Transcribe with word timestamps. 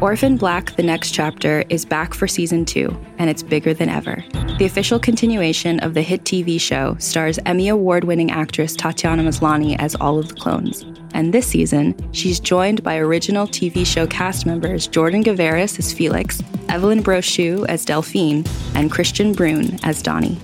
Orphan 0.00 0.38
Black 0.38 0.76
The 0.76 0.82
Next 0.82 1.10
Chapter 1.10 1.62
is 1.68 1.84
back 1.84 2.14
for 2.14 2.26
season 2.26 2.64
two, 2.64 2.98
and 3.18 3.28
it's 3.28 3.42
bigger 3.42 3.74
than 3.74 3.90
ever. 3.90 4.24
The 4.58 4.64
official 4.64 4.98
continuation 4.98 5.78
of 5.80 5.92
the 5.92 6.00
hit 6.00 6.24
TV 6.24 6.58
show 6.58 6.96
stars 6.98 7.38
Emmy 7.44 7.68
Award 7.68 8.04
winning 8.04 8.30
actress 8.30 8.74
Tatiana 8.74 9.22
Maslany 9.22 9.76
as 9.78 9.94
all 9.96 10.18
of 10.18 10.28
the 10.28 10.34
clones. 10.36 10.86
And 11.12 11.34
this 11.34 11.46
season, 11.46 11.94
she's 12.12 12.40
joined 12.40 12.82
by 12.82 12.96
original 12.96 13.46
TV 13.46 13.84
show 13.84 14.06
cast 14.06 14.46
members 14.46 14.86
Jordan 14.86 15.22
Gavaris 15.22 15.78
as 15.78 15.92
Felix, 15.92 16.42
Evelyn 16.70 17.02
Brochu 17.02 17.66
as 17.68 17.84
Delphine, 17.84 18.46
and 18.74 18.90
Kristian 18.90 19.34
Bruun 19.34 19.78
as 19.82 20.00
Donnie. 20.00 20.38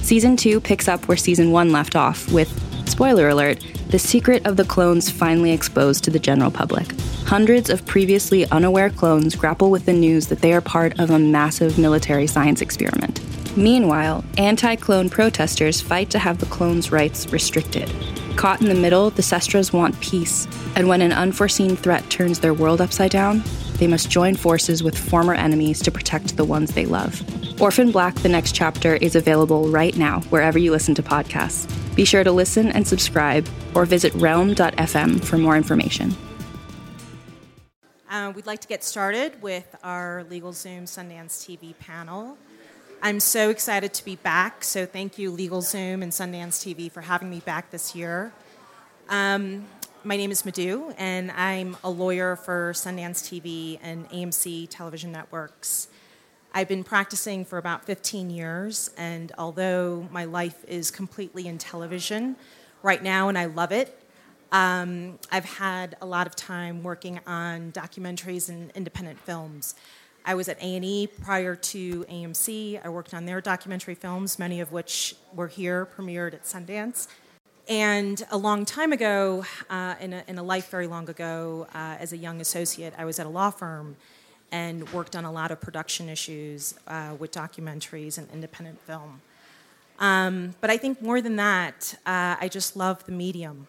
Season 0.00 0.38
two 0.38 0.58
picks 0.58 0.88
up 0.88 1.06
where 1.06 1.18
season 1.18 1.50
one 1.50 1.70
left 1.70 1.96
off, 1.96 2.32
with, 2.32 2.50
spoiler 2.92 3.30
alert, 3.30 3.58
the 3.88 3.98
secret 3.98 4.46
of 4.46 4.58
the 4.58 4.64
clones 4.64 5.10
finally 5.10 5.50
exposed 5.50 6.04
to 6.04 6.10
the 6.10 6.18
general 6.18 6.50
public. 6.50 6.92
Hundreds 7.24 7.70
of 7.70 7.86
previously 7.86 8.44
unaware 8.50 8.90
clones 8.90 9.34
grapple 9.34 9.70
with 9.70 9.86
the 9.86 9.92
news 9.94 10.26
that 10.26 10.40
they 10.40 10.52
are 10.52 10.60
part 10.60 11.00
of 11.00 11.10
a 11.10 11.18
massive 11.18 11.78
military 11.78 12.26
science 12.26 12.60
experiment. 12.60 13.20
Meanwhile, 13.56 14.24
anti 14.36 14.76
clone 14.76 15.08
protesters 15.08 15.80
fight 15.80 16.10
to 16.10 16.18
have 16.18 16.38
the 16.38 16.46
clones' 16.46 16.92
rights 16.92 17.32
restricted. 17.32 17.90
Caught 18.36 18.62
in 18.62 18.68
the 18.68 18.74
middle, 18.74 19.10
the 19.10 19.22
Sestras 19.22 19.72
want 19.72 20.00
peace, 20.00 20.48
and 20.74 20.88
when 20.88 21.02
an 21.02 21.12
unforeseen 21.12 21.76
threat 21.76 22.08
turns 22.10 22.40
their 22.40 22.54
world 22.54 22.80
upside 22.80 23.10
down, 23.10 23.42
they 23.74 23.86
must 23.86 24.10
join 24.10 24.36
forces 24.36 24.82
with 24.82 24.98
former 24.98 25.34
enemies 25.34 25.80
to 25.82 25.90
protect 25.90 26.36
the 26.36 26.44
ones 26.44 26.72
they 26.72 26.86
love. 26.86 27.22
Orphan 27.60 27.92
Black 27.92 28.14
The 28.16 28.28
Next 28.28 28.54
Chapter 28.54 28.96
is 28.96 29.14
available 29.14 29.68
right 29.68 29.96
now 29.96 30.20
wherever 30.30 30.58
you 30.58 30.70
listen 30.70 30.94
to 30.96 31.02
podcasts. 31.02 31.68
Be 31.94 32.04
sure 32.04 32.24
to 32.24 32.32
listen 32.32 32.72
and 32.72 32.86
subscribe 32.88 33.46
or 33.74 33.84
visit 33.84 34.14
realm.fm 34.14 35.22
for 35.22 35.38
more 35.38 35.56
information. 35.56 36.16
Uh, 38.10 38.32
we'd 38.34 38.46
like 38.46 38.60
to 38.60 38.68
get 38.68 38.82
started 38.82 39.40
with 39.42 39.76
our 39.82 40.24
LegalZoom 40.30 40.82
Sundance 40.82 41.38
TV 41.46 41.78
panel. 41.78 42.36
I'm 43.04 43.18
so 43.18 43.50
excited 43.50 43.92
to 43.94 44.04
be 44.04 44.14
back, 44.14 44.62
so 44.62 44.86
thank 44.86 45.18
you, 45.18 45.32
LegalZoom 45.32 46.04
and 46.04 46.12
Sundance 46.12 46.62
TV, 46.62 46.88
for 46.88 47.00
having 47.00 47.28
me 47.28 47.40
back 47.40 47.72
this 47.72 47.96
year. 47.96 48.32
Um, 49.08 49.66
my 50.04 50.16
name 50.16 50.30
is 50.30 50.44
Madhu, 50.44 50.94
and 50.96 51.32
I'm 51.32 51.76
a 51.82 51.90
lawyer 51.90 52.36
for 52.36 52.72
Sundance 52.72 53.24
TV 53.24 53.80
and 53.82 54.08
AMC 54.10 54.68
television 54.70 55.10
networks. 55.10 55.88
I've 56.54 56.68
been 56.68 56.84
practicing 56.84 57.44
for 57.44 57.58
about 57.58 57.84
15 57.86 58.30
years, 58.30 58.90
and 58.96 59.32
although 59.36 60.06
my 60.12 60.24
life 60.24 60.64
is 60.68 60.92
completely 60.92 61.48
in 61.48 61.58
television 61.58 62.36
right 62.84 63.02
now, 63.02 63.28
and 63.28 63.36
I 63.36 63.46
love 63.46 63.72
it, 63.72 63.98
um, 64.52 65.18
I've 65.32 65.46
had 65.46 65.96
a 66.00 66.06
lot 66.06 66.28
of 66.28 66.36
time 66.36 66.84
working 66.84 67.18
on 67.26 67.72
documentaries 67.72 68.48
and 68.48 68.70
independent 68.76 69.18
films. 69.18 69.74
I 70.24 70.34
was 70.34 70.48
at 70.48 70.58
A&E 70.62 71.08
prior 71.22 71.56
to 71.56 72.04
AMC. 72.04 72.84
I 72.84 72.88
worked 72.88 73.12
on 73.12 73.26
their 73.26 73.40
documentary 73.40 73.94
films, 73.94 74.38
many 74.38 74.60
of 74.60 74.70
which 74.70 75.16
were 75.34 75.48
here, 75.48 75.86
premiered 75.86 76.34
at 76.34 76.44
Sundance. 76.44 77.08
And 77.68 78.22
a 78.30 78.36
long 78.36 78.64
time 78.64 78.92
ago, 78.92 79.44
uh, 79.70 79.94
in, 80.00 80.12
a, 80.12 80.24
in, 80.28 80.38
a, 80.38 80.42
life 80.42 80.70
very 80.70 80.86
long 80.86 81.08
ago, 81.08 81.66
uh, 81.74 81.96
as 81.98 82.12
a 82.12 82.16
young 82.16 82.40
associate, 82.40 82.94
I 82.98 83.04
was 83.04 83.18
at 83.18 83.26
a 83.26 83.28
law 83.28 83.50
firm 83.50 83.96
and 84.50 84.88
worked 84.92 85.16
on 85.16 85.24
a 85.24 85.32
lot 85.32 85.50
of 85.50 85.60
production 85.60 86.08
issues 86.08 86.74
uh, 86.86 87.14
with 87.18 87.32
documentaries 87.32 88.18
and 88.18 88.28
independent 88.30 88.80
film. 88.80 89.22
Um, 89.98 90.54
but 90.60 90.70
I 90.70 90.76
think 90.76 91.00
more 91.00 91.20
than 91.20 91.36
that, 91.36 91.94
uh, 92.04 92.36
I 92.40 92.48
just 92.48 92.76
love 92.76 93.04
the 93.06 93.12
medium. 93.12 93.68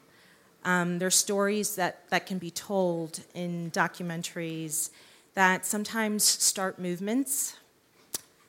Um, 0.65 0.99
there's 0.99 1.15
stories 1.15 1.75
that, 1.75 2.09
that 2.09 2.25
can 2.25 2.37
be 2.37 2.51
told 2.51 3.21
in 3.33 3.71
documentaries 3.71 4.89
that 5.35 5.65
sometimes 5.65 6.23
start 6.23 6.79
movements, 6.79 7.57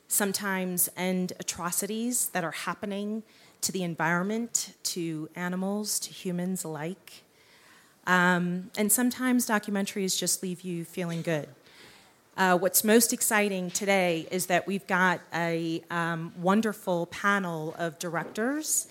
sometimes 0.08 0.88
end 0.96 1.32
atrocities 1.40 2.28
that 2.28 2.44
are 2.44 2.52
happening 2.52 3.22
to 3.62 3.72
the 3.72 3.82
environment, 3.82 4.74
to 4.82 5.28
animals, 5.34 5.98
to 5.98 6.10
humans 6.10 6.64
alike. 6.64 7.24
Um, 8.06 8.70
and 8.76 8.92
sometimes 8.92 9.48
documentaries 9.48 10.18
just 10.18 10.42
leave 10.42 10.60
you 10.60 10.84
feeling 10.84 11.22
good. 11.22 11.48
Uh, 12.36 12.58
what's 12.58 12.84
most 12.84 13.12
exciting 13.12 13.70
today 13.70 14.26
is 14.30 14.46
that 14.46 14.66
we've 14.66 14.86
got 14.86 15.20
a 15.32 15.82
um, 15.90 16.32
wonderful 16.38 17.06
panel 17.06 17.74
of 17.78 17.98
directors 17.98 18.88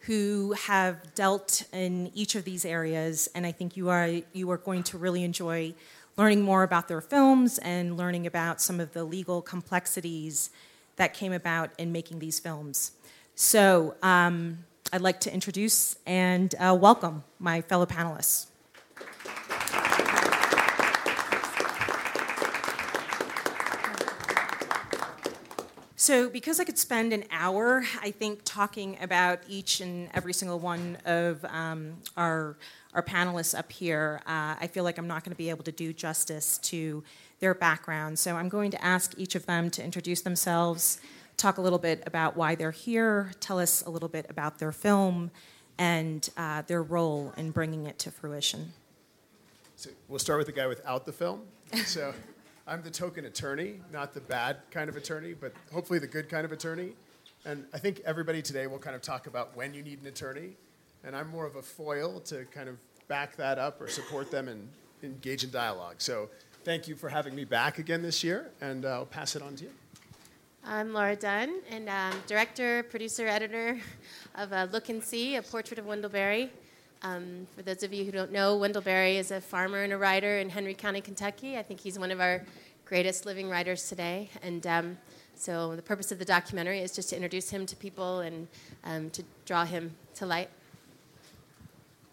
who 0.00 0.52
have 0.52 1.14
dealt 1.14 1.64
in 1.72 2.10
each 2.14 2.34
of 2.34 2.44
these 2.44 2.64
areas, 2.64 3.28
and 3.34 3.44
I 3.44 3.52
think 3.52 3.76
you 3.76 3.90
are 3.90 4.08
you 4.32 4.50
are 4.50 4.56
going 4.56 4.82
to 4.84 4.98
really 4.98 5.24
enjoy 5.24 5.74
learning 6.16 6.40
more 6.40 6.62
about 6.62 6.88
their 6.88 7.02
films 7.02 7.58
and 7.58 7.96
learning 7.96 8.26
about 8.26 8.60
some 8.60 8.80
of 8.80 8.92
the 8.94 9.04
legal 9.04 9.42
complexities 9.42 10.50
that 10.96 11.12
came 11.12 11.32
about 11.32 11.70
in 11.76 11.92
making 11.92 12.18
these 12.18 12.38
films. 12.38 12.92
So 13.34 13.94
um, 14.02 14.64
I'd 14.92 15.02
like 15.02 15.20
to 15.20 15.32
introduce 15.32 15.96
and 16.06 16.54
uh, 16.58 16.74
welcome 16.80 17.22
my 17.38 17.60
fellow 17.60 17.84
panelists. 17.84 18.46
So, 25.98 26.28
because 26.28 26.60
I 26.60 26.64
could 26.64 26.78
spend 26.78 27.12
an 27.12 27.24
hour, 27.32 27.82
I 28.00 28.12
think, 28.12 28.42
talking 28.44 28.96
about 29.02 29.40
each 29.48 29.80
and 29.80 30.08
every 30.14 30.32
single 30.32 30.60
one 30.60 30.98
of 31.04 31.44
um, 31.46 31.94
our, 32.16 32.56
our 32.96 33.02
panelists 33.02 33.56
up 33.56 33.70
here, 33.70 34.22
uh, 34.26 34.56
I 34.58 34.68
feel 34.72 34.82
like 34.82 34.96
I'm 34.96 35.06
not 35.06 35.22
going 35.22 35.30
to 35.30 35.36
be 35.36 35.50
able 35.50 35.64
to 35.64 35.72
do 35.72 35.92
justice 35.92 36.56
to 36.58 37.04
their 37.40 37.54
background. 37.54 38.18
So, 38.18 38.36
I'm 38.36 38.48
going 38.48 38.70
to 38.70 38.82
ask 38.82 39.12
each 39.18 39.34
of 39.34 39.44
them 39.44 39.70
to 39.72 39.84
introduce 39.84 40.22
themselves, 40.22 40.98
talk 41.36 41.58
a 41.58 41.60
little 41.60 41.78
bit 41.78 42.02
about 42.06 42.36
why 42.36 42.54
they're 42.54 42.70
here, 42.70 43.32
tell 43.38 43.58
us 43.58 43.84
a 43.84 43.90
little 43.90 44.08
bit 44.08 44.24
about 44.30 44.58
their 44.58 44.72
film, 44.72 45.30
and 45.76 46.30
uh, 46.38 46.62
their 46.62 46.82
role 46.82 47.34
in 47.36 47.50
bringing 47.50 47.84
it 47.84 47.98
to 47.98 48.10
fruition. 48.10 48.72
So, 49.76 49.90
we'll 50.08 50.18
start 50.18 50.38
with 50.38 50.46
the 50.46 50.54
guy 50.54 50.66
without 50.66 51.04
the 51.04 51.12
film. 51.12 51.42
So, 51.84 52.14
I'm 52.66 52.80
the 52.82 52.90
token 52.90 53.26
attorney, 53.26 53.80
not 53.92 54.14
the 54.14 54.22
bad 54.22 54.56
kind 54.70 54.88
of 54.88 54.96
attorney, 54.96 55.34
but 55.34 55.52
hopefully 55.70 55.98
the 55.98 56.06
good 56.06 56.30
kind 56.30 56.46
of 56.46 56.50
attorney. 56.50 56.94
And 57.44 57.66
I 57.74 57.78
think 57.78 58.00
everybody 58.06 58.40
today 58.40 58.66
will 58.66 58.78
kind 58.78 58.96
of 58.96 59.02
talk 59.02 59.26
about 59.26 59.54
when 59.54 59.74
you 59.74 59.82
need 59.82 60.00
an 60.00 60.06
attorney. 60.06 60.56
And 61.04 61.14
I'm 61.14 61.28
more 61.28 61.46
of 61.46 61.54
a 61.54 61.62
foil 61.62 62.18
to 62.20 62.44
kind 62.46 62.68
of 62.68 62.78
back 63.08 63.36
that 63.36 63.58
up 63.58 63.80
or 63.80 63.88
support 63.88 64.30
them 64.30 64.48
and 64.48 64.68
engage 65.02 65.44
in 65.44 65.50
dialogue. 65.50 65.96
So 65.98 66.28
thank 66.64 66.88
you 66.88 66.96
for 66.96 67.08
having 67.08 67.34
me 67.34 67.44
back 67.44 67.78
again 67.78 68.02
this 68.02 68.24
year, 68.24 68.50
and 68.60 68.84
uh, 68.84 68.90
I'll 68.90 69.06
pass 69.06 69.36
it 69.36 69.42
on 69.42 69.54
to 69.56 69.64
you. 69.64 69.70
I'm 70.64 70.92
Laura 70.92 71.14
Dunn, 71.14 71.60
and 71.70 71.88
I'm 71.88 72.14
director, 72.26 72.82
producer, 72.84 73.28
editor 73.28 73.78
of 74.34 74.52
uh, 74.52 74.66
Look 74.72 74.88
and 74.88 75.02
See, 75.02 75.36
a 75.36 75.42
portrait 75.42 75.78
of 75.78 75.86
Wendell 75.86 76.10
Berry. 76.10 76.50
Um, 77.02 77.46
for 77.54 77.62
those 77.62 77.84
of 77.84 77.92
you 77.92 78.04
who 78.04 78.10
don't 78.10 78.32
know, 78.32 78.56
Wendell 78.56 78.82
Berry 78.82 79.16
is 79.16 79.30
a 79.30 79.40
farmer 79.40 79.82
and 79.82 79.92
a 79.92 79.98
writer 79.98 80.38
in 80.38 80.50
Henry 80.50 80.74
County, 80.74 81.00
Kentucky. 81.00 81.56
I 81.56 81.62
think 81.62 81.78
he's 81.78 81.98
one 81.98 82.10
of 82.10 82.20
our 82.20 82.42
greatest 82.84 83.26
living 83.26 83.48
writers 83.48 83.88
today. 83.88 84.28
And 84.42 84.66
um, 84.66 84.98
so 85.36 85.76
the 85.76 85.82
purpose 85.82 86.10
of 86.10 86.18
the 86.18 86.24
documentary 86.24 86.80
is 86.80 86.92
just 86.92 87.10
to 87.10 87.14
introduce 87.14 87.50
him 87.50 87.64
to 87.66 87.76
people 87.76 88.20
and 88.20 88.48
um, 88.82 89.10
to 89.10 89.22
draw 89.44 89.64
him 89.64 89.94
to 90.16 90.26
light. 90.26 90.48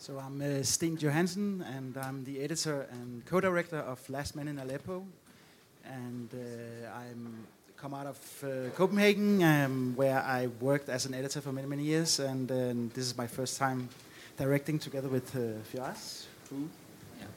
So 0.03 0.19
I'm 0.19 0.41
uh, 0.41 0.61
Steen 0.63 0.97
Johannessen, 0.97 1.63
and 1.77 1.95
I'm 1.95 2.25
the 2.25 2.41
editor 2.43 2.87
and 2.91 3.25
co-director 3.25 3.77
of 3.77 4.01
Last 4.09 4.35
Man 4.35 4.49
in 4.49 4.59
Aleppo. 4.59 5.05
And 5.85 6.27
uh, 6.33 6.89
I'm 6.91 7.47
come 7.77 7.93
out 7.93 8.07
of 8.07 8.19
uh, 8.43 8.69
Copenhagen, 8.75 9.41
um, 9.41 9.93
where 9.95 10.19
I 10.19 10.47
worked 10.59 10.89
as 10.89 11.05
an 11.05 11.13
editor 11.13 11.39
for 11.39 11.53
many, 11.53 11.67
many 11.67 11.83
years. 11.83 12.19
And 12.19 12.51
uh, 12.51 12.73
this 12.93 13.05
is 13.05 13.17
my 13.17 13.27
first 13.27 13.57
time 13.57 13.87
directing 14.35 14.77
together 14.77 15.07
with 15.07 15.33
uh, 15.37 15.63
Firas. 15.71 16.25
Who? 16.49 16.67
Yeah. 17.17 17.27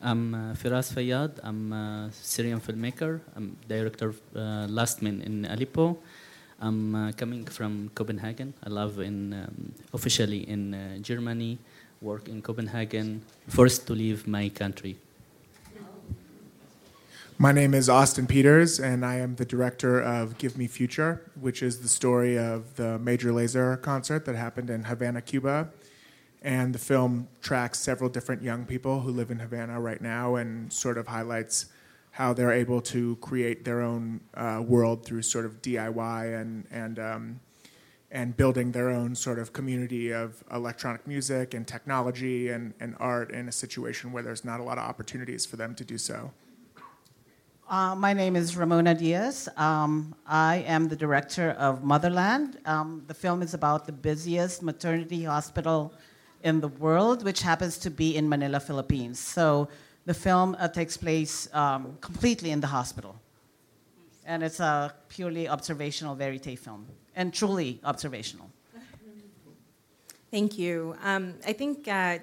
I'm 0.00 0.34
uh, 0.34 0.54
Firas 0.54 0.94
Fayyad. 0.94 1.40
I'm 1.42 1.74
a 1.74 2.08
Syrian 2.10 2.58
filmmaker. 2.58 3.20
I'm 3.36 3.54
director 3.68 4.08
of 4.08 4.20
uh, 4.34 4.66
Last 4.70 5.02
Man 5.02 5.20
in 5.20 5.44
Aleppo. 5.44 5.98
I'm 6.58 6.94
uh, 6.94 7.12
coming 7.12 7.44
from 7.44 7.90
Copenhagen. 7.94 8.54
I 8.64 8.70
live 8.70 8.98
in 9.00 9.34
um, 9.34 9.74
officially 9.92 10.48
in 10.48 10.74
Germany. 11.02 11.58
Work 12.04 12.28
in 12.28 12.42
Copenhagen. 12.42 13.22
Forced 13.48 13.86
to 13.86 13.94
leave 13.94 14.26
my 14.26 14.50
country. 14.50 14.98
My 17.38 17.50
name 17.50 17.72
is 17.72 17.88
Austin 17.88 18.26
Peters, 18.26 18.78
and 18.78 19.06
I 19.06 19.16
am 19.16 19.36
the 19.36 19.46
director 19.46 20.02
of 20.02 20.36
Give 20.36 20.58
Me 20.58 20.66
Future, 20.66 21.22
which 21.40 21.62
is 21.62 21.80
the 21.80 21.88
story 21.88 22.38
of 22.38 22.76
the 22.76 22.98
Major 22.98 23.32
Lazer 23.32 23.80
concert 23.80 24.26
that 24.26 24.36
happened 24.36 24.68
in 24.68 24.84
Havana, 24.84 25.22
Cuba, 25.22 25.70
and 26.42 26.74
the 26.74 26.78
film 26.78 27.26
tracks 27.40 27.78
several 27.80 28.10
different 28.10 28.42
young 28.42 28.66
people 28.66 29.00
who 29.00 29.10
live 29.10 29.30
in 29.30 29.38
Havana 29.38 29.80
right 29.80 30.02
now 30.02 30.34
and 30.34 30.70
sort 30.70 30.98
of 30.98 31.06
highlights 31.06 31.66
how 32.10 32.34
they're 32.34 32.52
able 32.52 32.82
to 32.82 33.16
create 33.16 33.64
their 33.64 33.80
own 33.80 34.20
uh, 34.34 34.62
world 34.64 35.06
through 35.06 35.22
sort 35.22 35.46
of 35.46 35.62
DIY 35.62 36.40
and 36.40 36.66
and 36.70 36.98
um, 36.98 37.40
and 38.14 38.36
building 38.36 38.70
their 38.70 38.90
own 38.90 39.14
sort 39.14 39.40
of 39.40 39.52
community 39.52 40.12
of 40.12 40.42
electronic 40.52 41.04
music 41.06 41.52
and 41.52 41.66
technology 41.66 42.48
and, 42.48 42.72
and 42.78 42.94
art 43.00 43.32
in 43.32 43.48
a 43.48 43.52
situation 43.52 44.12
where 44.12 44.22
there's 44.22 44.44
not 44.44 44.60
a 44.60 44.62
lot 44.62 44.78
of 44.78 44.84
opportunities 44.84 45.44
for 45.44 45.56
them 45.56 45.74
to 45.74 45.84
do 45.84 45.98
so. 45.98 46.30
Uh, 47.68 47.94
my 47.96 48.12
name 48.12 48.36
is 48.36 48.56
Ramona 48.56 48.94
Diaz. 48.94 49.48
Um, 49.56 50.14
I 50.26 50.64
am 50.66 50.86
the 50.86 50.94
director 50.94 51.50
of 51.58 51.82
Motherland. 51.82 52.58
Um, 52.66 53.02
the 53.08 53.14
film 53.14 53.42
is 53.42 53.52
about 53.52 53.84
the 53.84 53.92
busiest 53.92 54.62
maternity 54.62 55.24
hospital 55.24 55.92
in 56.44 56.60
the 56.60 56.68
world, 56.68 57.24
which 57.24 57.40
happens 57.42 57.78
to 57.78 57.90
be 57.90 58.16
in 58.16 58.28
Manila, 58.28 58.60
Philippines. 58.60 59.18
So 59.18 59.68
the 60.04 60.14
film 60.14 60.54
uh, 60.60 60.68
takes 60.68 60.96
place 60.96 61.52
um, 61.52 61.96
completely 62.00 62.50
in 62.50 62.60
the 62.60 62.68
hospital. 62.68 63.16
And 64.26 64.42
it's 64.42 64.60
a 64.60 64.94
purely 65.08 65.48
observational 65.48 66.14
verite 66.14 66.58
film, 66.58 66.86
and 67.16 67.32
truly 67.32 67.80
observational. 67.84 68.50
Thank 70.30 70.58
you. 70.58 70.96
Um, 71.04 71.34
I 71.46 71.52
think 71.52 71.86
uh, 71.86 72.18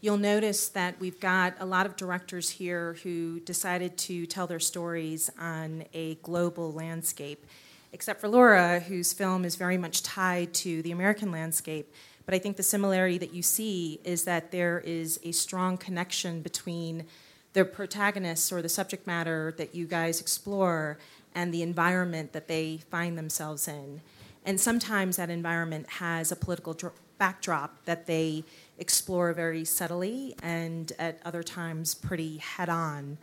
you'll 0.00 0.16
notice 0.16 0.68
that 0.68 1.00
we've 1.00 1.18
got 1.18 1.54
a 1.58 1.66
lot 1.66 1.86
of 1.86 1.96
directors 1.96 2.50
here 2.50 2.96
who 3.02 3.40
decided 3.40 3.98
to 3.98 4.26
tell 4.26 4.46
their 4.46 4.60
stories 4.60 5.28
on 5.40 5.82
a 5.92 6.14
global 6.16 6.72
landscape, 6.72 7.44
except 7.92 8.20
for 8.20 8.28
Laura, 8.28 8.78
whose 8.78 9.12
film 9.12 9.44
is 9.44 9.56
very 9.56 9.76
much 9.76 10.04
tied 10.04 10.54
to 10.54 10.82
the 10.82 10.92
American 10.92 11.32
landscape. 11.32 11.92
But 12.26 12.34
I 12.34 12.38
think 12.38 12.56
the 12.56 12.62
similarity 12.62 13.18
that 13.18 13.34
you 13.34 13.42
see 13.42 14.00
is 14.04 14.24
that 14.24 14.52
there 14.52 14.80
is 14.84 15.18
a 15.24 15.32
strong 15.32 15.78
connection 15.78 16.42
between 16.42 17.06
the 17.54 17.64
protagonists 17.64 18.52
or 18.52 18.62
the 18.62 18.68
subject 18.68 19.06
matter 19.06 19.52
that 19.56 19.74
you 19.74 19.86
guys 19.86 20.20
explore 20.20 20.98
and 21.34 21.52
the 21.52 21.62
environment 21.62 22.32
that 22.34 22.46
they 22.46 22.80
find 22.90 23.18
themselves 23.18 23.66
in. 23.66 24.00
And 24.44 24.60
sometimes 24.60 25.16
that 25.16 25.30
environment 25.30 25.88
has 25.88 26.32
a 26.32 26.36
political 26.36 26.74
dr- 26.74 26.94
backdrop 27.18 27.84
that 27.84 28.06
they 28.06 28.44
explore 28.78 29.32
very 29.32 29.64
subtly 29.64 30.34
and 30.42 30.92
at 30.98 31.20
other 31.24 31.42
times 31.42 31.94
pretty 31.94 32.38
head 32.38 32.68
on. 32.68 33.18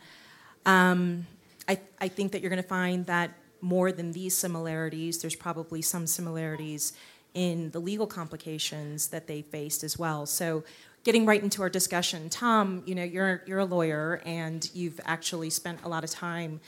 Um, 0.64 1.26
I, 1.68 1.80
I 2.00 2.08
think 2.08 2.32
that 2.32 2.42
you're 2.42 2.50
going 2.50 2.62
to 2.62 2.68
find 2.68 3.06
that 3.06 3.32
more 3.60 3.90
than 3.90 4.12
these 4.12 4.36
similarities, 4.36 5.18
there's 5.18 5.34
probably 5.34 5.82
some 5.82 6.06
similarities 6.06 6.92
in 7.34 7.70
the 7.70 7.80
legal 7.80 8.06
complications 8.06 9.08
that 9.08 9.26
they 9.26 9.42
faced 9.42 9.82
as 9.82 9.98
well. 9.98 10.26
So, 10.26 10.64
getting 11.04 11.24
right 11.26 11.42
into 11.42 11.62
our 11.62 11.68
discussion, 11.68 12.28
Tom, 12.28 12.82
you 12.86 12.94
know, 12.94 13.04
you're 13.04 13.42
you're 13.46 13.60
a 13.60 13.64
lawyer 13.64 14.20
and 14.24 14.68
you've 14.74 15.00
actually 15.04 15.50
spent 15.50 15.80
a 15.84 15.88
lot 15.88 16.04
of 16.04 16.10
time 16.10 16.60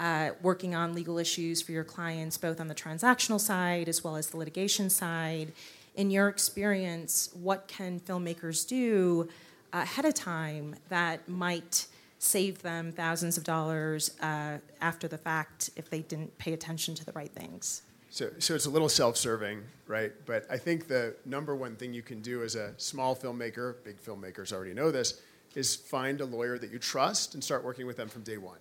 uh, 0.00 0.30
working 0.42 0.74
on 0.74 0.94
legal 0.94 1.18
issues 1.18 1.62
for 1.62 1.70
your 1.70 1.84
clients, 1.84 2.36
both 2.36 2.60
on 2.60 2.66
the 2.66 2.74
transactional 2.74 3.38
side 3.38 3.88
as 3.88 4.02
well 4.02 4.16
as 4.16 4.28
the 4.30 4.36
litigation 4.36 4.90
side 4.90 5.52
in 5.94 6.10
your 6.10 6.28
experience, 6.28 7.30
what 7.34 7.68
can 7.68 8.00
filmmakers 8.00 8.66
do 8.66 9.28
ahead 9.72 10.04
of 10.04 10.14
time 10.14 10.74
that 10.88 11.28
might 11.28 11.86
save 12.18 12.62
them 12.62 12.92
thousands 12.92 13.36
of 13.36 13.44
dollars 13.44 14.16
uh, 14.20 14.58
after 14.80 15.08
the 15.08 15.18
fact 15.18 15.70
if 15.76 15.90
they 15.90 16.00
didn't 16.00 16.36
pay 16.38 16.52
attention 16.52 16.94
to 16.94 17.04
the 17.04 17.12
right 17.12 17.30
things? 17.32 17.82
So, 18.10 18.30
so 18.38 18.54
it's 18.54 18.66
a 18.66 18.70
little 18.70 18.88
self-serving, 18.88 19.62
right? 19.86 20.12
But 20.26 20.44
I 20.50 20.56
think 20.56 20.88
the 20.88 21.14
number 21.24 21.54
one 21.54 21.76
thing 21.76 21.92
you 21.92 22.02
can 22.02 22.20
do 22.20 22.42
as 22.42 22.56
a 22.56 22.72
small 22.76 23.14
filmmaker, 23.14 23.76
big 23.84 24.02
filmmakers 24.02 24.52
already 24.52 24.74
know 24.74 24.90
this, 24.90 25.20
is 25.54 25.76
find 25.76 26.20
a 26.20 26.24
lawyer 26.24 26.58
that 26.58 26.70
you 26.70 26.78
trust 26.78 27.34
and 27.34 27.42
start 27.42 27.64
working 27.64 27.86
with 27.86 27.96
them 27.96 28.08
from 28.08 28.22
day 28.22 28.36
one. 28.36 28.58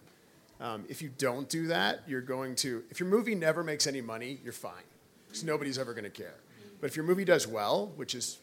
Um, 0.60 0.86
if 0.90 1.02
you 1.02 1.10
don't 1.18 1.48
do 1.48 1.68
that, 1.68 2.04
you're 2.08 2.22
going 2.22 2.56
to, 2.56 2.84
if 2.90 3.00
your 3.00 3.08
movie 3.08 3.36
never 3.36 3.64
makes 3.64 3.88
any 3.88 4.02
money, 4.02 4.40
you're 4.44 4.54
fine. 4.54 4.84
Because 5.28 5.44
nobody's 5.44 5.78
ever 5.78 5.94
going 5.94 6.04
to 6.04 6.10
care. 6.10 6.36
But 6.82 6.90
if 6.90 6.96
your 6.96 7.06
movie 7.06 7.26
does 7.26 7.48
well, 7.48 7.92
which 7.96 8.16
is 8.16 8.40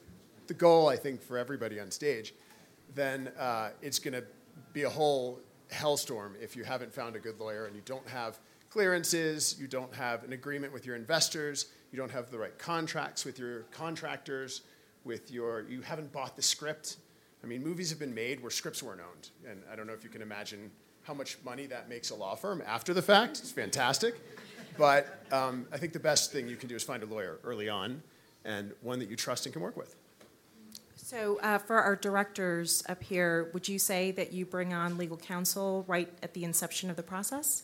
the 0.46 0.54
goal, 0.54 0.88
I 0.88 0.96
think, 0.96 1.22
for 1.22 1.36
everybody 1.36 1.80
on 1.80 1.90
stage, 1.90 2.34
then 2.94 3.30
uh, 3.38 3.70
it's 3.82 3.98
going 3.98 4.14
to 4.14 4.24
be 4.72 4.84
a 4.84 4.90
whole 4.90 5.40
hellstorm 5.72 6.40
if 6.40 6.56
you 6.56 6.64
haven't 6.64 6.94
found 6.94 7.16
a 7.16 7.18
good 7.18 7.40
lawyer 7.40 7.66
and 7.66 7.74
you 7.74 7.82
don't 7.84 8.06
have 8.08 8.38
clearances, 8.70 9.56
you 9.58 9.66
don't 9.66 9.94
have 9.94 10.22
an 10.24 10.32
agreement 10.32 10.72
with 10.72 10.86
your 10.86 10.96
investors, 10.96 11.66
you 11.90 11.98
don't 11.98 12.10
have 12.10 12.30
the 12.30 12.38
right 12.38 12.56
contracts 12.58 13.24
with 13.24 13.38
your 13.38 13.62
contractors, 13.72 14.62
with 15.04 15.30
your 15.30 15.62
you 15.68 15.80
haven't 15.80 16.12
bought 16.12 16.36
the 16.36 16.42
script. 16.42 16.96
I 17.42 17.46
mean, 17.46 17.62
movies 17.62 17.90
have 17.90 17.98
been 17.98 18.14
made 18.14 18.40
where 18.40 18.50
scripts 18.50 18.82
weren't 18.82 19.00
owned, 19.00 19.30
and 19.48 19.62
I 19.70 19.76
don't 19.76 19.86
know 19.86 19.92
if 19.92 20.04
you 20.04 20.10
can 20.10 20.22
imagine 20.22 20.70
how 21.06 21.14
much 21.14 21.38
money 21.44 21.66
that 21.66 21.88
makes 21.88 22.10
a 22.10 22.14
law 22.14 22.34
firm 22.34 22.62
after 22.66 22.92
the 22.92 23.02
fact. 23.02 23.38
It's 23.38 23.52
fantastic, 23.52 24.16
but 24.76 25.22
um, 25.30 25.66
I 25.72 25.78
think 25.78 25.92
the 25.92 26.00
best 26.00 26.32
thing 26.32 26.48
you 26.48 26.56
can 26.56 26.68
do 26.68 26.74
is 26.74 26.82
find 26.82 27.02
a 27.02 27.06
lawyer 27.06 27.38
early 27.44 27.68
on 27.68 28.02
and 28.44 28.72
one 28.82 28.98
that 28.98 29.08
you 29.08 29.16
trust 29.16 29.46
and 29.46 29.52
can 29.52 29.62
work 29.62 29.76
with. 29.76 29.94
So, 30.96 31.38
uh, 31.42 31.58
for 31.58 31.80
our 31.80 31.94
directors 31.94 32.82
up 32.88 33.00
here, 33.00 33.50
would 33.52 33.68
you 33.68 33.78
say 33.78 34.10
that 34.12 34.32
you 34.32 34.44
bring 34.44 34.74
on 34.74 34.98
legal 34.98 35.16
counsel 35.16 35.84
right 35.86 36.12
at 36.22 36.34
the 36.34 36.42
inception 36.42 36.90
of 36.90 36.96
the 36.96 37.02
process? 37.02 37.62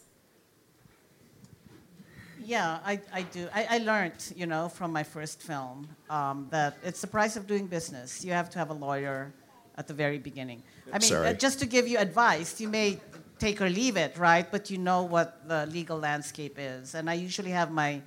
Yeah, 2.44 2.78
I, 2.84 3.00
I 3.12 3.22
do. 3.22 3.48
I, 3.52 3.66
I 3.70 3.78
learned, 3.78 4.32
you 4.36 4.46
know, 4.46 4.68
from 4.68 4.92
my 4.92 5.02
first 5.02 5.42
film 5.42 5.88
um, 6.10 6.46
that 6.50 6.76
it's 6.84 7.00
the 7.00 7.06
price 7.06 7.36
of 7.36 7.48
doing 7.48 7.66
business. 7.66 8.24
You 8.24 8.32
have 8.32 8.50
to 8.50 8.58
have 8.58 8.70
a 8.70 8.74
lawyer 8.74 9.32
at 9.76 9.88
the 9.88 9.94
very 9.94 10.18
beginning. 10.18 10.62
I 10.92 10.98
mean, 10.98 11.14
uh, 11.14 11.32
just 11.32 11.58
to 11.60 11.66
give 11.66 11.88
you 11.88 11.98
advice, 11.98 12.60
you 12.60 12.68
may 12.68 13.00
take 13.42 13.60
or 13.60 13.68
leave 13.68 13.96
it, 13.96 14.16
right? 14.16 14.46
But 14.54 14.70
you 14.70 14.78
know 14.78 15.02
what 15.02 15.28
the 15.48 15.66
legal 15.66 15.98
landscape 15.98 16.56
is. 16.58 16.94
And 16.94 17.10
I 17.10 17.14
usually 17.14 17.50
have 17.50 17.70
my 17.84 18.00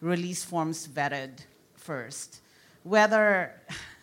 release 0.00 0.44
forms 0.44 0.86
vetted 0.86 1.32
first. 1.76 2.40
Whether 2.82 3.54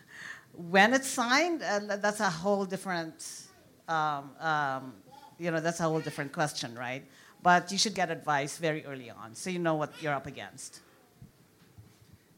when 0.76 0.94
it's 0.98 1.08
signed, 1.08 1.62
uh, 1.62 1.98
that's 1.98 2.22
a 2.22 2.34
whole 2.44 2.66
different, 2.66 3.18
um, 3.88 4.32
um, 4.40 4.94
you 5.38 5.52
know, 5.52 5.62
that's 5.62 5.80
a 5.80 5.84
whole 5.84 6.02
different 6.08 6.32
question, 6.34 6.70
right? 6.76 7.04
But 7.44 7.72
you 7.72 7.78
should 7.78 7.96
get 8.02 8.10
advice 8.10 8.58
very 8.58 8.84
early 8.86 9.10
on 9.12 9.36
so 9.36 9.50
you 9.50 9.60
know 9.60 9.76
what 9.76 9.92
you're 10.02 10.18
up 10.22 10.28
against. 10.36 10.82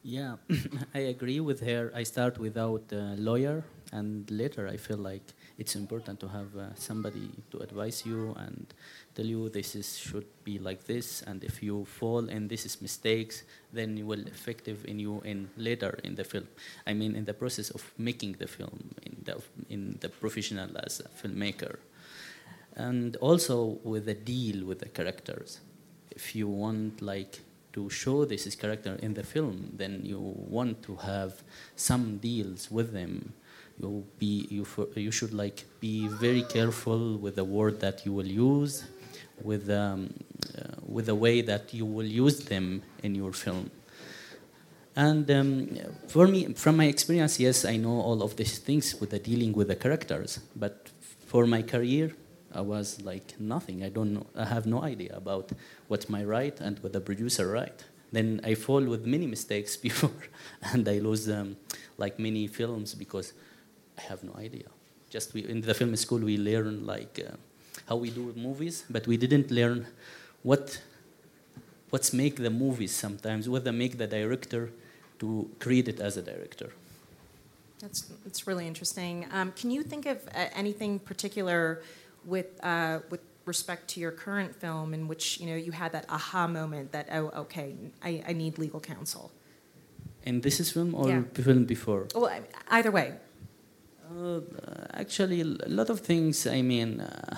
Yeah, 0.04 0.36
I 0.96 1.02
agree 1.16 1.40
with 1.40 1.60
her. 1.62 1.92
I 1.96 2.04
start 2.04 2.38
without 2.38 2.84
a 2.92 3.16
lawyer, 3.30 3.64
and 3.92 4.30
later 4.32 4.68
I 4.68 4.78
feel 4.78 4.98
like 4.98 5.28
it's 5.62 5.76
important 5.76 6.20
to 6.20 6.28
have 6.28 6.58
uh, 6.58 6.74
somebody 6.74 7.30
to 7.52 7.60
advise 7.60 8.04
you 8.04 8.34
and 8.46 8.74
tell 9.14 9.28
you 9.34 9.48
this 9.50 9.76
is 9.76 9.96
should 9.96 10.26
be 10.44 10.58
like 10.58 10.86
this 10.86 11.22
and 11.28 11.44
if 11.44 11.62
you 11.62 11.86
fall 11.86 12.24
in 12.36 12.48
this 12.48 12.66
is 12.66 12.82
mistakes 12.82 13.44
then 13.72 13.96
you 13.96 14.08
will 14.12 14.26
effective 14.26 14.80
in 14.86 14.98
you 14.98 15.22
in 15.24 15.48
later 15.58 16.00
in 16.04 16.16
the 16.16 16.24
film. 16.24 16.48
I 16.88 16.94
mean 16.94 17.16
in 17.16 17.26
the 17.26 17.36
process 17.36 17.70
of 17.70 17.84
making 18.00 18.34
the 18.40 18.48
film 18.48 18.80
in 19.04 19.16
the 19.28 19.36
in 19.70 19.82
the 20.02 20.10
professional 20.10 20.72
as 20.86 21.00
a 21.00 21.10
filmmaker. 21.20 21.76
And 22.76 23.16
also 23.18 23.78
with 23.84 24.06
the 24.06 24.16
deal 24.16 24.66
with 24.66 24.80
the 24.80 24.90
characters. 24.90 25.60
If 26.10 26.36
you 26.36 26.48
want 26.48 27.04
like 27.04 27.40
to 27.74 27.90
show 27.90 28.26
this 28.26 28.48
is 28.48 28.56
character 28.56 28.98
in 29.02 29.14
the 29.14 29.24
film 29.24 29.58
then 29.82 30.02
you 30.04 30.20
want 30.58 30.82
to 30.88 30.96
have 30.96 31.44
some 31.76 32.18
deals 32.18 32.72
with 32.72 32.92
them 32.94 33.34
you 33.82 34.06
be 34.20 34.48
you 34.50 34.66
you 34.96 35.12
should 35.12 35.34
like 35.34 35.66
be 35.80 36.08
very 36.08 36.44
careful 36.44 37.18
with 37.18 37.36
the 37.36 37.44
word 37.44 37.80
that 37.80 38.06
you 38.06 38.14
will 38.14 38.28
use 38.28 38.86
with, 39.44 39.70
um, 39.70 40.14
uh, 40.58 40.76
with 40.86 41.08
the 41.08 41.16
way 41.16 41.42
that 41.42 41.74
you 41.74 41.86
will 41.86 42.06
use 42.06 42.46
them 42.46 42.84
in 43.04 43.16
your 43.16 43.34
film. 43.34 43.72
And 44.96 45.30
um, 45.32 45.78
for 46.08 46.28
me, 46.28 46.54
from 46.54 46.78
my 46.78 46.86
experience, 46.86 47.40
yes, 47.40 47.64
I 47.64 47.78
know 47.78 48.02
all 48.02 48.22
of 48.22 48.36
these 48.36 48.58
things 48.58 49.00
with 49.00 49.12
the 49.12 49.20
dealing 49.20 49.54
with 49.54 49.70
the 49.70 49.76
characters. 49.76 50.40
But 50.56 50.90
for 51.28 51.46
my 51.48 51.62
career, 51.62 52.12
I 52.54 52.62
was 52.62 53.02
like 53.02 53.40
nothing. 53.40 53.84
I 53.84 53.90
don't 53.90 54.14
know. 54.14 54.28
I 54.36 54.46
have 54.46 54.66
no 54.66 54.84
idea 54.84 55.16
about 55.16 55.52
what 55.88 56.10
my 56.10 56.26
right 56.26 56.60
and 56.60 56.78
what 56.80 56.92
the 56.92 57.00
producer 57.00 57.48
right. 57.48 57.84
Then 58.12 58.42
I 58.44 58.56
fall 58.56 58.84
with 58.84 59.06
many 59.06 59.28
mistakes 59.28 59.78
before, 59.88 60.12
and 60.62 60.88
I 60.88 61.00
lose 61.00 61.30
um, 61.30 61.56
like 61.98 62.20
many 62.20 62.48
films 62.48 62.94
because 62.94 63.32
I 64.02 64.10
have 64.10 64.24
no 64.24 64.34
idea. 64.48 64.70
Just 65.10 65.34
we, 65.34 65.46
in 65.48 65.62
the 65.62 65.74
film 65.74 65.96
school, 65.96 66.20
we 66.20 66.38
learn 66.38 66.86
like. 66.86 67.20
Uh, 67.20 67.36
how 67.88 67.96
we 67.96 68.10
do 68.10 68.34
movies, 68.36 68.84
but 68.90 69.08
we 69.08 69.18
didn't 69.18 69.52
learn 69.52 69.86
what 70.44 70.82
what's 71.90 72.14
make 72.14 72.38
the 72.38 72.50
movies 72.50 72.94
sometimes, 72.96 73.50
what 73.50 73.64
they 73.66 73.72
make 73.72 73.98
the 73.98 74.08
director 74.08 74.72
to 75.20 75.50
create 75.60 75.88
it 75.88 76.00
as 76.00 76.18
a 76.18 76.22
director. 76.22 76.70
That's 77.80 78.02
that's 78.24 78.48
really 78.48 78.68
interesting. 78.68 79.28
Um, 79.32 79.52
can 79.60 79.72
you 79.72 79.84
think 79.84 80.06
of 80.06 80.18
uh, 80.28 80.48
anything 80.56 81.00
particular 81.00 81.82
with 82.26 82.50
uh, 82.64 83.00
with 83.10 83.22
respect 83.46 83.88
to 83.90 84.00
your 84.00 84.12
current 84.12 84.56
film 84.56 84.94
in 84.94 85.08
which 85.08 85.40
you 85.40 85.48
know 85.50 85.56
you 85.56 85.72
had 85.72 85.92
that 85.92 86.06
aha 86.10 86.48
moment 86.48 86.92
that 86.92 87.08
oh 87.12 87.32
okay 87.44 87.76
I, 88.04 88.24
I 88.30 88.34
need 88.34 88.58
legal 88.58 88.80
counsel? 88.80 89.32
In 90.24 90.42
this 90.42 90.60
is 90.60 90.72
film 90.72 90.94
or 90.94 91.10
yeah. 91.10 91.24
film 91.34 91.66
before? 91.66 92.08
Well, 92.14 92.30
either 92.70 92.92
way. 92.92 93.16
Uh, 94.12 94.42
actually, 94.94 95.42
a 95.42 95.70
lot 95.70 95.90
of 95.90 96.02
things. 96.02 96.48
I 96.48 96.62
mean 96.62 97.00
uh, 97.00 97.38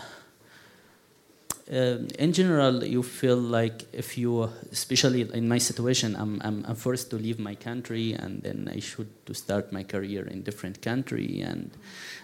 um, 1.71 2.07
in 2.19 2.33
general, 2.33 2.83
you 2.83 3.01
feel 3.01 3.37
like 3.37 3.85
if 3.93 4.17
you, 4.17 4.49
especially 4.71 5.21
in 5.21 5.47
my 5.47 5.57
situation, 5.57 6.15
I'm, 6.15 6.41
I'm, 6.43 6.65
I'm, 6.67 6.75
forced 6.75 7.09
to 7.11 7.15
leave 7.15 7.39
my 7.39 7.55
country 7.55 8.13
and 8.13 8.43
then 8.43 8.69
I 8.71 8.79
should 8.79 9.07
to 9.27 9.33
start 9.33 9.71
my 9.71 9.83
career 9.83 10.27
in 10.27 10.43
different 10.43 10.81
country 10.81 11.39
and 11.39 11.71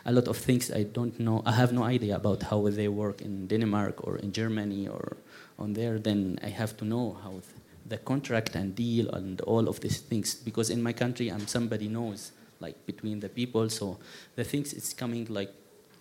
a 0.05 0.11
lot 0.11 0.27
of 0.27 0.35
things 0.35 0.69
I 0.71 0.83
don't 0.83 1.17
know. 1.21 1.41
I 1.45 1.53
have 1.53 1.71
no 1.71 1.83
idea 1.83 2.17
about 2.17 2.43
how 2.43 2.67
they 2.67 2.89
work 2.89 3.21
in 3.21 3.47
Denmark 3.47 4.05
or 4.05 4.17
in 4.17 4.33
Germany 4.33 4.89
or 4.89 5.15
on 5.57 5.71
there. 5.71 5.99
Then 5.99 6.37
I 6.43 6.49
have 6.49 6.75
to 6.77 6.85
know 6.85 7.17
how 7.23 7.41
the 7.87 7.97
contract 7.97 8.55
and 8.55 8.75
deal 8.75 9.09
and 9.09 9.39
all 9.41 9.69
of 9.69 9.79
these 9.79 9.99
things 9.99 10.35
because 10.35 10.69
in 10.69 10.83
my 10.83 10.91
country 10.91 11.29
I'm 11.29 11.47
somebody 11.47 11.87
knows 11.87 12.33
like 12.59 12.85
between 12.85 13.19
the 13.19 13.29
people, 13.29 13.69
so 13.69 13.97
the 14.35 14.43
things 14.43 14.73
it's 14.73 14.93
coming 14.93 15.25
like 15.29 15.51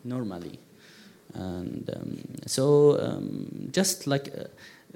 normally. 0.05 0.59
And 1.35 1.89
um, 1.95 2.19
so 2.47 2.99
um, 3.01 3.69
just 3.73 4.07
like 4.07 4.29
uh, 4.37 4.45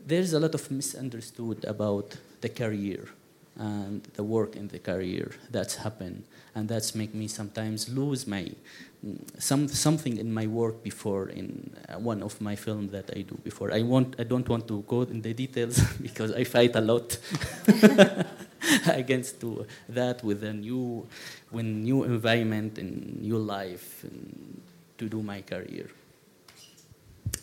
there's 0.07 0.33
a 0.33 0.41
lot 0.41 0.55
of 0.55 0.71
misunderstood 0.71 1.65
about 1.65 2.17
the 2.41 2.49
career 2.49 3.09
and 3.57 4.03
the 4.15 4.25
work 4.25 4.57
in 4.57 4.69
the 4.69 4.79
career 4.79 5.31
that's 5.51 5.77
happened. 5.77 6.25
And 6.55 6.69
that's 6.69 6.95
make 6.95 7.15
me 7.15 7.29
sometimes 7.29 7.89
lose 7.89 8.27
my 8.27 8.51
mm, 9.05 9.19
some 9.39 9.69
something 9.69 10.17
in 10.19 10.33
my 10.33 10.47
work 10.47 10.83
before 10.83 11.29
in 11.29 11.75
uh, 11.89 11.99
one 11.99 12.23
of 12.23 12.41
my 12.41 12.57
films 12.57 12.93
that 12.93 13.11
I 13.15 13.23
do 13.23 13.39
before. 13.43 13.73
I 13.73 13.83
want 13.83 14.17
I 14.19 14.25
don't 14.25 14.49
want 14.49 14.69
to 14.69 14.83
go 14.87 15.03
in 15.03 15.23
the 15.23 15.33
details 15.33 15.81
because 16.03 16.33
I 16.33 16.45
fight 16.45 16.77
a 16.77 16.81
lot 16.81 17.19
against 18.87 19.41
to 19.41 19.67
that 19.89 20.23
with 20.23 20.43
a 20.45 20.53
new 20.53 21.07
when 21.51 21.83
new 21.83 22.05
environment 22.05 22.79
and 22.79 23.21
new 23.21 23.39
life 23.39 24.05
and 24.05 24.61
to 24.99 25.09
do 25.09 25.23
my 25.23 25.41
career 25.43 25.89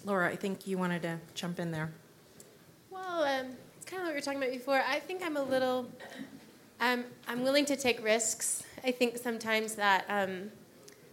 Laura, 0.06 0.30
I 0.30 0.36
think 0.36 0.66
you 0.66 0.78
wanted 0.78 1.02
to 1.02 1.20
jump 1.34 1.60
in 1.60 1.72
there. 1.72 1.92
Well, 2.90 3.24
um, 3.24 3.48
it's 3.76 3.86
kind 3.86 4.02
of 4.02 4.08
what 4.08 4.10
we 4.10 4.16
were 4.16 4.22
talking 4.22 4.42
about 4.42 4.52
before. 4.52 4.82
I 4.88 5.00
think 5.00 5.24
I'm 5.24 5.36
a 5.36 5.44
little, 5.44 5.90
um, 6.80 7.04
I'm 7.28 7.44
willing 7.44 7.66
to 7.66 7.76
take 7.76 8.04
risks. 8.04 8.64
I 8.84 8.92
think 8.92 9.18
sometimes 9.18 9.76
that, 9.76 10.06
um, 10.08 10.52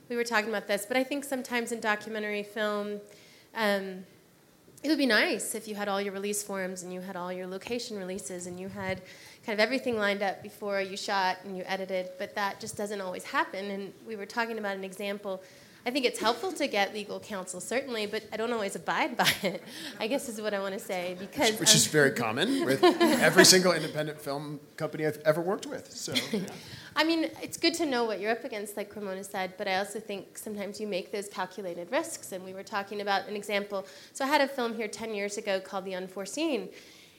we 0.09 0.15
were 0.15 0.25
talking 0.25 0.49
about 0.49 0.69
this, 0.69 0.87
but 0.87 0.97
I 0.97 1.03
think 1.03 1.25
sometimes 1.25 1.73
in 1.73 1.81
documentary 1.81 2.45
film, 2.45 3.01
um, 3.57 4.05
it 4.85 4.89
would 4.89 4.99
be 4.99 5.07
nice 5.07 5.57
if 5.57 5.67
you 5.67 5.75
had 5.75 5.89
all 5.89 6.01
your 6.01 6.13
release 6.13 6.45
forms 6.45 6.85
and 6.85 6.93
you 6.93 7.01
had 7.01 7.17
all 7.17 7.33
your 7.33 7.49
location 7.49 7.99
releases 7.99 8.47
and 8.47 8.61
you 8.61 8.69
had 8.69 9.03
kind 9.47 9.59
of 9.59 9.63
everything 9.63 9.97
lined 9.97 10.23
up 10.23 10.43
before 10.43 10.81
you 10.81 10.97
shot 10.97 11.39
and 11.45 11.57
you 11.57 11.63
edited, 11.67 12.11
but 12.19 12.35
that 12.35 12.59
just 12.59 12.77
doesn't 12.77 13.01
always 13.01 13.23
happen. 13.23 13.71
And 13.71 13.93
we 14.05 14.17
were 14.17 14.27
talking 14.27 14.59
about 14.59 14.77
an 14.77 14.83
example 14.83 15.41
I 15.87 15.93
think 15.93 16.05
it's 16.05 16.19
helpful 16.19 16.51
to 16.51 16.67
get 16.67 16.93
legal 16.93 17.21
counsel, 17.21 17.61
certainly, 17.61 18.07
but 18.07 18.25
I 18.33 18.37
don't 18.37 18.53
always 18.53 18.75
abide 18.75 19.17
by 19.17 19.31
it. 19.45 19.63
I 20.01 20.09
guess 20.09 20.29
is 20.29 20.41
what 20.41 20.53
I 20.53 20.59
want 20.59 20.75
to 20.75 20.81
say 20.81 21.17
because 21.17 21.53
which, 21.53 21.61
which 21.61 21.71
um, 21.71 21.77
is 21.77 21.87
very 21.87 22.11
common 22.11 22.65
with 22.65 22.83
every 22.83 23.45
single 23.45 23.71
independent 23.71 24.21
film 24.21 24.59
company 24.77 25.07
I've 25.07 25.23
ever 25.25 25.41
worked 25.41 25.67
with. 25.67 25.93
So. 25.93 26.13
Yeah. 26.33 26.41
I 26.97 27.05
mean, 27.05 27.31
it's 27.41 27.57
good 27.57 27.75
to 27.75 27.87
know 27.87 28.05
what 28.05 28.19
you're 28.19 28.33
up 28.33 28.43
against, 28.43 28.77
like 28.77 28.97
Ramona 28.97 29.23
said, 29.23 29.53
but 29.59 29.69
I 29.69 29.77
also 29.77 30.01
think 30.01 30.39
sometimes 30.39 30.81
you 30.81 30.89
make 30.89 31.13
those 31.13 31.29
calculated 31.29 31.93
risks. 31.93 32.33
And 32.33 32.45
we 32.45 32.53
were 32.53 32.65
talking 32.65 33.01
about 33.01 33.29
an 33.29 33.37
example. 33.37 33.87
So 34.13 34.25
I 34.25 34.29
had 34.29 34.41
a 34.41 34.49
film 34.49 34.75
here 34.75 34.89
10 34.89 35.15
years 35.15 35.37
ago 35.37 35.61
called 35.61 35.85
The 35.85 35.95
Unforeseen. 35.95 36.71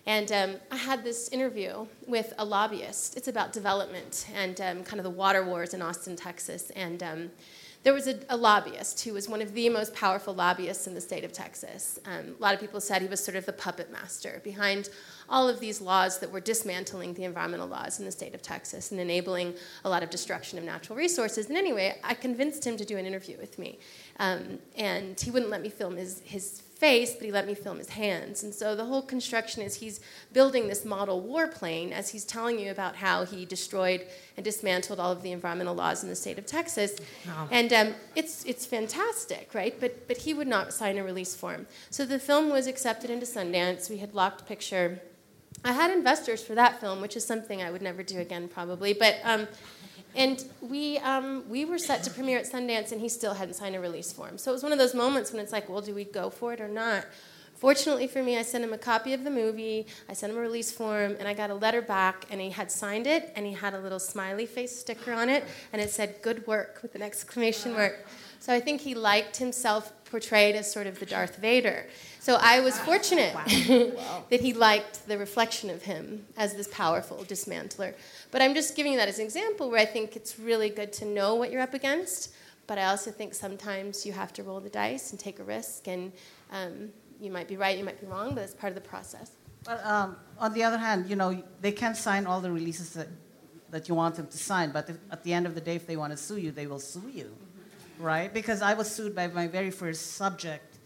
And 0.07 0.31
um, 0.31 0.55
I 0.71 0.77
had 0.77 1.03
this 1.03 1.27
interview 1.29 1.85
with 2.07 2.33
a 2.37 2.45
lobbyist. 2.45 3.17
It's 3.17 3.27
about 3.27 3.51
development 3.51 4.25
and 4.33 4.59
um, 4.61 4.83
kind 4.85 4.99
of 4.99 5.03
the 5.03 5.09
water 5.09 5.43
wars 5.43 5.73
in 5.73 5.81
Austin, 5.81 6.15
Texas. 6.15 6.69
And 6.77 7.03
um, 7.03 7.29
there 7.83 7.93
was 7.93 8.07
a, 8.07 8.17
a, 8.29 8.37
lobbyist 8.37 9.03
who 9.03 9.13
was 9.13 9.27
one 9.27 9.41
of 9.41 9.53
the 9.53 9.67
most 9.67 9.93
powerful 9.93 10.33
lobbyists 10.33 10.87
in 10.87 10.93
the 10.93 11.01
state 11.01 11.25
of 11.25 11.33
Texas. 11.33 11.99
Um, 12.05 12.35
a 12.39 12.41
lot 12.41 12.53
of 12.53 12.61
people 12.61 12.79
said 12.79 13.01
he 13.01 13.09
was 13.09 13.21
sort 13.21 13.35
of 13.35 13.45
the 13.45 13.51
puppet 13.51 13.91
master 13.91 14.39
behind 14.45 14.89
all 15.27 15.49
of 15.49 15.59
these 15.59 15.81
laws 15.81 16.19
that 16.19 16.31
were 16.31 16.39
dismantling 16.39 17.13
the 17.13 17.25
environmental 17.25 17.67
laws 17.67 17.99
in 17.99 18.05
the 18.05 18.11
state 18.11 18.33
of 18.33 18.41
Texas 18.41 18.91
and 18.91 19.01
enabling 19.01 19.55
a 19.83 19.89
lot 19.89 20.03
of 20.03 20.09
destruction 20.09 20.57
of 20.57 20.63
natural 20.63 20.97
resources. 20.97 21.47
And 21.47 21.57
anyway, 21.57 21.99
I 22.01 22.13
convinced 22.13 22.65
him 22.65 22.77
to 22.77 22.85
do 22.85 22.97
an 22.97 23.05
interview 23.05 23.37
with 23.37 23.59
me. 23.59 23.77
Um, 24.19 24.59
and 24.77 25.19
he 25.19 25.31
wouldn't 25.31 25.51
let 25.51 25.61
me 25.61 25.69
film 25.69 25.97
his, 25.97 26.21
his 26.23 26.61
face, 26.77 27.13
but 27.13 27.25
he 27.25 27.31
let 27.31 27.47
me 27.47 27.55
film 27.55 27.77
his 27.77 27.89
hands. 27.89 28.43
And 28.43 28.53
so 28.53 28.75
the 28.75 28.85
whole 28.85 29.01
construction 29.01 29.61
is 29.61 29.75
he's 29.75 29.99
building 30.31 30.67
this 30.67 30.85
model 30.85 31.21
warplane 31.21 31.91
as 31.91 32.09
he's 32.09 32.23
telling 32.23 32.59
you 32.59 32.71
about 32.71 32.95
how 32.95 33.25
he 33.25 33.45
destroyed 33.45 34.05
and 34.35 34.43
dismantled 34.43 34.99
all 34.99 35.11
of 35.11 35.23
the 35.23 35.31
environmental 35.31 35.75
laws 35.75 36.03
in 36.03 36.09
the 36.09 36.15
state 36.15 36.37
of 36.37 36.45
Texas. 36.45 36.97
Wow. 37.25 37.47
And 37.51 37.73
um, 37.73 37.95
it's, 38.15 38.45
it's 38.45 38.65
fantastic, 38.65 39.53
right? 39.53 39.77
But, 39.79 40.07
but 40.07 40.17
he 40.17 40.33
would 40.33 40.47
not 40.47 40.73
sign 40.73 40.97
a 40.97 41.03
release 41.03 41.35
form. 41.35 41.67
So 41.89 42.05
the 42.05 42.19
film 42.19 42.49
was 42.49 42.67
accepted 42.67 43.09
into 43.09 43.25
Sundance. 43.25 43.89
We 43.89 43.97
had 43.97 44.13
locked 44.13 44.45
picture. 44.47 45.01
I 45.65 45.73
had 45.73 45.91
investors 45.91 46.43
for 46.43 46.55
that 46.55 46.79
film, 46.79 47.01
which 47.01 47.15
is 47.15 47.25
something 47.25 47.61
I 47.61 47.71
would 47.71 47.81
never 47.81 48.03
do 48.03 48.19
again, 48.19 48.47
probably. 48.47 48.93
But 48.93 49.15
um, 49.23 49.47
and 50.15 50.43
we, 50.61 50.97
um, 50.99 51.43
we 51.49 51.65
were 51.65 51.77
set 51.77 52.03
to 52.03 52.11
premiere 52.11 52.39
at 52.39 52.45
Sundance, 52.45 52.91
and 52.91 53.01
he 53.01 53.09
still 53.09 53.33
hadn't 53.33 53.53
signed 53.53 53.75
a 53.75 53.79
release 53.79 54.11
form. 54.11 54.37
So 54.37 54.51
it 54.51 54.53
was 54.53 54.63
one 54.63 54.71
of 54.71 54.77
those 54.77 54.95
moments 54.95 55.31
when 55.31 55.41
it's 55.41 55.51
like, 55.51 55.69
well, 55.69 55.81
do 55.81 55.93
we 55.93 56.03
go 56.03 56.29
for 56.29 56.53
it 56.53 56.61
or 56.61 56.67
not? 56.67 57.05
Fortunately 57.55 58.05
for 58.05 58.21
me, 58.21 58.37
I 58.37 58.43
sent 58.43 58.63
him 58.63 58.71
a 58.71 58.77
copy 58.77 59.13
of 59.13 59.23
the 59.23 59.31
movie, 59.31 59.87
I 60.07 60.13
sent 60.13 60.31
him 60.31 60.37
a 60.37 60.41
release 60.41 60.71
form, 60.71 61.15
and 61.17 61.27
I 61.27 61.33
got 61.33 61.49
a 61.49 61.55
letter 61.55 61.81
back, 61.81 62.25
and 62.29 62.39
he 62.39 62.51
had 62.51 62.71
signed 62.71 63.07
it, 63.07 63.33
and 63.35 63.47
he 63.47 63.53
had 63.53 63.73
a 63.73 63.79
little 63.79 63.99
smiley 63.99 64.45
face 64.45 64.77
sticker 64.79 65.11
on 65.11 65.27
it, 65.27 65.43
and 65.73 65.81
it 65.81 65.89
said, 65.89 66.21
good 66.21 66.45
work, 66.45 66.79
with 66.83 66.93
an 66.93 67.01
exclamation 67.01 67.73
mark. 67.73 68.05
So 68.39 68.53
I 68.53 68.59
think 68.59 68.81
he 68.81 68.95
liked 68.95 69.37
himself 69.37 69.91
portrayed 70.05 70.55
as 70.55 70.71
sort 70.71 70.87
of 70.87 70.99
the 70.99 71.05
Darth 71.05 71.37
Vader. 71.37 71.87
So 72.19 72.37
I 72.41 72.59
was 72.59 72.77
fortunate 72.79 73.33
wow. 73.95 74.23
that 74.29 74.41
he 74.41 74.53
liked 74.53 75.07
the 75.07 75.17
reflection 75.17 75.69
of 75.69 75.83
him 75.83 76.25
as 76.35 76.55
this 76.55 76.67
powerful 76.67 77.17
dismantler. 77.17 77.93
But 78.31 78.41
I'm 78.41 78.53
just 78.53 78.75
giving 78.75 78.93
you 78.93 78.97
that 78.97 79.07
as 79.07 79.19
an 79.19 79.25
example 79.25 79.69
where 79.69 79.79
I 79.79 79.85
think 79.85 80.15
it's 80.15 80.37
really 80.39 80.69
good 80.69 80.91
to 80.93 81.05
know 81.05 81.35
what 81.35 81.51
you're 81.51 81.61
up 81.61 81.73
against. 81.73 82.33
But 82.67 82.77
I 82.77 82.85
also 82.85 83.11
think 83.11 83.33
sometimes 83.33 84.05
you 84.05 84.11
have 84.11 84.33
to 84.33 84.43
roll 84.43 84.59
the 84.59 84.69
dice 84.69 85.11
and 85.11 85.19
take 85.19 85.39
a 85.39 85.43
risk. 85.43 85.87
And 85.87 86.11
um, 86.51 86.89
you 87.19 87.31
might 87.31 87.47
be 87.47 87.57
right, 87.57 87.77
you 87.77 87.83
might 87.83 87.99
be 87.99 88.07
wrong, 88.07 88.35
but 88.35 88.43
it's 88.43 88.53
part 88.53 88.71
of 88.71 88.75
the 88.75 88.87
process. 88.87 89.31
But 89.63 89.85
um, 89.85 90.17
on 90.37 90.53
the 90.53 90.63
other 90.63 90.77
hand, 90.77 91.09
you 91.09 91.15
know, 91.15 91.41
they 91.61 91.71
can't 91.71 91.97
sign 91.97 92.25
all 92.25 92.41
the 92.41 92.51
releases 92.51 92.93
that, 92.93 93.07
that 93.69 93.89
you 93.89 93.95
want 93.95 94.15
them 94.15 94.27
to 94.27 94.37
sign. 94.37 94.71
But 94.71 94.89
if, 94.89 94.97
at 95.11 95.23
the 95.23 95.33
end 95.33 95.45
of 95.45 95.55
the 95.55 95.61
day, 95.61 95.75
if 95.75 95.87
they 95.87 95.97
want 95.97 96.11
to 96.11 96.17
sue 96.17 96.37
you, 96.37 96.51
they 96.51 96.67
will 96.67 96.79
sue 96.79 97.09
you. 97.13 97.35
Right? 97.99 98.33
Because 98.33 98.61
I 98.61 98.73
was 98.73 98.89
sued 98.89 99.15
by 99.15 99.27
my 99.27 99.47
very 99.47 99.71
first 99.71 100.13
subject. 100.13 100.77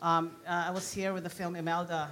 Um, 0.00 0.32
uh, 0.46 0.66
I 0.68 0.70
was 0.70 0.92
here 0.92 1.12
with 1.12 1.24
the 1.24 1.30
film 1.30 1.56
Imelda, 1.56 2.10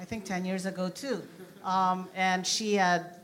I 0.00 0.04
think 0.04 0.24
10 0.24 0.44
years 0.44 0.66
ago 0.66 0.88
too. 0.88 1.22
Um, 1.64 2.08
and 2.14 2.46
she 2.46 2.74
had 2.74 3.20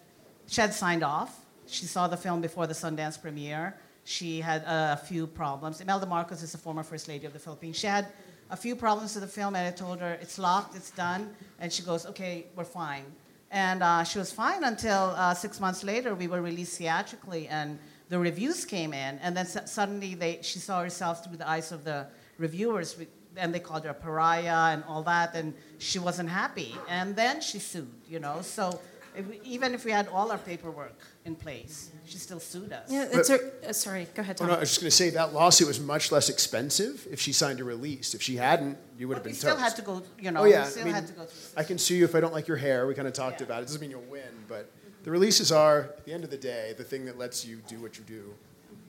she 0.47 0.61
had 0.61 0.73
signed 0.73 1.03
off. 1.03 1.45
She 1.67 1.85
saw 1.85 2.09
the 2.09 2.17
film 2.17 2.41
before 2.41 2.67
the 2.67 2.75
Sundance 2.75 3.21
premiere. 3.21 3.77
She 4.05 4.41
had 4.41 4.63
a 4.67 4.97
few 4.97 5.27
problems. 5.27 5.83
Imelda 5.83 6.07
Marcos 6.07 6.43
is 6.43 6.55
a 6.55 6.59
former 6.59 6.83
First 6.83 7.09
Lady 7.09 7.27
of 7.27 7.35
the 7.35 7.39
Philippines. 7.39 7.77
She 7.77 7.87
had 7.87 8.07
a 8.51 8.57
few 8.57 8.75
problems 8.75 9.15
with 9.15 9.25
the 9.25 9.29
film, 9.29 9.55
and 9.55 9.67
I 9.67 9.71
told 9.71 10.01
her, 10.01 10.17
it's 10.23 10.39
locked, 10.39 10.75
it's 10.75 10.91
done. 10.91 11.29
And 11.61 11.71
she 11.71 11.83
goes, 11.83 12.07
okay, 12.07 12.47
we're 12.57 12.65
fine. 12.65 13.05
And 13.51 13.83
uh, 13.83 14.05
she 14.05 14.19
was 14.19 14.33
fine 14.33 14.65
until 14.65 15.13
uh, 15.17 15.35
six 15.35 15.61
months 15.61 15.85
later, 15.85 16.15
we 16.15 16.27
were 16.27 16.41
released 16.41 16.79
theatrically, 16.79 17.49
and 17.49 17.79
the 18.09 18.19
reviews 18.19 18.65
came 18.65 18.93
in. 18.93 19.19
And 19.19 19.37
then 19.37 19.47
suddenly 19.47 20.15
they, 20.15 20.41
she 20.43 20.59
saw 20.59 20.83
herself 20.83 21.25
through 21.25 21.37
the 21.37 21.49
eyes 21.49 21.73
of 21.73 21.85
the 21.85 22.07
reviewers, 22.39 22.97
and 23.37 23.55
they 23.55 23.61
called 23.61 23.85
her 23.85 23.91
a 23.91 23.95
pariah 23.95 24.73
and 24.73 24.85
all 24.85 25.03
that, 25.05 25.35
and 25.35 25.55
she 25.79 25.99
wasn't 25.99 26.29
happy. 26.29 26.75
And 26.89 27.15
then 27.15 27.41
she 27.41 27.59
sued, 27.59 27.93
you 28.09 28.19
know. 28.19 28.41
So 28.43 28.81
if 29.17 29.27
we, 29.27 29.41
even 29.45 29.75
if 29.75 29.85
we 29.85 29.91
had 29.91 30.09
all 30.09 30.31
our 30.31 30.39
paperwork 30.39 30.99
in 31.25 31.35
place, 31.35 31.91
she 32.05 32.19
still 32.19 32.41
sued 32.41 32.73
us. 32.73 32.91
Yeah, 32.91 33.09
it's 33.11 33.29
her, 33.29 33.53
uh, 33.69 33.73
sorry, 33.73 34.07
go 34.15 34.23
ahead, 34.23 34.37
Tom. 34.37 34.49
no, 34.49 34.55
I 34.55 34.61
was 34.61 34.71
just 34.71 34.81
going 34.81 34.91
to 34.91 34.97
say 34.97 35.11
that 35.11 35.33
lawsuit 35.33 35.67
was 35.67 35.81
much 35.81 36.13
less 36.13 36.29
expensive 36.29 37.07
if 37.11 37.21
she 37.21 37.33
signed 37.33 37.61
a 37.61 37.65
release. 37.65 38.15
If 38.15 38.23
she 38.23 38.37
hadn't, 38.37 38.79
you 38.97 39.09
would 39.09 39.15
have 39.15 39.25
been 39.25 39.35
still 39.35 39.55
toast. 39.55 39.63
had 39.63 39.77
to 39.77 39.83
go, 39.83 40.03
you 40.21 40.31
know, 40.31 40.43
oh, 40.43 40.45
yeah. 40.45 40.65
still 40.65 40.83
I 40.83 40.85
mean, 40.85 40.95
had 40.95 41.07
to 41.09 41.13
go 41.13 41.25
through. 41.25 41.61
I 41.61 41.65
can 41.65 41.79
sue 41.79 41.97
you 41.97 42.05
if 42.05 42.15
I 42.15 42.21
don't 42.21 42.33
like 42.33 42.49
your 42.49 42.57
hair. 42.57 42.87
We 42.87 42.95
kind 42.95 43.09
of 43.09 43.15
talked 43.15 43.41
yeah. 43.41 43.47
about 43.47 43.59
it. 43.59 43.63
It 43.63 43.67
doesn't 43.67 43.81
mean 43.81 43.91
you'll 43.91 44.03
win, 44.03 44.23
but 44.49 44.71
the 45.09 45.13
releases 45.13 45.51
are, 45.51 45.95
at 45.97 46.05
the 46.05 46.13
end 46.13 46.23
of 46.23 46.29
the 46.29 46.37
day, 46.37 46.75
the 46.77 46.85
thing 46.85 47.07
that 47.07 47.17
lets 47.17 47.43
you 47.43 47.63
do 47.67 47.81
what 47.81 47.97
you 47.97 48.05
do 48.05 48.35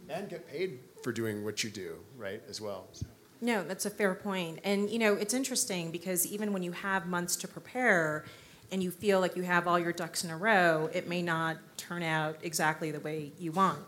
and 0.10 0.28
get 0.28 0.46
paid 0.50 0.80
for 1.02 1.14
doing 1.14 1.46
what 1.46 1.64
you 1.64 1.70
do, 1.70 1.96
right, 2.18 2.44
as 2.50 2.60
well. 2.60 2.88
So. 2.92 3.06
No, 3.40 3.64
that's 3.64 3.86
a 3.86 3.90
fair 3.90 4.14
point. 4.14 4.60
And, 4.66 4.90
you 4.90 5.00
know, 5.00 5.14
it's 5.14 5.34
interesting 5.34 5.92
because 5.92 6.28
even 6.28 6.52
when 6.52 6.62
you 6.62 6.74
have 6.74 7.08
months 7.08 7.38
to 7.38 7.48
prepare, 7.48 8.26
and 8.70 8.84
you 8.84 8.92
feel 8.92 9.22
like 9.22 9.38
you 9.38 9.44
have 9.44 9.66
all 9.66 9.80
your 9.80 9.94
ducks 9.94 10.26
in 10.26 10.30
a 10.30 10.36
row, 10.36 10.90
it 10.92 11.08
may 11.08 11.22
not 11.22 11.56
turn 11.78 12.04
out 12.04 12.36
exactly 12.44 12.92
the 12.92 13.00
way 13.00 13.32
you 13.40 13.54
want. 13.54 13.80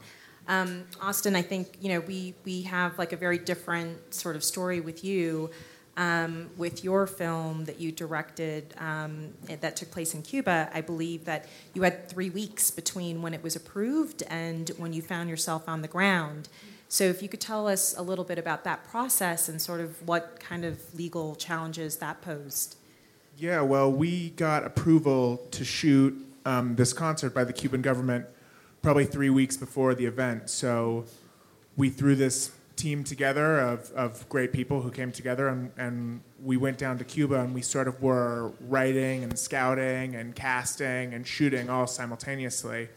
Um, 0.47 0.85
Austin, 1.01 1.35
I 1.35 1.41
think 1.41 1.77
you 1.81 1.89
know 1.89 1.99
we 1.99 2.33
we 2.45 2.61
have 2.61 2.97
like 2.97 3.11
a 3.11 3.17
very 3.17 3.37
different 3.37 4.13
sort 4.13 4.35
of 4.37 4.43
story 4.43 4.79
with 4.79 5.03
you. 5.03 5.51
Um, 5.97 6.49
with 6.55 6.85
your 6.85 7.05
film 7.05 7.65
that 7.65 7.81
you 7.81 7.91
directed 7.91 8.73
um, 8.77 9.33
that 9.47 9.75
took 9.75 9.91
place 9.91 10.13
in 10.13 10.21
Cuba, 10.21 10.69
I 10.73 10.79
believe 10.79 11.25
that 11.25 11.47
you 11.73 11.81
had 11.81 12.07
three 12.07 12.29
weeks 12.29 12.71
between 12.71 13.21
when 13.21 13.33
it 13.33 13.43
was 13.43 13.57
approved 13.57 14.23
and 14.29 14.69
when 14.77 14.93
you 14.93 15.01
found 15.01 15.29
yourself 15.29 15.67
on 15.67 15.81
the 15.81 15.89
ground. 15.89 16.47
So, 16.87 17.03
if 17.03 17.21
you 17.21 17.27
could 17.27 17.41
tell 17.41 17.67
us 17.67 17.93
a 17.97 18.01
little 18.01 18.23
bit 18.23 18.37
about 18.37 18.63
that 18.63 18.85
process 18.85 19.49
and 19.49 19.61
sort 19.61 19.81
of 19.81 20.05
what 20.07 20.39
kind 20.39 20.63
of 20.63 20.77
legal 20.95 21.35
challenges 21.35 21.97
that 21.97 22.21
posed. 22.21 22.77
Yeah, 23.37 23.61
well, 23.61 23.91
we 23.91 24.31
got 24.31 24.65
approval 24.65 25.45
to 25.51 25.65
shoot 25.65 26.15
um, 26.45 26.75
this 26.75 26.93
concert 26.93 27.33
by 27.33 27.43
the 27.43 27.53
Cuban 27.53 27.81
government 27.81 28.25
probably 28.81 29.05
three 29.05 29.29
weeks 29.29 29.57
before 29.57 29.93
the 29.95 30.05
event. 30.05 30.49
So 30.49 31.05
we 31.77 31.89
threw 31.89 32.15
this 32.15 32.51
team 32.81 33.03
together 33.03 33.59
of, 33.59 33.91
of 33.91 34.27
great 34.27 34.51
people 34.51 34.81
who 34.81 34.89
came 34.89 35.11
together 35.11 35.49
and, 35.49 35.71
and 35.77 36.21
we 36.43 36.57
went 36.57 36.79
down 36.79 36.97
to 36.97 37.03
Cuba 37.03 37.35
and 37.35 37.53
we 37.53 37.61
sort 37.61 37.87
of 37.87 38.01
were 38.01 38.51
writing 38.61 39.23
and 39.23 39.37
scouting 39.37 40.15
and 40.15 40.35
casting 40.35 41.13
and 41.13 41.27
shooting 41.27 41.69
all 41.69 41.85
simultaneously. 41.85 42.89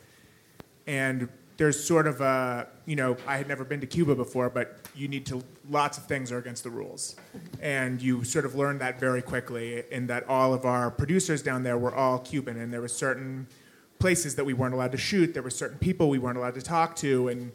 And 0.86 1.28
there's 1.58 1.82
sort 1.82 2.06
of 2.06 2.22
a, 2.22 2.66
you 2.86 2.96
know, 2.96 3.16
I 3.26 3.36
had 3.36 3.46
never 3.46 3.62
been 3.62 3.80
to 3.80 3.86
Cuba 3.86 4.14
before, 4.14 4.48
but 4.48 4.78
you 4.96 5.06
need 5.06 5.26
to, 5.26 5.42
lots 5.68 5.98
of 5.98 6.06
things 6.06 6.32
are 6.32 6.38
against 6.38 6.64
the 6.64 6.70
rules. 6.70 7.16
And 7.60 8.00
you 8.00 8.24
sort 8.24 8.46
of 8.46 8.54
learned 8.54 8.80
that 8.80 8.98
very 8.98 9.22
quickly 9.22 9.84
in 9.90 10.06
that 10.06 10.26
all 10.28 10.54
of 10.54 10.64
our 10.64 10.90
producers 10.90 11.42
down 11.42 11.62
there 11.62 11.76
were 11.76 11.94
all 11.94 12.18
Cuban 12.18 12.58
and 12.58 12.72
there 12.72 12.80
were 12.80 12.88
certain 12.88 13.46
places 13.98 14.34
that 14.36 14.44
we 14.44 14.54
weren't 14.54 14.74
allowed 14.74 14.92
to 14.92 14.98
shoot, 14.98 15.34
there 15.34 15.42
were 15.42 15.50
certain 15.50 15.78
people 15.78 16.08
we 16.08 16.18
weren't 16.18 16.38
allowed 16.38 16.54
to 16.54 16.62
talk 16.62 16.96
to, 16.96 17.28
and 17.28 17.52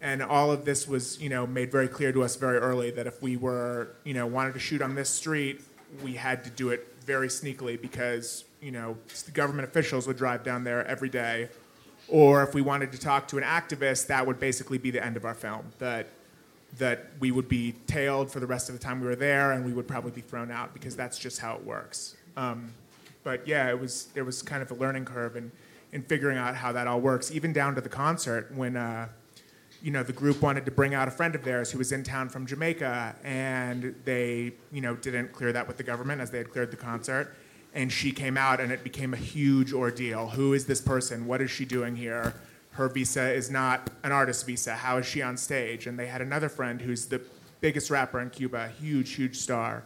and 0.00 0.22
all 0.22 0.50
of 0.50 0.64
this 0.64 0.86
was, 0.86 1.20
you 1.20 1.28
know, 1.28 1.46
made 1.46 1.72
very 1.72 1.88
clear 1.88 2.12
to 2.12 2.22
us 2.22 2.36
very 2.36 2.58
early 2.58 2.90
that 2.92 3.06
if 3.06 3.20
we 3.22 3.36
were, 3.36 3.88
you 4.04 4.14
know, 4.14 4.26
wanted 4.26 4.54
to 4.54 4.60
shoot 4.60 4.80
on 4.82 4.94
this 4.94 5.10
street, 5.10 5.60
we 6.02 6.12
had 6.12 6.44
to 6.44 6.50
do 6.50 6.70
it 6.70 6.86
very 7.04 7.28
sneakily 7.28 7.80
because, 7.80 8.44
you 8.60 8.70
know, 8.70 8.96
the 9.24 9.30
government 9.32 9.66
officials 9.68 10.06
would 10.06 10.16
drive 10.16 10.44
down 10.44 10.64
there 10.64 10.86
every 10.86 11.08
day 11.08 11.48
or 12.08 12.42
if 12.42 12.54
we 12.54 12.62
wanted 12.62 12.90
to 12.92 12.98
talk 12.98 13.28
to 13.28 13.38
an 13.38 13.44
activist, 13.44 14.06
that 14.06 14.26
would 14.26 14.40
basically 14.40 14.78
be 14.78 14.90
the 14.90 15.04
end 15.04 15.16
of 15.16 15.24
our 15.24 15.34
film. 15.34 15.66
That 15.78 16.08
that 16.78 17.10
we 17.18 17.30
would 17.30 17.48
be 17.48 17.74
tailed 17.86 18.30
for 18.30 18.40
the 18.40 18.46
rest 18.46 18.68
of 18.68 18.78
the 18.78 18.82
time 18.82 19.00
we 19.00 19.06
were 19.06 19.16
there, 19.16 19.52
and 19.52 19.64
we 19.64 19.72
would 19.72 19.88
probably 19.88 20.10
be 20.10 20.20
thrown 20.20 20.50
out 20.50 20.74
because 20.74 20.96
that's 20.96 21.18
just 21.18 21.38
how 21.40 21.54
it 21.56 21.64
works. 21.64 22.16
Um, 22.36 22.72
but 23.24 23.46
yeah, 23.46 23.68
it 23.68 23.78
was 23.78 24.06
there 24.14 24.24
was 24.24 24.42
kind 24.42 24.62
of 24.62 24.70
a 24.70 24.74
learning 24.74 25.04
curve 25.04 25.36
in 25.36 25.52
in 25.92 26.02
figuring 26.02 26.36
out 26.36 26.54
how 26.56 26.72
that 26.72 26.86
all 26.86 27.00
works, 27.00 27.30
even 27.30 27.52
down 27.52 27.74
to 27.74 27.80
the 27.80 27.88
concert 27.88 28.52
when. 28.54 28.76
Uh, 28.76 29.08
you 29.82 29.90
know, 29.90 30.02
the 30.02 30.12
group 30.12 30.42
wanted 30.42 30.64
to 30.64 30.70
bring 30.70 30.94
out 30.94 31.08
a 31.08 31.10
friend 31.10 31.34
of 31.34 31.44
theirs 31.44 31.70
who 31.70 31.78
was 31.78 31.92
in 31.92 32.02
town 32.02 32.28
from 32.28 32.46
Jamaica, 32.46 33.16
and 33.22 33.94
they, 34.04 34.52
you 34.72 34.80
know, 34.80 34.96
didn't 34.96 35.32
clear 35.32 35.52
that 35.52 35.68
with 35.68 35.76
the 35.76 35.82
government 35.82 36.20
as 36.20 36.30
they 36.30 36.38
had 36.38 36.50
cleared 36.50 36.70
the 36.70 36.76
concert 36.76 37.34
and 37.74 37.92
she 37.92 38.10
came 38.12 38.36
out 38.36 38.60
and 38.60 38.72
it 38.72 38.82
became 38.82 39.14
a 39.14 39.16
huge 39.16 39.72
ordeal. 39.72 40.28
Who 40.30 40.52
is 40.52 40.66
this 40.66 40.80
person? 40.80 41.26
What 41.26 41.40
is 41.40 41.50
she 41.50 41.64
doing 41.64 41.96
here? 41.96 42.34
Her 42.72 42.88
visa 42.88 43.32
is 43.32 43.50
not 43.50 43.90
an 44.04 44.12
artist 44.12 44.46
visa. 44.46 44.74
How 44.74 44.98
is 44.98 45.06
she 45.06 45.22
on 45.22 45.36
stage? 45.36 45.86
And 45.86 45.98
they 45.98 46.06
had 46.06 46.22
another 46.22 46.48
friend 46.48 46.80
who's 46.80 47.06
the 47.06 47.20
biggest 47.60 47.90
rapper 47.90 48.20
in 48.20 48.30
Cuba, 48.30 48.68
huge, 48.80 49.14
huge 49.14 49.36
star. 49.36 49.84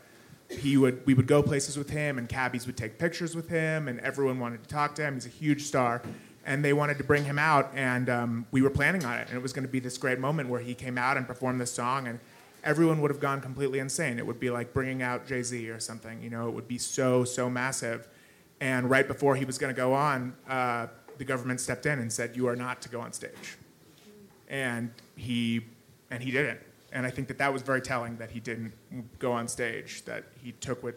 He 0.51 0.77
would, 0.77 1.05
we 1.07 1.15
would 1.15 1.27
go 1.27 1.43
places 1.43 1.79
with 1.79 1.89
him, 1.89 2.19
and 2.19 2.29
cabbies 2.29 2.67
would 2.67 2.77
take 2.77 2.99
pictures 2.99 3.35
with 3.35 3.49
him, 3.49 3.89
and 3.89 3.99
everyone 4.01 4.39
wanted 4.39 4.63
to 4.63 4.69
talk 4.69 4.95
to 4.97 5.03
him. 5.03 5.15
He's 5.15 5.25
a 5.25 5.31
huge 5.31 5.63
star. 5.63 6.03
And 6.45 6.65
they 6.65 6.73
wanted 6.73 6.99
to 6.99 7.05
bring 7.05 7.25
him 7.25 7.39
out, 7.39 7.71
and 7.75 8.11
um, 8.11 8.47
we 8.51 8.63
were 8.63 8.71
planning 8.71 9.05
on 9.05 9.17
it. 9.19 9.29
And 9.29 9.37
it 9.37 9.43
was 9.43 9.53
going 9.53 9.65
to 9.65 9.71
be 9.71 9.79
this 9.79 9.97
great 9.97 10.19
moment 10.19 10.49
where 10.49 10.61
he 10.61 10.75
came 10.75 10.99
out 10.99 11.17
and 11.17 11.27
performed 11.27 11.61
this 11.61 11.73
song. 11.73 12.09
And 12.09 12.19
everyone 12.65 13.01
would 13.01 13.11
have 13.11 13.21
gone 13.21 13.41
completely 13.41 13.79
insane. 13.79 14.19
It 14.19 14.27
would 14.27 14.41
be 14.41 14.51
like 14.51 14.73
bringing 14.73 15.03
out 15.03 15.27
Jay 15.27 15.43
Z 15.43 15.69
or 15.71 15.81
something. 15.81 16.23
You 16.23 16.31
know, 16.31 16.49
it 16.49 16.55
would 16.55 16.69
be 16.69 16.79
so 16.79 17.25
so 17.25 17.49
massive. 17.49 18.09
And 18.61 18.89
right 18.89 19.07
before 19.07 19.37
he 19.37 19.45
was 19.45 19.59
going 19.59 19.75
to 19.75 19.77
go 19.77 19.93
on, 19.93 20.35
uh, 20.49 20.87
the 21.19 21.25
government 21.25 21.61
stepped 21.61 21.87
in 21.87 21.99
and 21.99 22.13
said, 22.13 22.37
"You 22.37 22.49
are 22.49 22.57
not 22.57 22.83
to 22.83 22.89
go 22.89 23.01
on 23.01 23.13
stage." 23.13 23.57
And 24.49 24.91
he 25.17 25.63
and 26.11 26.23
he 26.23 26.31
didn't. 26.31 26.61
And 26.93 27.07
I 27.07 27.11
think 27.11 27.29
that 27.29 27.39
that 27.39 27.53
was 27.53 27.63
very 27.63 27.81
telling 27.81 28.19
that 28.19 28.31
he 28.31 28.41
didn't 28.41 28.73
go 29.19 29.33
on 29.33 29.49
stage. 29.49 30.05
That 30.05 30.25
he 30.43 30.53
took 30.53 30.83
what 30.83 30.97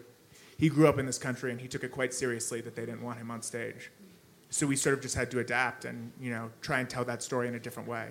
he 0.58 0.68
grew 0.68 0.86
up 0.86 0.98
in 0.98 1.06
this 1.06 1.18
country 1.18 1.50
and 1.50 1.60
he 1.60 1.68
took 1.68 1.84
it 1.84 1.90
quite 1.90 2.14
seriously 2.14 2.60
that 2.62 2.74
they 2.76 2.86
didn't 2.86 3.02
want 3.02 3.18
him 3.18 3.30
on 3.30 3.42
stage. 3.42 3.90
So 4.56 4.66
we 4.66 4.74
sort 4.74 4.94
of 4.94 5.02
just 5.02 5.14
had 5.14 5.30
to 5.32 5.40
adapt 5.40 5.84
and 5.84 6.10
you 6.18 6.30
know 6.30 6.50
try 6.62 6.80
and 6.80 6.88
tell 6.88 7.04
that 7.04 7.22
story 7.22 7.46
in 7.46 7.56
a 7.56 7.58
different 7.58 7.86
way. 7.86 8.08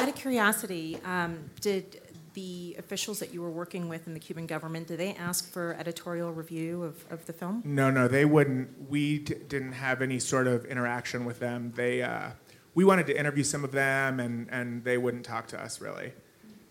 Out 0.00 0.08
of 0.08 0.16
curiosity, 0.16 0.98
um, 1.04 1.38
did 1.60 2.00
the 2.32 2.74
officials 2.80 3.20
that 3.20 3.32
you 3.32 3.40
were 3.40 3.50
working 3.52 3.88
with 3.88 4.08
in 4.08 4.14
the 4.14 4.18
Cuban 4.18 4.44
government, 4.44 4.88
did 4.88 4.98
they 4.98 5.14
ask 5.14 5.48
for 5.48 5.76
editorial 5.78 6.32
review 6.32 6.82
of, 6.82 7.04
of 7.12 7.24
the 7.26 7.32
film? 7.32 7.62
No, 7.64 7.92
no, 7.92 8.08
they 8.08 8.24
wouldn't. 8.24 8.90
We 8.90 9.20
d- 9.20 9.36
didn't 9.48 9.74
have 9.74 10.02
any 10.02 10.18
sort 10.18 10.48
of 10.48 10.64
interaction 10.64 11.24
with 11.24 11.38
them. 11.38 11.72
They, 11.76 12.02
uh, 12.02 12.30
we 12.74 12.84
wanted 12.84 13.06
to 13.06 13.16
interview 13.16 13.44
some 13.44 13.62
of 13.62 13.70
them, 13.70 14.18
and, 14.18 14.48
and 14.50 14.82
they 14.82 14.98
wouldn't 14.98 15.24
talk 15.24 15.46
to 15.48 15.62
us 15.62 15.80
really. 15.80 16.12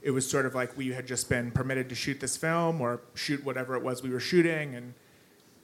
It 0.02 0.12
was 0.12 0.30
sort 0.30 0.46
of 0.46 0.54
like 0.54 0.76
we 0.76 0.90
had 0.90 1.08
just 1.08 1.30
been 1.30 1.50
permitted 1.50 1.88
to 1.88 1.96
shoot 1.96 2.20
this 2.20 2.36
film 2.36 2.82
or 2.82 3.00
shoot 3.14 3.42
whatever 3.46 3.78
it 3.78 3.84
was 3.84 4.04
we 4.04 4.10
were 4.10 4.20
shooting, 4.20 4.76
and 4.76 4.96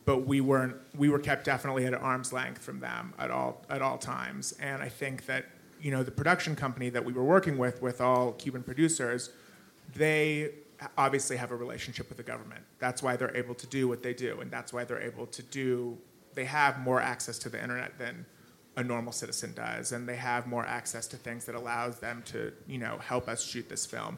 but 0.10 0.26
we 0.26 0.42
weren't. 0.42 0.76
We 0.98 1.08
were 1.08 1.20
kept 1.20 1.46
definitely 1.46 1.86
at 1.86 1.94
arm's 1.94 2.34
length 2.34 2.64
from 2.64 2.80
them 2.80 3.14
at 3.20 3.30
all 3.30 3.64
at 3.70 3.84
all 3.84 4.00
times. 4.00 4.56
And 4.60 4.82
I 4.82 4.90
think 4.90 5.28
that 5.28 5.46
you 5.80 5.92
know 5.92 6.02
the 6.02 6.10
production 6.10 6.56
company 6.56 6.90
that 6.90 7.06
we 7.06 7.14
were 7.14 7.24
working 7.24 7.60
with, 7.60 7.80
with 7.80 8.02
all 8.02 8.32
Cuban 8.32 8.64
producers 8.64 9.30
they 9.96 10.52
obviously 10.98 11.38
have 11.38 11.52
a 11.52 11.56
relationship 11.56 12.10
with 12.10 12.18
the 12.18 12.24
government. 12.24 12.64
That's 12.80 13.04
why 13.04 13.18
they're 13.18 13.38
able 13.38 13.54
to 13.54 13.68
do 13.68 13.88
what 13.88 14.02
they 14.02 14.16
do, 14.16 14.42
and 14.42 14.50
that's 14.50 14.74
why 14.74 14.84
they're 14.84 15.02
able 15.12 15.28
to 15.28 15.44
do. 15.44 15.96
They 16.34 16.46
have 16.46 16.80
more 16.80 17.00
access 17.00 17.38
to 17.40 17.50
the 17.50 17.62
internet 17.62 18.00
than 18.00 18.26
a 18.78 18.84
normal 18.84 19.12
citizen 19.12 19.54
does, 19.54 19.92
and 19.92 20.10
they 20.10 20.16
have 20.16 20.48
more 20.48 20.66
access 20.66 21.06
to 21.08 21.18
things 21.18 21.46
that 21.46 21.54
allows 21.54 22.00
them 22.00 22.24
to, 22.28 22.52
you 22.68 22.80
know, 22.80 22.98
help 22.98 23.28
us 23.28 23.46
shoot 23.46 23.70
this 23.70 23.86
film. 23.86 24.18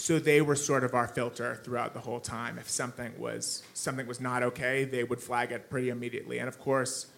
So 0.00 0.18
they 0.18 0.40
were 0.40 0.56
sort 0.56 0.82
of 0.82 0.94
our 0.94 1.06
filter 1.06 1.60
throughout 1.62 1.92
the 1.92 2.00
whole 2.00 2.20
time. 2.20 2.56
If 2.58 2.70
something 2.70 3.12
was 3.18 3.62
something 3.74 4.06
was 4.06 4.18
not 4.18 4.42
okay, 4.42 4.84
they 4.84 5.04
would 5.04 5.20
flag 5.20 5.52
it 5.52 5.68
pretty 5.68 5.90
immediately. 5.90 6.38
And 6.38 6.48
of 6.48 6.58
course, 6.58 7.08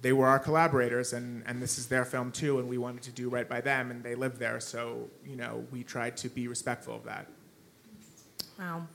they 0.00 0.14
were 0.14 0.26
our 0.26 0.38
collaborators, 0.38 1.12
and, 1.12 1.44
and 1.46 1.60
this 1.60 1.76
is 1.76 1.88
their 1.88 2.06
film 2.06 2.32
too, 2.32 2.58
and 2.58 2.66
we 2.66 2.78
wanted 2.78 3.02
to 3.02 3.10
do 3.10 3.28
right 3.28 3.46
by 3.46 3.60
them, 3.60 3.90
and 3.90 4.02
they 4.02 4.14
live 4.14 4.38
there, 4.38 4.58
so 4.58 5.10
you 5.22 5.36
know 5.36 5.66
we 5.70 5.84
tried 5.84 6.16
to 6.16 6.30
be 6.30 6.48
respectful 6.48 6.94
of 6.94 7.04
that. 7.04 7.26
Wow. 8.58 8.86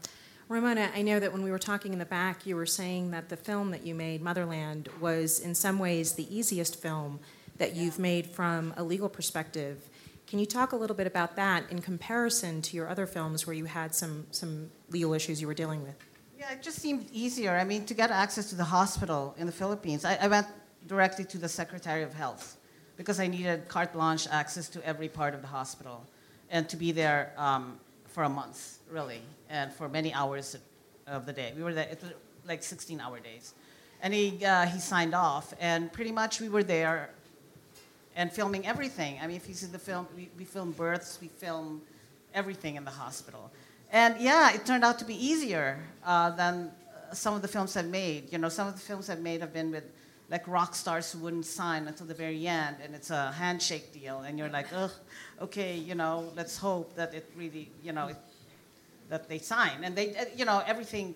Ramona, 0.49 0.89
I 0.95 1.03
know 1.03 1.19
that 1.19 1.31
when 1.31 1.43
we 1.43 1.51
were 1.51 1.59
talking 1.59 1.93
in 1.93 1.99
the 1.99 2.05
back, 2.05 2.47
you 2.47 2.55
were 2.55 2.65
saying 2.65 3.11
that 3.11 3.29
the 3.29 3.37
film 3.37 3.69
that 3.69 3.85
you 3.85 3.93
made, 3.93 4.23
Motherland, 4.23 4.89
was 4.99 5.39
in 5.39 5.53
some 5.53 5.77
ways 5.77 6.13
the 6.13 6.35
easiest 6.35 6.81
film 6.81 7.19
that 7.59 7.75
you've 7.75 7.99
made 7.99 8.25
from 8.25 8.73
a 8.75 8.83
legal 8.83 9.07
perspective. 9.07 9.87
Can 10.27 10.39
you 10.39 10.45
talk 10.45 10.71
a 10.71 10.75
little 10.75 10.95
bit 10.95 11.05
about 11.05 11.35
that 11.35 11.69
in 11.69 11.81
comparison 11.81 12.61
to 12.63 12.75
your 12.75 12.89
other 12.89 13.05
films 13.05 13.45
where 13.45 13.55
you 13.55 13.65
had 13.65 13.93
some, 13.93 14.25
some 14.31 14.71
legal 14.89 15.13
issues 15.13 15.39
you 15.39 15.47
were 15.47 15.53
dealing 15.53 15.83
with? 15.83 15.95
Yeah, 16.39 16.51
it 16.51 16.63
just 16.63 16.79
seemed 16.79 17.07
easier. 17.11 17.51
I 17.51 17.63
mean, 17.63 17.85
to 17.85 17.93
get 17.93 18.09
access 18.09 18.49
to 18.49 18.55
the 18.55 18.63
hospital 18.63 19.35
in 19.37 19.45
the 19.45 19.51
Philippines, 19.51 20.03
I, 20.03 20.15
I 20.15 20.27
went 20.27 20.47
directly 20.87 21.25
to 21.25 21.37
the 21.37 21.47
Secretary 21.47 22.01
of 22.01 22.13
Health 22.13 22.57
because 22.97 23.19
I 23.19 23.27
needed 23.27 23.67
carte 23.67 23.93
blanche 23.93 24.27
access 24.31 24.67
to 24.69 24.85
every 24.85 25.09
part 25.09 25.33
of 25.35 25.41
the 25.41 25.47
hospital 25.47 26.05
and 26.49 26.67
to 26.69 26.77
be 26.77 26.91
there 26.91 27.33
um, 27.37 27.79
for 28.07 28.23
a 28.23 28.29
month, 28.29 28.79
really, 28.89 29.21
and 29.49 29.71
for 29.71 29.87
many 29.89 30.13
hours 30.13 30.57
of 31.07 31.25
the 31.25 31.33
day. 31.33 31.53
We 31.55 31.63
were 31.63 31.73
there, 31.73 31.87
it 31.89 32.01
was 32.01 32.13
like 32.47 32.63
16 32.63 32.99
hour 32.99 33.19
days. 33.19 33.53
And 34.01 34.13
he, 34.13 34.43
uh, 34.43 34.65
he 34.65 34.79
signed 34.79 35.15
off, 35.15 35.53
and 35.59 35.91
pretty 35.91 36.11
much 36.11 36.41
we 36.41 36.49
were 36.49 36.63
there 36.63 37.09
and 38.15 38.31
filming 38.31 38.65
everything. 38.65 39.19
I 39.21 39.27
mean, 39.27 39.37
if 39.37 39.47
you 39.47 39.53
see 39.53 39.67
the 39.67 39.79
film, 39.79 40.07
we, 40.15 40.29
we 40.37 40.45
film 40.45 40.71
births, 40.71 41.19
we 41.21 41.27
film 41.27 41.81
everything 42.33 42.75
in 42.75 42.85
the 42.85 42.91
hospital. 42.91 43.51
And 43.91 44.19
yeah, 44.19 44.53
it 44.53 44.65
turned 44.65 44.83
out 44.83 44.99
to 44.99 45.05
be 45.05 45.15
easier 45.15 45.79
uh, 46.05 46.31
than 46.31 46.71
some 47.13 47.33
of 47.35 47.41
the 47.41 47.47
films 47.47 47.77
I've 47.77 47.87
made. 47.87 48.31
You 48.31 48.37
know, 48.37 48.49
some 48.49 48.67
of 48.67 48.73
the 48.73 48.81
films 48.81 49.09
I've 49.09 49.21
made 49.21 49.41
have 49.41 49.53
been 49.53 49.71
with 49.71 49.83
like 50.29 50.47
rock 50.47 50.73
stars 50.73 51.11
who 51.11 51.19
wouldn't 51.19 51.45
sign 51.45 51.87
until 51.87 52.07
the 52.07 52.13
very 52.13 52.47
end, 52.47 52.77
and 52.83 52.95
it's 52.95 53.11
a 53.11 53.31
handshake 53.31 53.93
deal, 53.93 54.21
and 54.21 54.39
you're 54.39 54.49
like, 54.49 54.67
ugh, 54.73 54.91
okay, 55.39 55.77
you 55.77 55.93
know, 55.93 56.31
let's 56.35 56.57
hope 56.57 56.95
that 56.95 57.13
it 57.13 57.29
really, 57.37 57.69
you 57.83 57.91
know, 57.91 58.07
it, 58.07 58.17
that 59.07 59.29
they 59.29 59.37
sign, 59.37 59.83
and 59.83 59.95
they, 59.95 60.15
uh, 60.15 60.25
you 60.35 60.43
know, 60.43 60.63
everything 60.65 61.13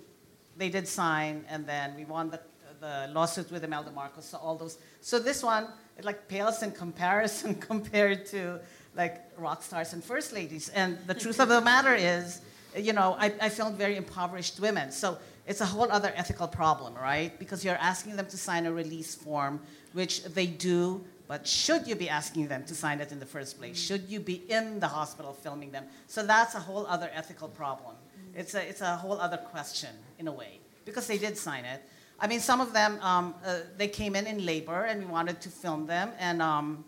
they 0.58 0.70
did 0.70 0.88
sign, 0.88 1.44
and 1.50 1.66
then 1.66 1.96
we 1.96 2.06
won 2.06 2.30
the, 2.30 2.40
the 2.82 3.10
lawsuit 3.12 3.52
with 3.52 3.64
Imelda 3.64 3.92
Marcos, 3.92 4.26
so 4.26 4.38
all 4.38 4.56
those. 4.56 4.78
So 5.02 5.18
this 5.18 5.42
one, 5.42 5.68
it 6.00 6.06
like 6.06 6.28
pales 6.30 6.64
in 6.64 6.72
comparison 6.72 7.54
compared 7.72 8.26
to 8.28 8.60
like 8.96 9.22
rock 9.38 9.62
stars 9.62 9.94
and 9.94 10.04
first 10.04 10.34
ladies, 10.34 10.70
and 10.70 10.98
the 11.06 11.14
truth 11.14 11.40
of 11.40 11.50
the 11.50 11.62
matter 11.62 11.94
is, 11.94 12.42
you 12.76 12.94
know, 12.94 13.16
I, 13.20 13.34
I 13.42 13.50
filmed 13.50 13.78
very 13.78 13.98
impoverished 13.98 14.60
women, 14.60 14.92
so 14.92 15.18
it's 15.46 15.62
a 15.62 15.66
whole 15.66 15.92
other 15.92 16.12
ethical 16.16 16.48
problem, 16.48 16.96
right? 16.96 17.38
Because 17.38 17.64
you're 17.64 17.76
asking 17.76 18.16
them 18.16 18.28
to 18.28 18.38
sign 18.38 18.66
a 18.66 18.72
release 18.72 19.14
form, 19.14 19.60
which 19.94 20.24
they 20.24 20.48
do, 20.48 21.04
but 21.28 21.46
should 21.46 21.88
you 21.88 21.96
be 21.96 22.10
asking 22.10 22.48
them 22.48 22.64
to 22.66 22.74
sign 22.74 23.00
it 23.00 23.12
in 23.12 23.20
the 23.20 23.26
first 23.26 23.60
place? 23.60 23.78
Mm. 23.80 23.88
Should 23.88 24.10
you 24.10 24.20
be 24.20 24.44
in 24.50 24.80
the 24.80 24.88
hospital 24.88 25.34
filming 25.34 25.72
them? 25.72 25.86
So 26.08 26.26
that's 26.26 26.56
a 26.56 26.60
whole 26.60 26.88
other 26.88 27.10
ethical 27.14 27.48
problem. 27.48 27.96
Mm. 27.96 28.40
It's 28.40 28.56
a, 28.56 28.68
it's 28.68 28.82
a 28.82 28.96
whole 28.96 29.20
other 29.20 29.38
question, 29.38 29.90
in 30.18 30.28
a 30.28 30.32
way, 30.32 30.60
because 30.86 31.08
they 31.08 31.18
did 31.18 31.38
sign 31.38 31.66
it. 31.66 31.84
I 32.22 32.28
mean, 32.28 32.42
some 32.42 32.60
of 32.60 32.74
them, 32.74 33.00
um, 33.02 33.34
uh, 33.46 33.60
they 33.78 33.88
came 33.88 34.16
in 34.16 34.28
in 34.28 34.46
labor 34.46 34.84
and 34.84 35.00
we 35.00 35.06
wanted 35.06 35.40
to 35.42 35.50
film 35.50 35.86
them, 35.88 36.12
and 36.20 36.42
um, 36.42 36.84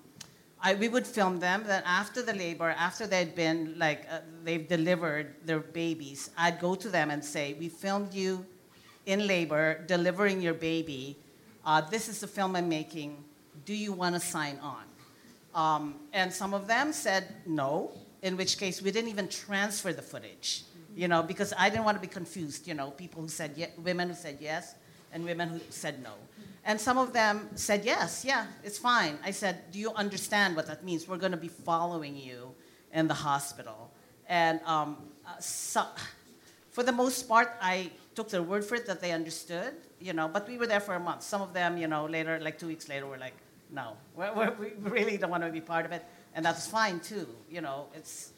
I, 0.62 0.76
we 0.76 0.90
would 0.90 1.08
film 1.08 1.40
them. 1.40 1.64
Then 1.66 1.84
after 1.86 2.22
the 2.22 2.34
labor, 2.34 2.76
after 2.78 3.08
they'd 3.08 3.34
been 3.34 3.76
like 3.80 4.06
uh, 4.12 4.20
they've 4.44 4.68
delivered 4.68 5.36
their 5.46 5.60
babies, 5.60 6.32
I'd 6.38 6.60
go 6.60 6.76
to 6.76 6.90
them 6.90 7.12
and 7.12 7.24
say, 7.24 7.56
"We 7.58 7.70
filmed 7.70 8.14
you 8.14 8.46
in 9.06 9.26
labor, 9.26 9.84
delivering 9.88 10.42
your 10.42 10.54
baby. 10.54 11.18
Uh, 11.66 11.82
this 11.82 12.10
is 12.10 12.20
the 12.20 12.28
film 12.28 12.56
I'm 12.56 12.68
making. 12.68 13.24
Do 13.66 13.74
you 13.74 13.94
want 13.94 14.16
to 14.16 14.22
sign 14.22 14.60
on?" 14.62 14.84
Um, 15.56 15.96
and 16.12 16.32
some 16.34 16.54
of 16.54 16.68
them 16.68 16.92
said 16.92 17.24
no. 17.46 17.92
In 18.22 18.38
which 18.38 18.60
case, 18.60 18.82
we 18.84 18.92
didn't 18.92 19.10
even 19.10 19.28
transfer 19.30 19.94
the 19.94 20.02
footage. 20.02 20.64
You 20.94 21.08
know, 21.08 21.24
because 21.24 21.54
I 21.58 21.70
didn't 21.70 21.86
want 21.86 21.96
to 21.96 22.02
be 22.02 22.14
confused. 22.14 22.68
You 22.68 22.74
know, 22.74 22.92
people 22.92 23.22
who 23.22 23.30
said 23.30 23.54
ye- 23.56 23.74
women 23.82 24.10
who 24.10 24.16
said 24.16 24.38
yes, 24.42 24.76
and 25.14 25.26
women 25.26 25.50
who 25.50 25.60
said 25.70 26.02
no. 26.04 26.14
And 26.64 26.80
some 26.80 26.98
of 26.98 27.12
them 27.12 27.50
said, 27.56 27.84
yes, 27.84 28.24
yeah, 28.24 28.46
it's 28.64 28.78
fine. 28.78 29.18
I 29.24 29.32
said, 29.32 29.72
do 29.72 29.80
you 29.80 29.92
understand 29.94 30.56
what 30.56 30.68
that 30.68 30.84
means? 30.84 31.08
We're 31.08 31.18
going 31.18 31.32
to 31.32 31.38
be 31.38 31.48
following 31.48 32.16
you 32.16 32.54
in 32.94 33.08
the 33.08 33.16
hospital. 33.16 33.92
And 34.28 34.62
um, 34.66 34.98
uh, 35.26 35.40
so, 35.40 35.86
for 36.70 36.84
the 36.84 36.92
most 36.92 37.28
part, 37.28 37.56
I 37.62 37.90
took 38.16 38.30
their 38.30 38.44
word 38.44 38.64
for 38.64 38.76
it 38.76 38.86
that 38.86 39.02
they 39.02 39.12
understood, 39.12 39.74
you 40.00 40.14
know, 40.14 40.28
but 40.28 40.48
we 40.48 40.58
were 40.58 40.68
there 40.68 40.80
for 40.80 40.96
a 40.96 41.00
month. 41.00 41.24
Some 41.24 41.42
of 41.42 41.54
them, 41.54 41.78
you 41.78 41.88
know, 41.88 42.06
later, 42.06 42.40
like 42.40 42.60
two 42.60 42.68
weeks 42.68 42.88
later, 42.88 43.08
were 43.08 43.18
like, 43.18 43.34
no, 43.72 43.98
we're, 44.16 44.34
we're, 44.34 44.54
we 44.60 44.90
really 44.90 45.18
don't 45.18 45.32
want 45.32 45.44
to 45.44 45.50
be 45.50 45.62
part 45.62 45.86
of 45.86 45.92
it. 45.92 46.06
And 46.36 46.46
that's 46.46 46.68
fine 46.68 47.00
too, 47.00 47.28
you 47.50 47.62
know, 47.62 47.88
it's, 47.96 48.32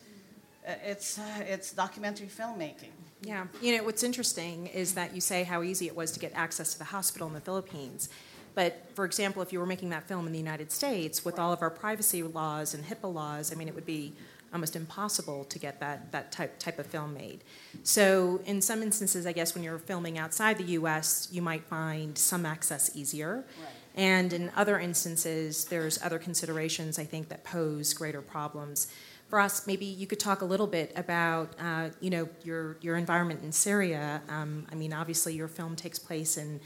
it's, 0.65 1.19
uh, 1.19 1.43
it's 1.45 1.73
documentary 1.73 2.27
filmmaking. 2.27 2.95
Yeah, 3.23 3.47
you 3.62 3.77
know, 3.77 3.83
what's 3.83 4.03
interesting 4.03 4.67
is 4.67 4.93
that 4.95 5.15
you 5.15 5.21
say 5.21 5.43
how 5.43 5.63
easy 5.63 5.88
it 5.88 5.95
was 5.95 6.12
to 6.12 6.19
get 6.19 6.33
access 6.36 6.73
to 6.73 6.79
the 6.79 6.86
hospital 6.86 7.27
in 7.27 7.33
the 7.33 7.41
Philippines. 7.41 8.09
But 8.55 8.86
for 8.93 9.05
example, 9.05 9.41
if 9.41 9.51
you 9.51 9.59
were 9.59 9.65
making 9.65 9.89
that 9.89 10.07
film 10.07 10.27
in 10.27 10.33
the 10.33 10.39
United 10.39 10.71
States 10.71 11.25
with 11.25 11.39
all 11.39 11.51
of 11.51 11.62
our 11.62 11.69
privacy 11.69 12.21
laws 12.21 12.73
and 12.73 12.83
HIPAA 12.83 13.13
laws, 13.13 13.51
I 13.51 13.55
mean, 13.55 13.67
it 13.67 13.75
would 13.75 13.86
be 13.86 14.13
almost 14.53 14.75
impossible 14.75 15.45
to 15.45 15.57
get 15.57 15.79
that, 15.79 16.12
that 16.12 16.31
type, 16.31 16.59
type 16.59 16.77
of 16.77 16.86
film 16.86 17.13
made. 17.15 17.43
So, 17.81 18.39
in 18.45 18.62
some 18.62 18.83
instances, 18.83 19.25
I 19.25 19.31
guess 19.31 19.55
when 19.55 19.63
you're 19.63 19.79
filming 19.79 20.19
outside 20.19 20.59
the 20.59 20.77
US, 20.79 21.27
you 21.31 21.41
might 21.41 21.63
find 21.63 22.15
some 22.15 22.45
access 22.45 22.95
easier. 22.95 23.45
Right. 23.59 23.69
And 23.95 24.33
in 24.33 24.51
other 24.55 24.79
instances, 24.79 25.65
there's 25.65 26.01
other 26.03 26.19
considerations 26.19 26.99
I 26.99 27.05
think 27.05 27.29
that 27.29 27.43
pose 27.43 27.93
greater 27.93 28.21
problems 28.21 28.88
for 29.33 29.39
us, 29.39 29.65
maybe 29.65 29.85
you 29.85 30.05
could 30.05 30.19
talk 30.19 30.43
a 30.43 30.45
little 30.45 30.67
bit 30.67 30.93
about, 30.95 31.55
uh, 31.59 31.89
you 31.99 32.11
know, 32.11 32.29
your 32.43 32.77
your 32.81 32.95
environment 32.97 33.41
in 33.41 33.51
Syria. 33.51 34.21
Um, 34.29 34.67
I 34.71 34.75
mean, 34.75 34.93
obviously, 34.93 35.33
your 35.33 35.47
film 35.47 35.75
takes 35.75 35.97
place 35.97 36.37
in 36.37 36.59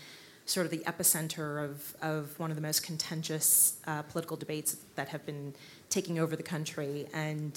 sort 0.45 0.65
of 0.65 0.71
the 0.75 0.84
epicenter 0.91 1.63
of, 1.63 1.95
of 2.01 2.38
one 2.38 2.49
of 2.51 2.58
the 2.58 2.62
most 2.69 2.84
contentious 2.84 3.77
uh, 3.88 4.01
political 4.12 4.36
debates 4.36 4.71
that 4.95 5.08
have 5.08 5.25
been 5.25 5.53
taking 5.89 6.19
over 6.19 6.36
the 6.36 6.43
country. 6.56 7.08
And 7.13 7.53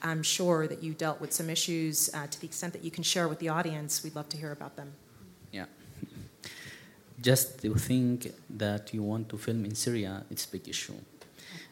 I'm 0.00 0.22
sure 0.22 0.66
that 0.66 0.82
you 0.82 0.94
dealt 0.94 1.20
with 1.20 1.32
some 1.34 1.50
issues 1.50 2.08
uh, 2.14 2.26
to 2.26 2.40
the 2.40 2.46
extent 2.46 2.72
that 2.72 2.82
you 2.82 2.90
can 2.90 3.04
share 3.04 3.28
with 3.28 3.40
the 3.40 3.50
audience. 3.50 4.02
We'd 4.02 4.16
love 4.16 4.30
to 4.30 4.38
hear 4.38 4.52
about 4.52 4.76
them. 4.76 4.94
Yeah. 5.52 5.66
Just 7.20 7.60
to 7.60 7.74
think 7.74 8.32
that 8.48 8.94
you 8.94 9.02
want 9.02 9.28
to 9.28 9.36
film 9.36 9.66
in 9.66 9.74
Syria, 9.74 10.24
it's 10.30 10.46
a 10.46 10.52
big 10.56 10.66
issue 10.66 10.96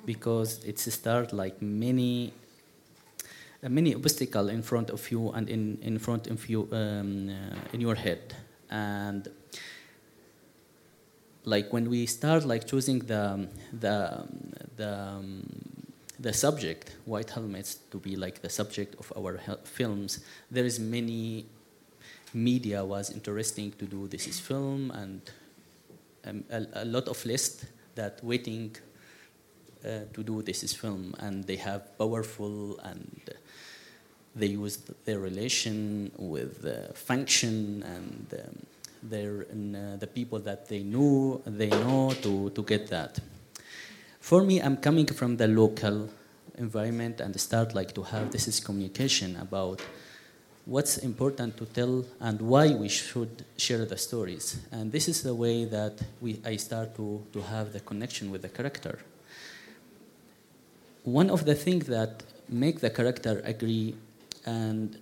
because 0.04 0.62
it's 0.64 0.86
a 0.86 0.90
start 0.90 1.32
like 1.32 1.62
many 1.62 2.32
many 3.68 3.94
obstacles 3.94 4.50
in 4.50 4.62
front 4.62 4.90
of 4.90 5.10
you 5.10 5.30
and 5.30 5.48
in, 5.48 5.78
in 5.82 5.98
front 5.98 6.26
of 6.26 6.48
you 6.48 6.68
um, 6.72 7.28
uh, 7.28 7.56
in 7.72 7.80
your 7.80 7.94
head. 7.94 8.34
And 8.70 9.28
like 11.44 11.72
when 11.72 11.90
we 11.90 12.06
start 12.06 12.44
like 12.44 12.66
choosing 12.66 13.00
the 13.00 13.48
the 13.72 14.24
the 14.76 14.98
um, 14.98 15.44
the 16.20 16.32
subject 16.32 16.96
white 17.04 17.30
helmets 17.30 17.74
to 17.90 17.98
be 17.98 18.14
like 18.14 18.42
the 18.42 18.48
subject 18.48 18.94
of 18.94 19.12
our 19.16 19.40
films 19.64 20.20
there 20.52 20.64
is 20.64 20.78
many 20.78 21.44
media 22.32 22.84
was 22.84 23.10
interesting 23.10 23.72
to 23.72 23.86
do 23.86 24.06
this 24.06 24.28
is 24.28 24.38
film 24.38 24.92
and 24.92 25.20
um, 26.24 26.44
a, 26.50 26.64
a, 26.74 26.84
lot 26.84 27.08
of 27.08 27.26
list 27.26 27.64
that 27.96 28.20
waiting 28.22 28.76
uh, 29.84 30.04
to 30.12 30.22
do 30.22 30.42
this 30.42 30.62
is 30.62 30.72
film. 30.72 31.14
And 31.18 31.44
they 31.44 31.56
have 31.56 31.98
powerful 31.98 32.78
and 32.80 33.20
they 34.34 34.46
use 34.46 34.78
their 35.04 35.18
relation 35.18 36.10
with 36.16 36.62
the 36.62 36.92
function 36.94 37.82
and 37.82 38.40
um, 38.40 38.66
their, 39.02 39.42
uh, 39.42 39.96
the 39.96 40.06
people 40.06 40.38
that 40.38 40.68
they 40.68 40.82
knew, 40.82 41.40
they 41.44 41.68
know 41.68 42.12
to, 42.22 42.50
to 42.50 42.62
get 42.62 42.88
that. 42.88 43.18
For 44.20 44.42
me, 44.42 44.60
I'm 44.60 44.76
coming 44.76 45.06
from 45.06 45.36
the 45.36 45.48
local 45.48 46.08
environment 46.56 47.20
and 47.20 47.38
start 47.40 47.74
like 47.74 47.94
to 47.94 48.02
have 48.02 48.30
this 48.30 48.46
is 48.46 48.60
communication 48.60 49.36
about 49.36 49.82
what's 50.64 50.98
important 50.98 51.56
to 51.56 51.66
tell 51.66 52.04
and 52.20 52.40
why 52.40 52.68
we 52.68 52.88
should 52.88 53.44
share 53.56 53.84
the 53.84 53.96
stories. 53.96 54.60
And 54.70 54.92
this 54.92 55.08
is 55.08 55.22
the 55.22 55.34
way 55.34 55.64
that 55.64 56.00
we, 56.20 56.40
I 56.44 56.56
start 56.56 56.94
to, 56.96 57.24
to 57.32 57.42
have 57.42 57.72
the 57.72 57.80
connection 57.80 58.30
with 58.30 58.42
the 58.42 58.48
character. 58.48 59.00
One 61.02 61.30
of 61.30 61.44
the 61.44 61.56
things 61.56 61.86
that 61.86 62.22
make 62.48 62.80
the 62.80 62.90
character 62.90 63.42
agree 63.44 63.96
and 64.44 64.98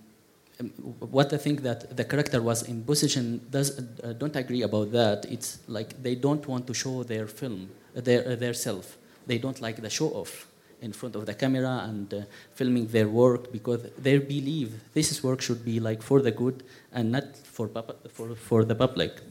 um, 0.59 0.69
what 0.99 1.33
I 1.33 1.37
think 1.37 1.61
that 1.63 1.95
the 1.95 2.03
character 2.03 2.41
was 2.41 2.63
in 2.63 2.83
position 2.83 3.41
does 3.49 3.79
uh, 3.79 4.13
don't 4.13 4.35
agree 4.35 4.61
about 4.61 4.91
that. 4.91 5.25
It's 5.29 5.59
like 5.67 6.01
they 6.01 6.15
don't 6.15 6.45
want 6.47 6.67
to 6.67 6.73
show 6.73 7.03
their 7.03 7.27
film, 7.27 7.69
their 7.93 8.27
uh, 8.27 8.35
their 8.35 8.53
self. 8.53 8.97
They 9.27 9.37
don't 9.37 9.59
like 9.61 9.77
the 9.81 9.89
show 9.89 10.09
off 10.09 10.47
in 10.81 10.91
front 10.93 11.15
of 11.15 11.25
the 11.25 11.33
camera 11.33 11.85
and 11.87 12.13
uh, 12.13 12.21
filming 12.55 12.87
their 12.87 13.07
work 13.07 13.51
because 13.51 13.81
they 13.97 14.17
believe 14.17 14.73
this 14.93 15.23
work 15.23 15.41
should 15.41 15.63
be 15.63 15.79
like 15.79 16.01
for 16.01 16.21
the 16.21 16.31
good 16.31 16.63
and 16.91 17.11
not 17.11 17.37
for 17.37 17.69
for 18.09 18.35
for 18.35 18.63
the 18.63 18.75
public. 18.75 19.21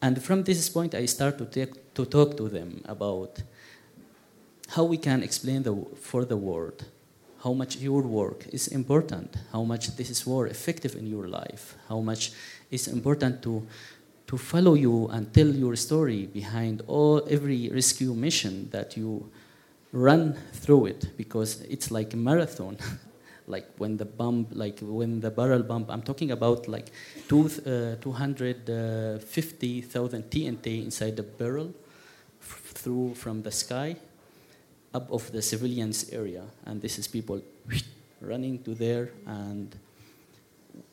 And 0.00 0.22
from 0.22 0.44
this 0.44 0.68
point, 0.68 0.94
I 0.94 1.06
start 1.06 1.38
to 1.38 1.44
take 1.44 1.94
to 1.94 2.04
talk 2.04 2.36
to 2.36 2.48
them 2.48 2.82
about 2.84 3.42
how 4.68 4.84
we 4.84 4.98
can 4.98 5.22
explain 5.22 5.62
the 5.62 5.74
for 6.00 6.24
the 6.24 6.36
world 6.36 6.84
how 7.42 7.52
much 7.52 7.76
your 7.76 8.02
work 8.02 8.46
is 8.52 8.66
important, 8.68 9.36
how 9.52 9.62
much 9.62 9.96
this 9.96 10.10
is 10.10 10.26
more 10.26 10.48
effective 10.48 10.96
in 10.96 11.06
your 11.06 11.28
life, 11.28 11.76
how 11.88 12.00
much 12.00 12.32
it's 12.70 12.88
important 12.88 13.42
to, 13.42 13.66
to 14.26 14.36
follow 14.36 14.74
you 14.74 15.06
and 15.08 15.32
tell 15.32 15.46
your 15.46 15.74
story 15.76 16.26
behind 16.26 16.82
all 16.86 17.26
every 17.30 17.70
rescue 17.70 18.12
mission 18.12 18.68
that 18.70 18.94
you 18.96 19.30
run 19.92 20.36
through 20.52 20.86
it 20.86 21.16
because 21.16 21.60
it's 21.62 21.90
like 21.90 22.12
a 22.14 22.16
marathon. 22.16 22.76
like 23.46 23.66
when 23.78 23.96
the 23.96 24.04
bomb, 24.04 24.46
like 24.52 24.78
when 24.80 25.20
the 25.20 25.30
barrel 25.30 25.62
bump 25.62 25.90
I'm 25.90 26.02
talking 26.02 26.32
about 26.32 26.68
like 26.68 26.90
two, 27.28 27.46
uh, 27.64 27.94
250,000 28.02 30.22
TNT 30.24 30.84
inside 30.84 31.16
the 31.16 31.22
barrel 31.22 31.72
through 32.40 33.14
from 33.14 33.42
the 33.42 33.50
sky 33.50 33.96
up 34.94 35.10
of 35.10 35.30
the 35.32 35.42
civilians 35.42 36.10
area, 36.10 36.44
and 36.64 36.80
this 36.80 36.98
is 36.98 37.06
people 37.08 37.40
running 38.20 38.62
to 38.64 38.74
there. 38.74 39.10
And 39.26 39.74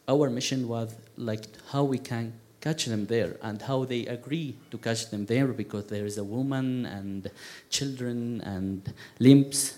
our 0.07 0.29
mission 0.29 0.67
was 0.67 0.95
like 1.17 1.45
how 1.71 1.83
we 1.83 1.97
can 1.97 2.33
catch 2.61 2.85
them 2.85 3.05
there 3.05 3.37
and 3.41 3.61
how 3.61 3.85
they 3.85 4.05
agree 4.07 4.55
to 4.71 4.77
catch 4.77 5.09
them 5.11 5.25
there 5.25 5.47
because 5.47 5.85
there 5.85 6.05
is 6.05 6.17
a 6.17 6.23
woman 6.23 6.85
and 6.85 7.29
children 7.69 8.41
and 8.41 8.93
limbs 9.19 9.77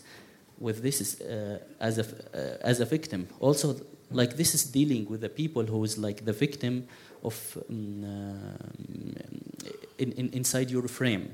with 0.60 0.82
this 0.82 1.22
uh, 1.22 1.60
as 1.80 1.98
a 1.98 2.06
uh, 2.34 2.70
as 2.72 2.80
a 2.80 2.86
victim. 2.86 3.28
Also, 3.40 3.76
like 4.12 4.38
this 4.38 4.56
is 4.56 4.64
dealing 4.64 5.06
with 5.10 5.22
the 5.22 5.30
people 5.30 5.64
who 5.64 5.84
is 5.84 5.98
like 5.98 6.24
the 6.26 6.34
victim 6.34 6.88
of 7.24 7.36
um, 7.70 8.04
uh, 8.04 9.70
in, 9.98 10.12
in, 10.14 10.30
inside 10.30 10.70
your 10.70 10.88
frame 10.88 11.34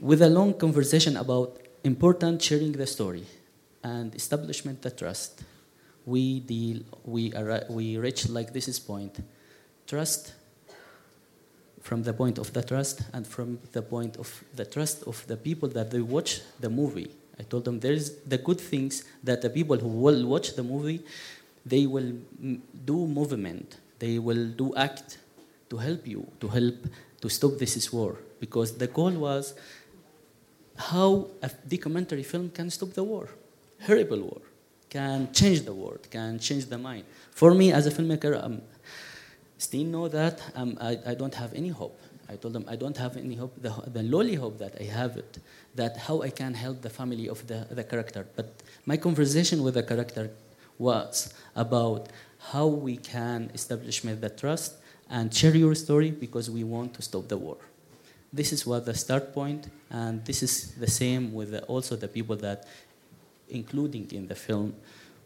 with 0.00 0.22
a 0.22 0.28
long 0.28 0.54
conversation 0.54 1.16
about 1.16 1.58
important 1.84 2.40
sharing 2.42 2.72
the 2.72 2.86
story 2.86 3.24
and 3.84 4.14
establishment 4.14 4.80
the 4.82 4.90
trust. 4.90 5.42
We 6.06 6.40
deal, 6.40 6.80
we, 7.04 7.32
are, 7.34 7.64
we 7.68 7.98
reach 7.98 8.28
like 8.28 8.52
this 8.52 8.66
is 8.66 8.78
point, 8.80 9.22
trust 9.86 10.32
from 11.82 12.02
the 12.02 12.12
point 12.12 12.38
of 12.38 12.52
the 12.52 12.62
trust 12.62 13.02
and 13.12 13.26
from 13.26 13.58
the 13.72 13.82
point 13.82 14.16
of 14.16 14.42
the 14.54 14.64
trust 14.64 15.02
of 15.04 15.26
the 15.26 15.36
people 15.36 15.68
that 15.70 15.90
they 15.90 16.00
watch 16.00 16.40
the 16.58 16.70
movie. 16.70 17.10
I 17.38 17.42
told 17.42 17.64
them 17.64 17.80
there 17.80 17.92
is 17.92 18.16
the 18.26 18.38
good 18.38 18.60
things 18.60 19.04
that 19.22 19.42
the 19.42 19.50
people 19.50 19.76
who 19.76 19.88
will 19.88 20.26
watch 20.26 20.56
the 20.56 20.62
movie, 20.62 21.02
they 21.64 21.86
will 21.86 22.12
do 22.84 23.06
movement, 23.06 23.76
they 23.98 24.18
will 24.18 24.48
do 24.48 24.74
act 24.76 25.18
to 25.68 25.76
help 25.76 26.06
you, 26.06 26.26
to 26.40 26.48
help 26.48 26.74
to 27.20 27.28
stop 27.28 27.58
this 27.58 27.92
war. 27.92 28.16
Because 28.40 28.76
the 28.76 28.86
goal 28.86 29.12
was 29.12 29.54
how 30.80 31.28
a 31.42 31.50
documentary 31.68 32.22
film 32.22 32.50
can 32.50 32.70
stop 32.70 32.90
the 32.98 33.04
war, 33.04 33.28
horrible 33.86 34.20
war, 34.20 34.42
can 34.88 35.32
change 35.32 35.60
the 35.62 35.74
world, 35.74 36.02
can 36.10 36.38
change 36.38 36.66
the 36.66 36.78
mind. 36.78 37.04
For 37.32 37.54
me, 37.54 37.72
as 37.72 37.86
a 37.86 37.90
filmmaker, 37.90 38.42
um, 38.42 38.62
Steen 39.60 39.90
know 39.90 40.08
that 40.08 40.40
um, 40.54 40.78
I, 40.80 40.98
I 41.04 41.14
don't 41.14 41.34
have 41.34 41.52
any 41.52 41.68
hope. 41.68 42.00
I 42.30 42.36
told 42.36 42.54
them 42.54 42.64
I 42.66 42.76
don't 42.76 42.96
have 42.96 43.18
any 43.18 43.34
hope. 43.34 43.52
The, 43.60 43.68
the 43.92 44.02
lowly 44.02 44.34
hope 44.34 44.56
that 44.56 44.74
I 44.80 44.84
have 44.84 45.18
it, 45.18 45.38
that 45.74 45.98
how 45.98 46.22
I 46.22 46.30
can 46.30 46.54
help 46.54 46.80
the 46.80 46.88
family 46.88 47.28
of 47.28 47.46
the, 47.46 47.66
the 47.70 47.84
character. 47.84 48.26
But 48.36 48.54
my 48.86 48.96
conversation 48.96 49.62
with 49.62 49.74
the 49.74 49.82
character 49.82 50.30
was 50.78 51.34
about 51.54 52.08
how 52.38 52.68
we 52.68 52.96
can 52.96 53.50
establish 53.52 54.00
the 54.00 54.30
trust 54.30 54.76
and 55.10 55.34
share 55.34 55.54
your 55.54 55.74
story 55.74 56.10
because 56.10 56.48
we 56.48 56.64
want 56.64 56.94
to 56.94 57.02
stop 57.02 57.28
the 57.28 57.36
war. 57.36 57.58
This 58.32 58.52
is 58.52 58.64
what 58.66 58.86
the 58.86 58.94
start 58.94 59.32
point, 59.32 59.68
and 59.90 60.24
this 60.24 60.42
is 60.42 60.72
the 60.74 60.86
same 60.86 61.32
with 61.32 61.50
the, 61.50 61.62
also 61.64 61.96
the 61.96 62.08
people 62.08 62.36
that, 62.36 62.66
including 63.48 64.10
in 64.12 64.28
the 64.28 64.36
film, 64.36 64.74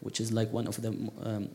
which 0.00 0.20
is 0.20 0.32
like 0.32 0.50
one 0.52 0.66
of 0.66 0.80
the 0.80 0.88
um, 1.22 1.48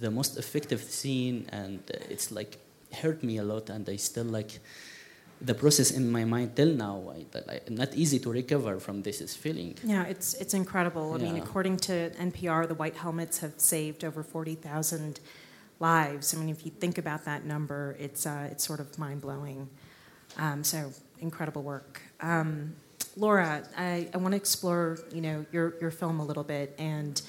the 0.00 0.10
most 0.10 0.36
effective 0.38 0.82
scene, 0.82 1.46
and 1.50 1.80
it's 2.10 2.30
like 2.30 2.58
hurt 2.92 3.22
me 3.22 3.38
a 3.38 3.42
lot, 3.42 3.70
and 3.70 3.88
I 3.88 3.96
still 3.96 4.24
like 4.24 4.60
the 5.40 5.54
process 5.54 5.90
in 5.90 6.10
my 6.10 6.24
mind 6.24 6.54
till 6.54 6.74
now. 6.74 7.14
I, 7.14 7.24
I, 7.50 7.60
not 7.70 7.94
easy 7.94 8.18
to 8.18 8.30
recover 8.30 8.78
from 8.78 9.02
this 9.02 9.36
feeling. 9.36 9.76
Yeah, 9.82 10.04
it's 10.04 10.34
it's 10.34 10.54
incredible. 10.54 11.14
I 11.14 11.18
mean, 11.18 11.36
according 11.38 11.78
to 11.88 12.10
NPR, 12.10 12.68
the 12.68 12.74
White 12.74 12.96
Helmets 12.96 13.38
have 13.38 13.54
saved 13.56 14.04
over 14.04 14.22
forty 14.22 14.54
thousand 14.54 15.20
lives. 15.78 16.34
I 16.34 16.38
mean, 16.38 16.50
if 16.50 16.64
you 16.66 16.72
think 16.72 16.98
about 16.98 17.24
that 17.24 17.44
number, 17.44 17.96
it's 17.98 18.26
uh, 18.26 18.48
it's 18.50 18.64
sort 18.64 18.80
of 18.80 18.98
mind 18.98 19.22
blowing. 19.22 19.68
Um, 20.36 20.64
so 20.64 20.92
incredible 21.20 21.62
work. 21.62 22.00
Um, 22.20 22.74
Laura, 23.16 23.62
I, 23.76 24.08
I 24.14 24.16
want 24.18 24.32
to 24.32 24.36
explore 24.36 24.98
you 25.12 25.20
know 25.20 25.44
your 25.52 25.74
your 25.80 25.90
film 25.90 26.20
a 26.20 26.24
little 26.24 26.44
bit 26.44 26.74
and 26.78 27.20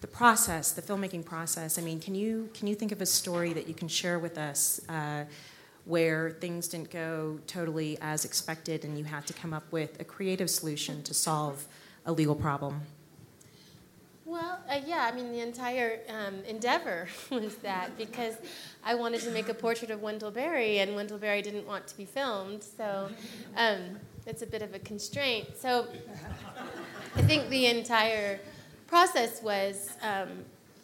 the 0.00 0.06
process, 0.06 0.72
the 0.72 0.82
filmmaking 0.82 1.24
process. 1.24 1.78
I 1.78 1.82
mean, 1.82 1.98
can 2.00 2.14
you 2.14 2.50
can 2.54 2.68
you 2.68 2.74
think 2.74 2.92
of 2.92 3.00
a 3.00 3.06
story 3.06 3.52
that 3.54 3.66
you 3.66 3.74
can 3.74 3.88
share 3.88 4.18
with 4.18 4.38
us 4.38 4.80
uh, 4.88 5.24
where 5.86 6.30
things 6.40 6.68
didn't 6.68 6.90
go 6.90 7.38
totally 7.46 7.98
as 8.00 8.24
expected, 8.24 8.84
and 8.84 8.98
you 8.98 9.04
had 9.04 9.26
to 9.26 9.32
come 9.32 9.52
up 9.52 9.64
with 9.72 10.00
a 10.00 10.04
creative 10.04 10.50
solution 10.50 11.02
to 11.04 11.14
solve 11.14 11.66
a 12.06 12.12
legal 12.12 12.34
problem? 12.34 12.82
Well, 14.34 14.58
uh, 14.68 14.80
yeah, 14.84 15.08
I 15.08 15.14
mean, 15.14 15.30
the 15.30 15.38
entire 15.38 16.00
um, 16.08 16.42
endeavor 16.44 17.06
was 17.30 17.54
that 17.58 17.96
because 17.96 18.34
I 18.84 18.96
wanted 18.96 19.20
to 19.20 19.30
make 19.30 19.48
a 19.48 19.54
portrait 19.54 19.92
of 19.92 20.02
Wendell 20.02 20.32
Berry, 20.32 20.80
and 20.80 20.96
Wendell 20.96 21.18
Berry 21.18 21.40
didn't 21.40 21.68
want 21.68 21.86
to 21.86 21.96
be 21.96 22.04
filmed, 22.04 22.64
so 22.64 23.10
um, 23.56 24.00
it's 24.26 24.42
a 24.42 24.46
bit 24.46 24.60
of 24.60 24.74
a 24.74 24.80
constraint. 24.80 25.56
So 25.56 25.86
I 27.14 27.22
think 27.22 27.48
the 27.48 27.66
entire 27.66 28.40
process 28.88 29.40
was 29.40 29.90
um, 30.02 30.30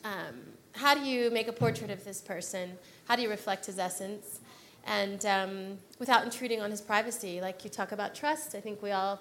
um, 0.04 0.36
how 0.76 0.94
do 0.94 1.00
you 1.00 1.28
make 1.32 1.48
a 1.48 1.52
portrait 1.52 1.90
of 1.90 2.04
this 2.04 2.20
person? 2.20 2.78
How 3.08 3.16
do 3.16 3.22
you 3.22 3.28
reflect 3.28 3.66
his 3.66 3.80
essence? 3.80 4.38
And 4.86 5.26
um, 5.26 5.78
without 5.98 6.22
intruding 6.22 6.62
on 6.62 6.70
his 6.70 6.80
privacy, 6.80 7.40
like 7.40 7.64
you 7.64 7.70
talk 7.70 7.90
about 7.90 8.14
trust, 8.14 8.54
I 8.54 8.60
think 8.60 8.80
we 8.80 8.92
all 8.92 9.20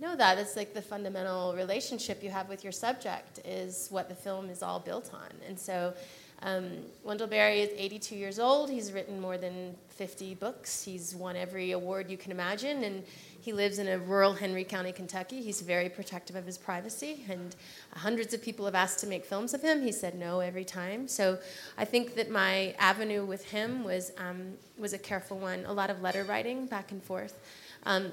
know 0.00 0.16
that. 0.16 0.38
It's 0.38 0.56
like 0.56 0.74
the 0.74 0.82
fundamental 0.82 1.54
relationship 1.54 2.22
you 2.22 2.30
have 2.30 2.48
with 2.48 2.64
your 2.64 2.72
subject 2.72 3.40
is 3.44 3.88
what 3.90 4.08
the 4.08 4.14
film 4.14 4.50
is 4.50 4.62
all 4.62 4.80
built 4.80 5.10
on. 5.12 5.28
And 5.46 5.58
so 5.58 5.94
um, 6.42 6.70
Wendell 7.04 7.26
Berry 7.26 7.60
is 7.60 7.70
82 7.76 8.16
years 8.16 8.38
old. 8.38 8.70
He's 8.70 8.92
written 8.92 9.20
more 9.20 9.36
than 9.36 9.76
50 9.88 10.34
books. 10.36 10.82
He's 10.82 11.14
won 11.14 11.36
every 11.36 11.72
award 11.72 12.10
you 12.10 12.16
can 12.16 12.32
imagine. 12.32 12.82
And 12.82 13.04
he 13.42 13.52
lives 13.52 13.78
in 13.78 13.88
a 13.88 13.98
rural 13.98 14.34
Henry 14.34 14.64
County, 14.64 14.92
Kentucky. 14.92 15.42
He's 15.42 15.60
very 15.60 15.88
protective 15.88 16.36
of 16.36 16.44
his 16.44 16.58
privacy, 16.58 17.24
and 17.28 17.56
hundreds 17.94 18.34
of 18.34 18.42
people 18.42 18.66
have 18.66 18.74
asked 18.74 18.98
to 19.00 19.06
make 19.06 19.24
films 19.24 19.54
of 19.54 19.62
him. 19.62 19.82
He 19.82 19.92
said 19.92 20.14
no 20.14 20.40
every 20.40 20.64
time. 20.64 21.08
So 21.08 21.38
I 21.78 21.86
think 21.86 22.16
that 22.16 22.30
my 22.30 22.74
avenue 22.78 23.24
with 23.24 23.46
him 23.46 23.82
was 23.82 24.12
um, 24.18 24.54
was 24.78 24.92
a 24.92 24.98
careful 24.98 25.38
one. 25.38 25.64
A 25.66 25.72
lot 25.72 25.88
of 25.88 26.02
letter 26.02 26.24
writing 26.24 26.66
back 26.66 26.92
and 26.92 27.02
forth. 27.02 27.40
Um, 27.84 28.12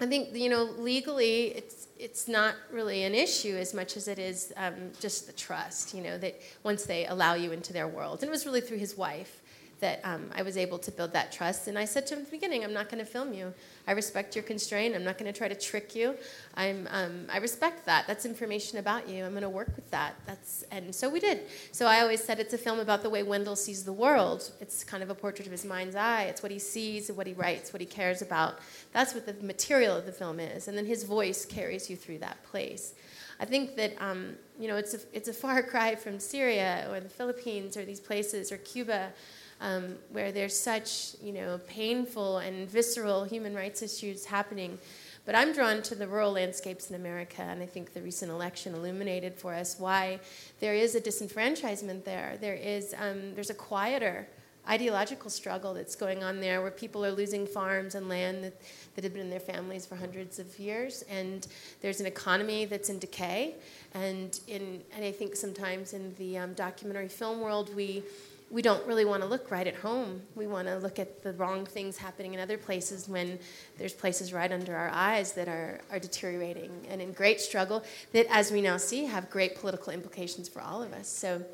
I 0.00 0.06
think 0.06 0.34
you 0.34 0.48
know 0.48 0.64
legally 0.78 1.48
it's 1.48 1.88
it's 1.98 2.26
not 2.26 2.54
really 2.72 3.04
an 3.04 3.14
issue 3.14 3.56
as 3.56 3.74
much 3.74 3.96
as 3.96 4.08
it 4.08 4.18
is 4.18 4.52
um, 4.56 4.92
just 5.00 5.26
the 5.26 5.32
trust. 5.32 5.94
You 5.94 6.02
know 6.02 6.18
that 6.18 6.40
once 6.62 6.84
they 6.84 7.06
allow 7.06 7.34
you 7.34 7.52
into 7.52 7.72
their 7.72 7.86
world, 7.86 8.22
and 8.22 8.28
it 8.28 8.32
was 8.32 8.46
really 8.46 8.62
through 8.62 8.78
his 8.78 8.96
wife 8.96 9.39
that 9.80 10.00
um, 10.04 10.30
I 10.34 10.42
was 10.42 10.56
able 10.56 10.78
to 10.78 10.90
build 10.92 11.12
that 11.12 11.32
trust. 11.32 11.68
And 11.68 11.78
I 11.78 11.84
said 11.84 12.06
to 12.08 12.14
him 12.14 12.20
at 12.20 12.26
the 12.26 12.30
beginning, 12.30 12.64
I'm 12.64 12.72
not 12.72 12.88
going 12.88 13.04
to 13.04 13.10
film 13.10 13.32
you. 13.32 13.52
I 13.86 13.92
respect 13.92 14.36
your 14.36 14.44
constraint. 14.44 14.94
I'm 14.94 15.04
not 15.04 15.18
going 15.18 15.30
to 15.30 15.36
try 15.36 15.48
to 15.48 15.54
trick 15.54 15.94
you. 15.94 16.14
I'm, 16.54 16.88
um, 16.90 17.26
I 17.32 17.38
respect 17.38 17.86
that. 17.86 18.06
That's 18.06 18.24
information 18.24 18.78
about 18.78 19.08
you. 19.08 19.24
I'm 19.24 19.32
going 19.32 19.42
to 19.42 19.48
work 19.48 19.74
with 19.74 19.90
that. 19.90 20.14
That's, 20.26 20.64
and 20.70 20.94
so 20.94 21.08
we 21.08 21.20
did. 21.20 21.40
So 21.72 21.86
I 21.86 22.00
always 22.00 22.22
said 22.22 22.38
it's 22.38 22.54
a 22.54 22.58
film 22.58 22.78
about 22.78 23.02
the 23.02 23.10
way 23.10 23.22
Wendell 23.22 23.56
sees 23.56 23.84
the 23.84 23.92
world. 23.92 24.50
It's 24.60 24.84
kind 24.84 25.02
of 25.02 25.10
a 25.10 25.14
portrait 25.14 25.46
of 25.46 25.52
his 25.52 25.64
mind's 25.64 25.96
eye. 25.96 26.24
It's 26.24 26.42
what 26.42 26.52
he 26.52 26.58
sees, 26.58 27.10
what 27.10 27.26
he 27.26 27.32
writes, 27.32 27.72
what 27.72 27.80
he 27.80 27.86
cares 27.86 28.22
about. 28.22 28.58
That's 28.92 29.14
what 29.14 29.26
the 29.26 29.34
material 29.44 29.96
of 29.96 30.06
the 30.06 30.12
film 30.12 30.40
is. 30.40 30.68
And 30.68 30.76
then 30.76 30.86
his 30.86 31.04
voice 31.04 31.44
carries 31.44 31.90
you 31.90 31.96
through 31.96 32.18
that 32.18 32.42
place. 32.44 32.94
I 33.40 33.46
think 33.46 33.74
that 33.76 33.94
um, 34.00 34.36
you 34.58 34.68
know 34.68 34.76
it's 34.76 34.94
a, 34.94 34.98
it's 35.14 35.28
a 35.28 35.32
far 35.32 35.62
cry 35.72 35.94
from 35.94 36.20
Syria 36.20 36.86
or 36.90 37.00
the 37.00 37.08
Philippines 37.08 37.76
or 37.76 37.84
these 37.84 38.00
places 38.00 38.52
or 38.52 38.58
Cuba 38.58 39.12
um, 39.60 39.96
where 40.10 40.32
there's 40.32 40.58
such 40.58 41.16
you 41.22 41.32
know 41.32 41.60
painful 41.66 42.38
and 42.38 42.68
visceral 42.68 43.24
human 43.24 43.54
rights 43.54 43.82
issues 43.82 44.24
happening. 44.24 44.78
But 45.26 45.34
I'm 45.34 45.52
drawn 45.52 45.82
to 45.82 45.94
the 45.94 46.08
rural 46.08 46.32
landscapes 46.32 46.88
in 46.88 46.96
America, 46.96 47.42
and 47.42 47.62
I 47.62 47.66
think 47.66 47.92
the 47.92 48.00
recent 48.00 48.30
election 48.30 48.74
illuminated 48.74 49.34
for 49.34 49.54
us 49.54 49.78
why 49.78 50.20
there 50.60 50.74
is 50.74 50.94
a 50.94 51.00
disenfranchisement 51.00 52.04
there. 52.04 52.36
There 52.40 52.54
is 52.54 52.94
um, 52.98 53.34
there's 53.34 53.50
a 53.50 53.54
quieter 53.54 54.26
ideological 54.68 55.30
struggle 55.30 55.74
that's 55.74 55.96
going 55.96 56.22
on 56.22 56.40
there 56.40 56.60
where 56.60 56.70
people 56.70 57.04
are 57.04 57.10
losing 57.10 57.46
farms 57.46 57.94
and 57.94 58.08
land 58.08 58.44
that, 58.44 58.60
that 58.94 59.04
have 59.04 59.12
been 59.12 59.22
in 59.22 59.30
their 59.30 59.40
families 59.40 59.86
for 59.86 59.96
hundreds 59.96 60.38
of 60.38 60.58
years 60.58 61.02
and 61.10 61.46
there's 61.80 62.00
an 62.00 62.06
economy 62.06 62.66
that's 62.66 62.90
in 62.90 62.98
decay 62.98 63.54
and 63.94 64.40
in 64.48 64.80
and 64.94 65.04
i 65.04 65.10
think 65.10 65.34
sometimes 65.34 65.92
in 65.92 66.14
the 66.18 66.36
um, 66.36 66.52
documentary 66.54 67.08
film 67.08 67.40
world 67.40 67.74
we 67.74 68.02
we 68.50 68.62
don't 68.62 68.84
really 68.86 69.04
want 69.04 69.22
to 69.22 69.28
look 69.28 69.50
right 69.50 69.66
at 69.66 69.76
home. 69.76 70.22
We 70.34 70.48
want 70.48 70.66
to 70.66 70.76
look 70.78 70.98
at 70.98 71.22
the 71.22 71.32
wrong 71.34 71.64
things 71.64 71.96
happening 71.96 72.34
in 72.34 72.40
other 72.40 72.58
places 72.58 73.08
when 73.08 73.38
there's 73.78 73.92
places 73.92 74.32
right 74.32 74.50
under 74.50 74.76
our 74.76 74.90
eyes 74.90 75.32
that 75.32 75.48
are, 75.48 75.80
are 75.90 76.00
deteriorating 76.00 76.86
and 76.90 77.00
in 77.00 77.12
great 77.12 77.40
struggle 77.40 77.84
that, 78.12 78.26
as 78.28 78.50
we 78.50 78.60
now 78.60 78.76
see, 78.76 79.04
have 79.04 79.30
great 79.30 79.54
political 79.54 79.92
implications 79.92 80.48
for 80.48 80.60
all 80.60 80.82
of 80.82 80.92
us. 80.92 81.08
So 81.08 81.44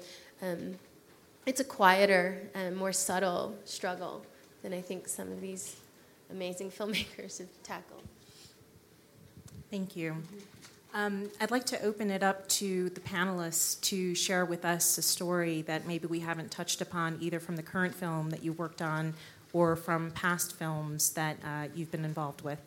um, 0.41 0.77
it's 1.45 1.61
a 1.61 1.65
quieter 1.65 2.41
and 2.55 2.75
more 2.75 2.93
subtle 2.93 3.55
struggle 3.65 4.25
than 4.63 4.73
I 4.73 4.81
think 4.81 5.07
some 5.07 5.31
of 5.31 5.43
these 5.43 5.77
amazing 6.31 6.71
filmmakers 6.77 7.39
have 7.39 7.49
tackled. 7.63 8.03
Thank 9.71 9.97
you. 9.97 10.17
Um, 10.97 11.29
I'd 11.43 11.51
like 11.51 11.67
to 11.67 11.83
open 11.83 12.11
it 12.11 12.23
up 12.23 12.49
to 12.49 12.89
the 12.89 13.01
panelists 13.01 13.79
to 13.83 14.15
share 14.15 14.47
with 14.47 14.65
us 14.65 14.97
a 14.97 15.03
story 15.03 15.61
that 15.63 15.87
maybe 15.87 16.07
we 16.07 16.21
haven't 16.21 16.51
touched 16.51 16.81
upon, 16.81 17.19
either 17.21 17.39
from 17.39 17.57
the 17.57 17.63
current 17.63 17.95
film 17.95 18.31
that 18.31 18.43
you 18.43 18.55
worked 18.55 18.81
on 18.81 19.13
or 19.53 19.77
from 19.77 20.11
past 20.13 20.55
films 20.55 21.11
that 21.11 21.37
uh, 21.45 21.69
you've 21.75 21.91
been 21.91 22.07
involved 22.07 22.41
with. 22.41 22.59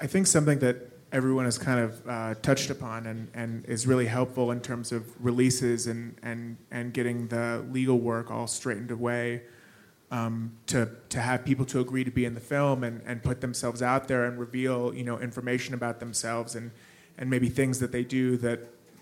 I 0.00 0.06
think 0.06 0.28
something 0.28 0.60
that 0.60 0.76
everyone 1.10 1.46
has 1.46 1.58
kind 1.58 1.80
of 1.80 2.08
uh, 2.08 2.34
touched 2.42 2.70
upon 2.70 3.08
and, 3.08 3.26
and 3.34 3.64
is 3.64 3.84
really 3.84 4.06
helpful 4.06 4.52
in 4.52 4.60
terms 4.60 4.92
of 4.92 5.04
releases 5.24 5.88
and, 5.88 6.14
and, 6.22 6.58
and 6.70 6.92
getting 6.92 7.26
the 7.26 7.64
legal 7.72 7.98
work 7.98 8.30
all 8.30 8.46
straightened 8.46 8.92
away 8.92 9.42
um, 10.10 10.52
to, 10.66 10.88
to 11.10 11.20
have 11.20 11.44
people 11.44 11.64
to 11.66 11.80
agree 11.80 12.04
to 12.04 12.10
be 12.10 12.24
in 12.24 12.34
the 12.34 12.40
film 12.40 12.82
and, 12.82 13.02
and 13.04 13.22
put 13.22 13.40
themselves 13.40 13.82
out 13.82 14.08
there 14.08 14.24
and 14.24 14.38
reveal 14.38 14.94
you 14.94 15.04
know 15.04 15.18
information 15.18 15.74
about 15.74 16.00
themselves 16.00 16.54
and, 16.54 16.70
and 17.18 17.28
maybe 17.28 17.48
things 17.48 17.78
that 17.80 17.92
they 17.92 18.04
do 18.04 18.36
that 18.38 18.60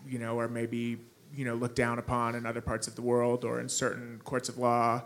you 0.09 0.19
know 0.19 0.39
are 0.39 0.49
maybe 0.49 0.99
you 1.35 1.45
know 1.45 1.55
looked 1.55 1.77
down 1.77 1.99
upon 1.99 2.35
in 2.35 2.47
other 2.47 2.61
parts 2.61 2.89
of 2.89 2.97
the 2.97 3.03
world 3.03 3.45
or 3.45 3.61
in 3.61 3.69
certain 3.69 4.21
courts 4.25 4.49
of 4.49 4.59
law. 4.59 5.03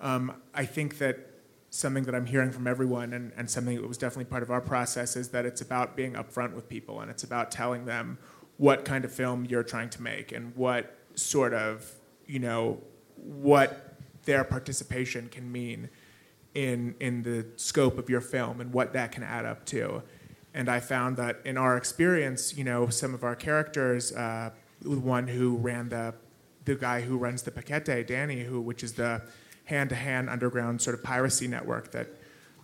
Um, 0.00 0.34
I 0.54 0.64
think 0.64 0.98
that 0.98 1.30
something 1.70 2.04
that 2.04 2.14
I'm 2.14 2.26
hearing 2.26 2.52
from 2.52 2.66
everyone 2.66 3.12
and, 3.12 3.32
and 3.36 3.50
something 3.50 3.74
that 3.74 3.86
was 3.86 3.98
definitely 3.98 4.26
part 4.26 4.44
of 4.44 4.50
our 4.50 4.60
process 4.60 5.16
is 5.16 5.30
that 5.30 5.44
it's 5.44 5.60
about 5.60 5.96
being 5.96 6.12
upfront 6.12 6.54
with 6.54 6.68
people 6.68 7.00
and 7.00 7.10
it's 7.10 7.24
about 7.24 7.50
telling 7.50 7.84
them 7.84 8.16
what 8.58 8.84
kind 8.84 9.04
of 9.04 9.12
film 9.12 9.44
you're 9.44 9.64
trying 9.64 9.90
to 9.90 10.00
make 10.00 10.30
and 10.30 10.54
what 10.54 10.96
sort 11.16 11.52
of 11.52 11.90
you 12.26 12.38
know 12.38 12.80
what 13.16 13.83
their 14.24 14.44
participation 14.44 15.28
can 15.28 15.50
mean 15.50 15.88
in 16.54 16.94
in 17.00 17.22
the 17.22 17.46
scope 17.56 17.98
of 17.98 18.08
your 18.08 18.20
film 18.20 18.60
and 18.60 18.72
what 18.72 18.92
that 18.92 19.12
can 19.12 19.22
add 19.22 19.44
up 19.44 19.64
to. 19.66 20.02
And 20.54 20.68
I 20.68 20.80
found 20.80 21.16
that 21.16 21.40
in 21.44 21.58
our 21.58 21.76
experience, 21.76 22.56
you 22.56 22.62
know, 22.62 22.88
some 22.88 23.12
of 23.12 23.24
our 23.24 23.34
characters, 23.34 24.12
uh, 24.12 24.50
the 24.80 25.00
one 25.00 25.26
who 25.28 25.56
ran 25.56 25.88
the 25.88 26.14
the 26.64 26.76
guy 26.76 27.00
who 27.00 27.18
runs 27.18 27.42
the 27.42 27.50
Paquete, 27.50 28.06
Danny, 28.06 28.44
who 28.44 28.60
which 28.60 28.82
is 28.82 28.94
the 28.94 29.22
hand-to-hand 29.64 30.28
underground 30.28 30.80
sort 30.80 30.94
of 30.94 31.02
piracy 31.02 31.48
network 31.48 31.90
that 31.92 32.08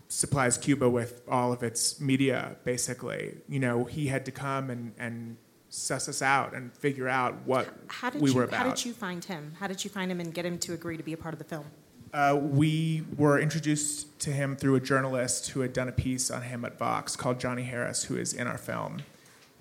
supplies 0.08 0.58
Cuba 0.58 0.88
with 0.88 1.22
all 1.28 1.52
of 1.52 1.62
its 1.62 2.00
media, 2.00 2.56
basically. 2.64 3.38
You 3.48 3.60
know, 3.60 3.84
he 3.84 4.08
had 4.08 4.24
to 4.26 4.32
come 4.32 4.68
and, 4.68 4.92
and 4.98 5.36
suss 5.70 6.08
us 6.08 6.20
out 6.20 6.52
and 6.52 6.72
figure 6.72 7.08
out 7.08 7.34
what 7.46 7.68
how 7.86 8.10
did 8.10 8.20
we 8.20 8.30
you, 8.30 8.36
were 8.36 8.44
about. 8.44 8.58
How 8.58 8.68
did 8.68 8.84
you 8.84 8.92
find 8.92 9.24
him? 9.24 9.54
How 9.58 9.68
did 9.68 9.82
you 9.82 9.88
find 9.90 10.10
him 10.10 10.20
and 10.20 10.34
get 10.34 10.44
him 10.44 10.58
to 10.58 10.74
agree 10.74 10.96
to 10.96 11.02
be 11.02 11.12
a 11.12 11.16
part 11.16 11.32
of 11.32 11.38
the 11.38 11.44
film? 11.44 11.64
Uh, 12.12 12.36
we 12.40 13.04
were 13.16 13.38
introduced 13.38 14.18
to 14.18 14.30
him 14.30 14.56
through 14.56 14.74
a 14.74 14.80
journalist 14.80 15.50
who 15.50 15.60
had 15.60 15.72
done 15.72 15.88
a 15.88 15.92
piece 15.92 16.28
on 16.28 16.42
him 16.42 16.64
at 16.64 16.76
Vox 16.76 17.14
called 17.14 17.38
Johnny 17.38 17.62
Harris, 17.62 18.04
who 18.04 18.16
is 18.16 18.32
in 18.32 18.48
our 18.48 18.58
film. 18.58 19.02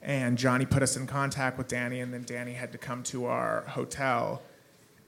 And 0.01 0.35
Johnny 0.35 0.65
put 0.65 0.81
us 0.81 0.97
in 0.97 1.05
contact 1.05 1.59
with 1.59 1.67
Danny, 1.67 1.99
and 1.99 2.11
then 2.11 2.23
Danny 2.23 2.53
had 2.53 2.71
to 2.71 2.79
come 2.79 3.03
to 3.03 3.25
our 3.25 3.61
hotel 3.67 4.41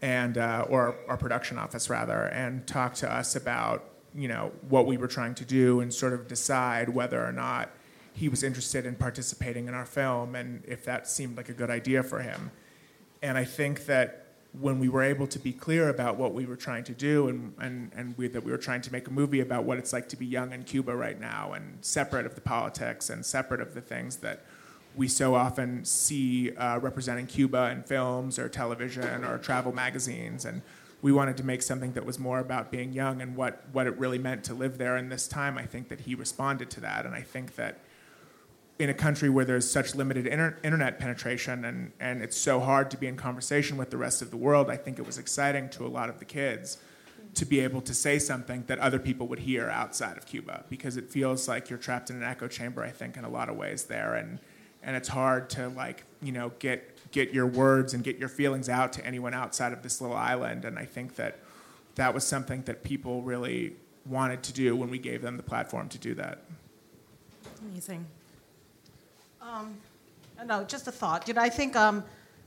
and 0.04 0.38
uh, 0.38 0.66
or 0.70 0.96
our 1.08 1.18
production 1.18 1.58
office 1.58 1.90
rather, 1.90 2.26
and 2.26 2.68
talk 2.68 2.94
to 2.96 3.12
us 3.12 3.36
about 3.36 3.86
you 4.14 4.28
know 4.28 4.52
what 4.70 4.86
we 4.86 4.98
were 4.98 5.08
trying 5.08 5.34
to 5.36 5.46
do 5.46 5.80
and 5.80 5.92
sort 5.92 6.14
of 6.14 6.28
decide 6.28 6.90
whether 6.90 7.26
or 7.26 7.32
not 7.32 7.72
he 8.14 8.30
was 8.30 8.44
interested 8.44 8.86
in 8.86 8.96
participating 8.96 9.68
in 9.68 9.74
our 9.74 9.86
film 9.86 10.36
and 10.36 10.64
if 10.68 10.84
that 10.86 11.08
seemed 11.08 11.38
like 11.38 11.50
a 11.50 11.54
good 11.54 11.70
idea 11.70 12.04
for 12.04 12.20
him. 12.20 12.52
And 13.22 13.38
I 13.38 13.46
think 13.46 13.86
that 13.86 14.22
when 14.60 14.80
we 14.80 14.90
were 14.90 15.04
able 15.04 15.28
to 15.28 15.40
be 15.40 15.54
clear 15.54 15.88
about 15.88 16.18
what 16.18 16.34
we 16.34 16.46
were 16.46 16.58
trying 16.58 16.84
to 16.84 16.94
do 16.94 17.30
and, 17.30 17.54
and, 17.60 17.92
and 17.96 18.18
we, 18.18 18.28
that 18.28 18.44
we 18.44 18.52
were 18.52 18.58
trying 18.58 18.82
to 18.82 18.92
make 18.92 19.08
a 19.08 19.12
movie 19.12 19.40
about 19.40 19.64
what 19.64 19.78
it's 19.78 19.94
like 19.94 20.10
to 20.10 20.18
be 20.18 20.26
young 20.26 20.52
in 20.52 20.64
Cuba 20.64 20.94
right 20.94 21.20
now 21.20 21.54
and 21.54 21.78
separate 21.82 22.26
of 22.26 22.36
the 22.36 22.42
politics 22.42 23.10
and 23.10 23.26
separate 23.26 23.62
of 23.62 23.74
the 23.74 23.82
things 23.82 24.18
that 24.18 24.44
we 24.96 25.08
so 25.08 25.36
often 25.36 25.86
see 25.86 26.54
uh, 26.58 26.78
representing 26.80 27.28
Cuba 27.28 27.70
in 27.72 27.84
films 27.84 28.38
or 28.38 28.50
television 28.50 29.24
or 29.24 29.38
travel 29.38 29.72
magazines. 29.72 30.44
And 30.44 30.62
we 31.02 31.14
wanted 31.14 31.38
to 31.38 31.44
make 31.46 31.62
something 31.62 31.94
that 31.94 32.06
was 32.06 32.20
more 32.20 32.40
about 32.40 32.72
being 32.72 32.92
young 32.92 33.22
and 33.22 33.38
what, 33.38 33.64
what 33.72 33.88
it 33.88 33.98
really 33.98 34.20
meant 34.20 34.44
to 34.46 34.54
live 34.54 34.78
there 34.78 34.98
in 34.98 35.08
this 35.08 35.30
time. 35.30 35.58
I 35.58 35.66
think 35.66 35.88
that 35.90 36.02
he 36.02 36.14
responded 36.14 36.70
to 36.72 36.82
that. 36.82 37.06
And 37.06 37.16
I 37.16 37.22
think 37.22 37.56
that 37.56 37.80
in 38.82 38.90
a 38.90 38.94
country 38.94 39.30
where 39.30 39.46
there's 39.46 39.70
such 39.70 39.94
limited 39.94 40.26
inter- 40.26 40.58
internet 40.64 40.98
penetration 40.98 41.66
and, 41.66 41.92
and 42.00 42.24
it's 42.24 42.36
so 42.36 42.60
hard 42.60 42.90
to 42.90 42.98
be 42.98 43.06
in 43.06 43.16
conversation 43.16 43.78
with 43.78 43.92
the 43.92 43.98
rest 43.98 44.24
of 44.24 44.32
the 44.32 44.38
world, 44.38 44.72
I 44.72 44.76
think 44.78 44.98
it 44.98 45.06
was 45.06 45.20
exciting 45.20 45.70
to 45.70 45.86
a 45.86 45.88
lot 45.88 46.10
of 46.10 46.18
the 46.18 46.26
kids 46.26 46.78
to 47.36 47.46
be 47.46 47.60
able 47.60 47.82
to 47.82 47.94
say 47.94 48.18
something 48.18 48.64
that 48.68 48.80
other 48.80 48.98
people 48.98 49.28
would 49.28 49.40
hear 49.40 49.70
outside 49.70 50.18
of 50.18 50.26
Cuba 50.26 50.66
because 50.68 50.98
it 50.98 51.10
feels 51.10 51.48
like 51.48 51.70
you're 51.70 51.80
trapped 51.80 52.10
in 52.10 52.16
an 52.16 52.24
echo 52.24 52.48
chamber, 52.48 52.84
I 52.84 52.90
think, 52.90 53.18
in 53.18 53.24
a 53.24 53.30
lot 53.30 53.50
of 53.50 53.56
ways 53.56 53.84
there. 53.86 54.16
And, 54.16 54.40
and 54.82 54.96
it's 54.96 55.08
hard 55.08 55.50
to, 55.52 55.70
like, 55.70 56.04
you 56.22 56.32
know, 56.32 56.52
get, 56.60 57.12
get 57.12 57.34
your 57.34 57.46
words 57.46 57.94
and 57.94 58.04
get 58.04 58.18
your 58.18 58.30
feelings 58.30 58.68
out 58.68 58.94
to 58.94 59.06
anyone 59.06 59.34
outside 59.34 59.74
of 59.74 59.84
this 59.84 60.02
little 60.02 60.18
island. 60.18 60.66
And 60.66 60.78
I 60.78 60.86
think 60.86 61.16
that 61.16 61.40
that 61.96 62.14
was 62.14 62.26
something 62.26 62.64
that 62.64 62.84
people 62.84 63.22
really 63.22 63.76
wanted 64.06 64.42
to 64.44 64.54
do 64.54 64.76
when 64.76 64.90
we 64.90 64.98
gave 64.98 65.22
them 65.22 65.38
the 65.38 65.44
platform 65.44 65.88
to 65.90 66.00
do 66.00 66.16
that. 66.16 66.44
Amazing. 67.62 68.08
Um, 69.42 69.76
no, 70.46 70.64
just 70.64 70.88
a 70.88 70.92
thought. 70.92 71.28
You 71.28 71.34
know, 71.34 71.42
I 71.42 71.50
think 71.50 71.76
um, 71.76 72.04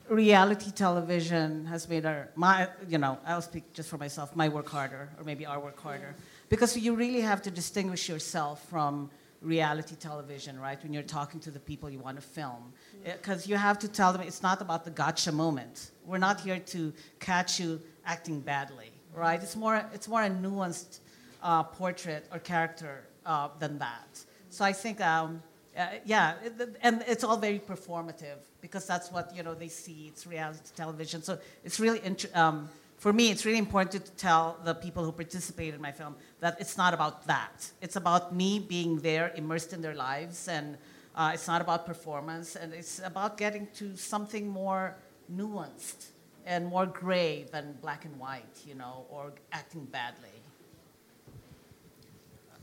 reality 0.08 0.70
television 0.70 1.66
has 1.66 1.88
made 1.88 2.06
our 2.06 2.28
my 2.36 2.68
you 2.88 2.98
know 2.98 3.18
I'll 3.26 3.42
speak 3.42 3.72
just 3.72 3.88
for 3.88 3.98
myself 3.98 4.36
my 4.36 4.48
work 4.48 4.68
harder 4.68 5.08
or 5.18 5.24
maybe 5.24 5.44
our 5.46 5.58
work 5.58 5.80
harder. 5.80 6.14
Because 6.48 6.76
you 6.76 6.94
really 6.94 7.20
have 7.20 7.42
to 7.42 7.50
distinguish 7.50 8.08
yourself 8.08 8.68
from 8.68 9.10
reality 9.42 9.96
television 9.96 10.58
right? 10.60 10.82
When 10.82 10.92
you're 10.92 11.02
talking 11.02 11.40
to 11.40 11.50
the 11.50 11.60
people 11.60 11.90
you 11.90 11.98
want 11.98 12.16
to 12.16 12.22
film 12.22 12.72
because 13.04 13.46
you 13.46 13.56
have 13.56 13.78
to 13.80 13.88
tell 13.88 14.12
them 14.12 14.22
it's 14.22 14.42
not 14.42 14.62
about 14.62 14.84
the 14.84 14.90
gotcha 14.90 15.32
moment. 15.32 15.90
We're 16.06 16.18
not 16.18 16.40
here 16.40 16.58
to 16.58 16.92
catch 17.18 17.60
you 17.60 17.80
acting 18.06 18.40
badly 18.40 18.92
right? 19.14 19.42
It's 19.42 19.56
more 19.56 19.84
it's 19.92 20.08
more 20.08 20.22
a 20.22 20.30
nuanced 20.30 21.00
uh, 21.42 21.62
portrait 21.62 22.26
or 22.32 22.38
character 22.38 23.04
uh, 23.26 23.48
than 23.58 23.78
that. 23.78 24.24
So 24.50 24.64
I 24.64 24.72
think 24.72 25.00
um, 25.00 25.42
uh, 25.76 25.86
yeah, 26.04 26.34
and 26.82 27.02
it's 27.06 27.24
all 27.24 27.36
very 27.36 27.58
performative 27.58 28.38
because 28.60 28.86
that's 28.86 29.10
what 29.10 29.34
you 29.34 29.42
know 29.42 29.54
they 29.54 29.68
see. 29.68 30.06
It's 30.08 30.26
reality 30.26 30.60
television, 30.76 31.22
so 31.22 31.38
it's 31.64 31.80
really 31.80 32.00
um, 32.34 32.68
for 32.98 33.12
me. 33.12 33.30
It's 33.30 33.44
really 33.44 33.58
important 33.58 34.04
to 34.04 34.12
tell 34.12 34.56
the 34.64 34.74
people 34.74 35.04
who 35.04 35.10
participate 35.12 35.74
in 35.74 35.80
my 35.80 35.90
film 35.90 36.14
that 36.40 36.60
it's 36.60 36.76
not 36.76 36.94
about 36.94 37.26
that. 37.26 37.70
It's 37.80 37.96
about 37.96 38.34
me 38.34 38.60
being 38.60 38.98
there, 38.98 39.32
immersed 39.34 39.72
in 39.72 39.82
their 39.82 39.94
lives, 39.94 40.46
and 40.46 40.78
uh, 41.16 41.32
it's 41.34 41.48
not 41.48 41.60
about 41.60 41.86
performance, 41.86 42.54
and 42.54 42.72
it's 42.72 43.00
about 43.04 43.36
getting 43.36 43.66
to 43.74 43.96
something 43.96 44.48
more 44.48 44.94
nuanced 45.32 46.06
and 46.46 46.66
more 46.66 46.86
gray 46.86 47.46
than 47.50 47.74
black 47.80 48.04
and 48.04 48.16
white, 48.18 48.60
you 48.66 48.74
know, 48.74 49.06
or 49.10 49.32
acting 49.52 49.84
badly. 49.86 50.28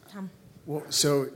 Tom. 0.08 0.30
Well, 0.72 0.86
so 0.90 1.28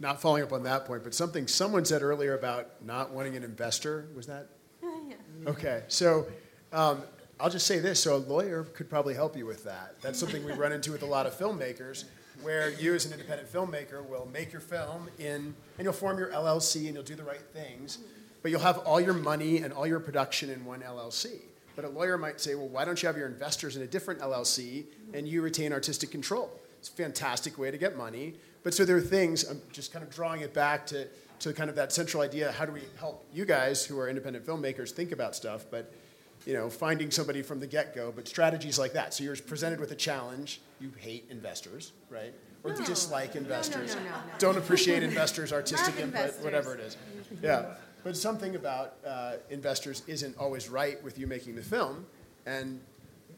not 0.00 0.20
following 0.20 0.42
up 0.42 0.52
on 0.52 0.64
that 0.64 0.84
point, 0.84 1.04
but 1.04 1.14
something 1.14 1.46
someone 1.46 1.84
said 1.84 2.02
earlier 2.02 2.36
about 2.36 2.84
not 2.84 3.12
wanting 3.12 3.36
an 3.36 3.44
investor. 3.44 4.08
Was 4.16 4.26
that? 4.26 4.48
yeah. 4.82 5.14
Okay, 5.46 5.84
so 5.86 6.26
um, 6.72 7.04
I'll 7.38 7.50
just 7.50 7.68
say 7.68 7.78
this: 7.78 8.02
so 8.02 8.16
a 8.16 8.18
lawyer 8.18 8.64
could 8.64 8.90
probably 8.90 9.14
help 9.14 9.36
you 9.36 9.46
with 9.46 9.62
that. 9.62 9.94
That's 10.02 10.18
something 10.18 10.44
we 10.44 10.54
run 10.54 10.72
into 10.72 10.90
with 10.90 11.04
a 11.04 11.06
lot 11.06 11.24
of 11.28 11.38
filmmakers, 11.38 12.06
where 12.42 12.70
you, 12.70 12.92
as 12.92 13.06
an 13.06 13.12
independent 13.12 13.52
filmmaker, 13.52 14.04
will 14.08 14.28
make 14.32 14.50
your 14.50 14.60
film 14.60 15.08
in, 15.20 15.54
and 15.78 15.84
you'll 15.84 15.92
form 15.92 16.18
your 16.18 16.32
LLC 16.32 16.86
and 16.86 16.94
you'll 16.94 17.04
do 17.04 17.14
the 17.14 17.22
right 17.22 17.46
things, 17.52 17.98
but 18.42 18.50
you'll 18.50 18.58
have 18.58 18.78
all 18.78 19.00
your 19.00 19.14
money 19.14 19.58
and 19.58 19.72
all 19.72 19.86
your 19.86 20.00
production 20.00 20.50
in 20.50 20.64
one 20.64 20.80
LLC. 20.80 21.42
But 21.76 21.84
a 21.84 21.88
lawyer 21.88 22.18
might 22.18 22.40
say, 22.40 22.56
well, 22.56 22.66
why 22.66 22.84
don't 22.84 23.00
you 23.00 23.06
have 23.06 23.16
your 23.16 23.28
investors 23.28 23.76
in 23.76 23.82
a 23.82 23.86
different 23.86 24.18
LLC 24.20 24.86
and 25.14 25.28
you 25.28 25.42
retain 25.42 25.72
artistic 25.72 26.10
control? 26.10 26.50
It's 26.80 26.88
a 26.88 26.92
fantastic 26.92 27.56
way 27.56 27.70
to 27.70 27.78
get 27.78 27.96
money 27.96 28.34
but 28.62 28.74
so 28.74 28.84
there 28.84 28.96
are 28.96 29.00
things, 29.00 29.48
I'm 29.48 29.60
just 29.72 29.92
kind 29.92 30.04
of 30.04 30.10
drawing 30.10 30.42
it 30.42 30.52
back 30.52 30.86
to, 30.88 31.06
to 31.40 31.52
kind 31.52 31.70
of 31.70 31.76
that 31.76 31.92
central 31.92 32.22
idea 32.22 32.52
how 32.52 32.66
do 32.66 32.72
we 32.72 32.82
help 32.98 33.26
you 33.32 33.44
guys 33.44 33.84
who 33.84 33.98
are 33.98 34.08
independent 34.08 34.46
filmmakers 34.46 34.90
think 34.90 35.12
about 35.12 35.34
stuff, 35.34 35.66
but 35.70 35.92
you 36.46 36.54
know, 36.54 36.70
finding 36.70 37.10
somebody 37.10 37.42
from 37.42 37.60
the 37.60 37.66
get 37.66 37.94
go, 37.94 38.12
but 38.14 38.26
strategies 38.26 38.78
like 38.78 38.92
that. 38.94 39.12
So 39.12 39.24
you're 39.24 39.36
presented 39.36 39.78
with 39.78 39.92
a 39.92 39.96
challenge, 39.96 40.60
you 40.80 40.90
hate 40.98 41.26
investors, 41.30 41.92
right? 42.08 42.32
Or 42.62 42.72
no. 42.72 42.84
dislike 42.84 43.36
investors, 43.36 43.94
no, 43.94 44.02
no, 44.02 44.10
don't 44.38 44.58
appreciate 44.58 45.02
investors' 45.02 45.52
artistic 45.52 45.96
input, 45.96 46.20
investors. 46.20 46.44
whatever 46.44 46.74
it 46.74 46.80
is. 46.80 46.96
Yeah. 47.42 47.74
But 48.04 48.16
something 48.16 48.54
about 48.56 48.96
uh, 49.06 49.34
investors 49.50 50.02
isn't 50.06 50.36
always 50.38 50.68
right 50.68 51.02
with 51.02 51.18
you 51.18 51.26
making 51.26 51.56
the 51.56 51.62
film, 51.62 52.06
and 52.46 52.80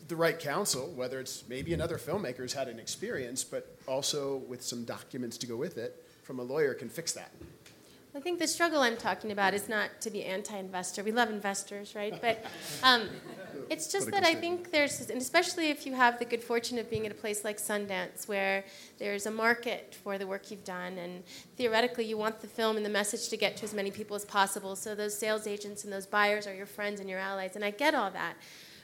the 0.08 0.16
right 0.16 0.38
counsel, 0.38 0.92
whether 0.94 1.20
it's 1.20 1.44
maybe 1.48 1.72
another 1.72 1.98
filmmaker 1.98 2.38
who's 2.38 2.52
had 2.52 2.68
an 2.68 2.78
experience, 2.78 3.44
but 3.44 3.76
also 3.86 4.38
with 4.48 4.62
some 4.62 4.84
documents 4.84 5.38
to 5.38 5.46
go 5.46 5.56
with 5.56 5.78
it 5.78 6.04
from 6.22 6.38
a 6.38 6.42
lawyer 6.42 6.74
can 6.74 6.88
fix 6.88 7.12
that. 7.12 7.32
I 8.14 8.20
think 8.20 8.38
the 8.38 8.46
struggle 8.46 8.82
I'm 8.82 8.98
talking 8.98 9.32
about 9.32 9.54
is 9.54 9.70
not 9.70 10.02
to 10.02 10.10
be 10.10 10.22
anti-investor. 10.22 11.02
We 11.02 11.12
love 11.12 11.30
investors, 11.30 11.94
right? 11.94 12.20
But 12.20 12.44
um, 12.82 13.08
it's 13.70 13.90
just 13.90 14.10
that 14.10 14.22
I 14.22 14.34
think 14.34 14.70
there's, 14.70 15.08
and 15.08 15.18
especially 15.18 15.70
if 15.70 15.86
you 15.86 15.94
have 15.94 16.18
the 16.18 16.26
good 16.26 16.44
fortune 16.44 16.78
of 16.78 16.90
being 16.90 17.06
at 17.06 17.12
a 17.12 17.14
place 17.14 17.42
like 17.42 17.56
Sundance, 17.56 18.28
where 18.28 18.64
there's 18.98 19.24
a 19.24 19.30
market 19.30 19.96
for 20.04 20.18
the 20.18 20.26
work 20.26 20.50
you've 20.50 20.64
done, 20.64 20.98
and 20.98 21.24
theoretically 21.56 22.04
you 22.04 22.18
want 22.18 22.42
the 22.42 22.46
film 22.46 22.76
and 22.76 22.84
the 22.84 22.90
message 22.90 23.30
to 23.30 23.36
get 23.38 23.56
to 23.56 23.64
as 23.64 23.72
many 23.72 23.90
people 23.90 24.14
as 24.14 24.26
possible. 24.26 24.76
So 24.76 24.94
those 24.94 25.16
sales 25.16 25.46
agents 25.46 25.84
and 25.84 25.92
those 25.92 26.04
buyers 26.04 26.46
are 26.46 26.54
your 26.54 26.66
friends 26.66 27.00
and 27.00 27.08
your 27.08 27.18
allies, 27.18 27.56
and 27.56 27.64
I 27.64 27.70
get 27.70 27.94
all 27.94 28.10
that. 28.10 28.34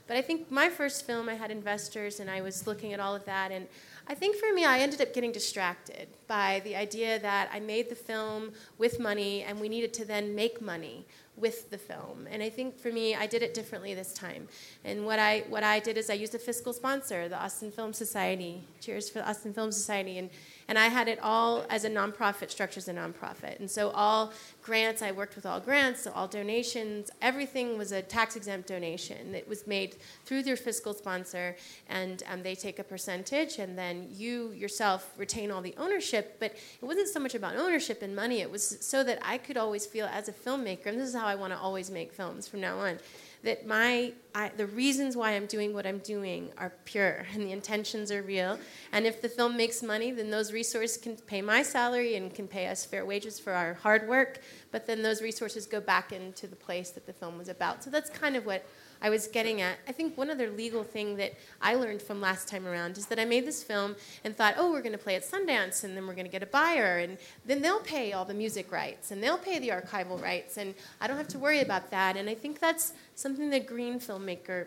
But 0.09 0.17
I 0.17 0.23
think 0.23 0.51
my 0.51 0.71
first 0.71 1.07
film, 1.07 1.29
I 1.29 1.35
had 1.35 1.51
investors 1.51 2.19
and 2.19 2.31
I 2.31 2.41
was 2.41 2.67
looking 2.67 2.95
at 2.95 2.99
all 2.99 3.15
of 3.15 3.25
that. 3.27 3.53
And 3.53 3.69
I 4.09 4.15
think 4.15 4.37
for 4.37 4.53
me, 4.55 4.65
I 4.65 4.79
ended 4.79 5.03
up 5.03 5.13
getting 5.13 5.33
distracted 5.33 6.09
by 6.27 6.63
the 6.65 6.75
idea 6.75 7.19
that 7.21 7.51
I 7.53 7.61
made 7.61 7.91
the 7.91 7.95
film 7.95 8.53
with 8.79 8.99
money 8.99 9.43
and 9.43 9.61
we 9.61 9.69
needed 9.69 9.93
to 9.95 10.07
then 10.07 10.35
make 10.35 10.63
money 10.63 11.07
with 11.37 11.71
the 11.71 11.79
film. 11.79 12.27
And 12.31 12.43
I 12.43 12.49
think 12.49 12.79
for 12.79 12.91
me, 12.91 13.15
I 13.15 13.27
did 13.27 13.43
it 13.43 13.53
differently 13.55 13.95
this 13.95 14.15
time. 14.15 14.49
And 14.89 15.05
what 15.05 15.19
I, 15.19 15.45
what 15.49 15.63
I 15.63 15.81
did 15.81 15.99
is 15.99 16.09
I 16.09 16.15
used 16.15 16.35
a 16.35 16.39
fiscal 16.39 16.73
sponsor, 16.73 17.29
the 17.29 17.39
Austin 17.41 17.71
Film 17.71 17.93
Society. 17.93 18.63
Cheers 18.81 19.11
for 19.11 19.19
the 19.19 19.29
Austin 19.29 19.53
Film 19.53 19.71
Society. 19.71 20.17
And 20.19 20.31
and 20.69 20.79
I 20.79 20.89
had 20.89 21.09
it 21.09 21.19
all 21.23 21.65
as 21.71 21.85
a 21.85 21.91
nonprofit, 21.91 22.51
structure 22.51 22.77
as 22.77 22.89
a 22.89 22.93
nonprofit. 22.93 23.59
And 23.59 23.71
so 23.71 23.89
all 23.91 24.35
grants, 24.63 25.01
I 25.01 25.13
worked 25.13 25.35
with 25.35 25.47
all 25.47 25.61
grants, 25.61 26.03
so 26.03 26.13
all 26.13 26.29
donations, 26.29 27.11
everything 27.23 27.79
was 27.79 27.91
a 27.91 28.03
tax 28.03 28.37
exempt 28.37 28.69
donation. 28.69 29.35
It 29.35 29.49
was 29.49 29.67
made 29.67 29.97
through 30.27 30.43
their 30.43 30.59
fiscal 30.59 30.93
sponsor, 30.93 31.57
and 31.89 32.23
um, 32.31 32.43
they 32.43 32.55
take 32.55 32.79
a 32.79 32.85
percentage, 32.85 33.59
and 33.59 33.79
then 33.79 34.09
you 34.13 34.53
yourself 34.53 35.11
retain 35.17 35.51
all 35.51 35.63
the 35.63 35.75
ownership. 35.79 36.37
But 36.39 36.53
it 36.53 36.85
wasn't 36.85 37.09
so 37.09 37.19
much 37.19 37.35
about 37.35 37.57
ownership 37.57 38.03
and 38.03 38.15
money, 38.15 38.43
it 38.43 38.51
was 38.51 38.77
so 38.83 39.03
that 39.05 39.19
I 39.23 39.39
could 39.39 39.57
always 39.57 39.87
feel 39.87 40.07
as 40.13 40.29
a 40.29 40.33
filmmaker, 40.33 40.87
and 40.87 41.01
this 41.01 41.09
is 41.09 41.15
how 41.15 41.27
I 41.27 41.35
want 41.35 41.55
to 41.55 41.59
always 41.59 41.91
make 41.91 42.13
films 42.13 42.47
from 42.47 42.61
now 42.61 42.79
on 42.79 42.99
that 43.43 43.67
my 43.67 44.13
I, 44.35 44.51
the 44.57 44.67
reasons 44.67 45.17
why 45.17 45.33
I'm 45.33 45.47
doing 45.47 45.75
what 45.75 45.87
I'm 45.87 45.99
doing 45.99 46.51
are 46.59 46.73
pure 46.85 47.27
and 47.35 47.43
the 47.43 47.53
intentions 47.53 48.13
are 48.13 48.23
real. 48.23 48.59
And 48.93 49.07
if 49.07 49.21
the 49.21 49.29
film 49.29 49.57
makes 49.57 49.83
money, 49.83 50.11
then 50.13 50.31
those 50.31 50.53
resources 50.53 50.97
can 50.97 51.17
pay 51.17 51.43
my 51.43 51.63
salary 51.63 52.15
and 52.15 52.33
can 52.33 52.47
pay 52.47 52.69
us 52.69 52.85
fair 52.85 53.05
wages 53.05 53.41
for 53.41 53.53
our 53.53 53.75
hard 53.75 54.09
work. 54.09 54.41
But 54.71 54.87
then 54.87 55.03
those 55.03 55.23
resources 55.23 55.67
go 55.67 55.81
back 55.81 56.13
into 56.13 56.47
the 56.47 56.57
place 56.57 56.91
that 56.91 57.07
the 57.07 57.13
film 57.13 57.37
was 57.39 57.49
about. 57.49 57.83
So 57.83 57.91
that's 57.91 58.11
kind 58.11 58.37
of 58.37 58.47
what 58.47 58.65
I 59.01 59.11
was 59.11 59.27
getting 59.27 59.61
at. 59.61 59.79
I 59.87 59.93
think 59.93 60.17
one 60.17 60.31
other 60.31 60.51
legal 60.51 60.83
thing 60.83 61.17
that 61.17 61.35
I 61.61 61.75
learned 61.75 62.03
from 62.03 62.21
last 62.21 62.49
time 62.49 62.67
around 62.67 62.99
is 62.99 63.07
that 63.07 63.19
I 63.19 63.25
made 63.25 63.47
this 63.47 63.63
film 63.63 63.97
and 64.25 64.37
thought, 64.37 64.55
oh, 64.57 64.71
we're 64.71 64.83
going 64.83 64.93
to 64.93 64.99
play 64.99 65.15
at 65.15 65.23
Sundance 65.23 65.85
and 65.85 65.97
then 65.97 66.07
we're 66.07 66.15
going 66.15 66.27
to 66.27 66.33
get 66.33 66.43
a 66.43 66.47
buyer 66.47 66.99
and 66.99 67.19
then 67.47 67.63
they'll 67.63 67.81
pay 67.81 68.13
all 68.13 68.25
the 68.25 68.35
music 68.35 68.73
rights 68.73 69.11
and 69.11 69.23
they'll 69.23 69.39
pay 69.39 69.59
the 69.59 69.69
archival 69.69 70.21
rights 70.21 70.57
and 70.57 70.75
I 71.01 71.07
don't 71.07 71.17
have 71.17 71.29
to 71.29 71.39
worry 71.39 71.61
about 71.61 71.91
that. 71.91 72.17
And 72.17 72.29
I 72.29 72.35
think 72.35 72.59
that's 72.59 72.93
something 73.15 73.51
that 73.51 73.67
green 73.67 74.01
filmmaker 74.01 74.67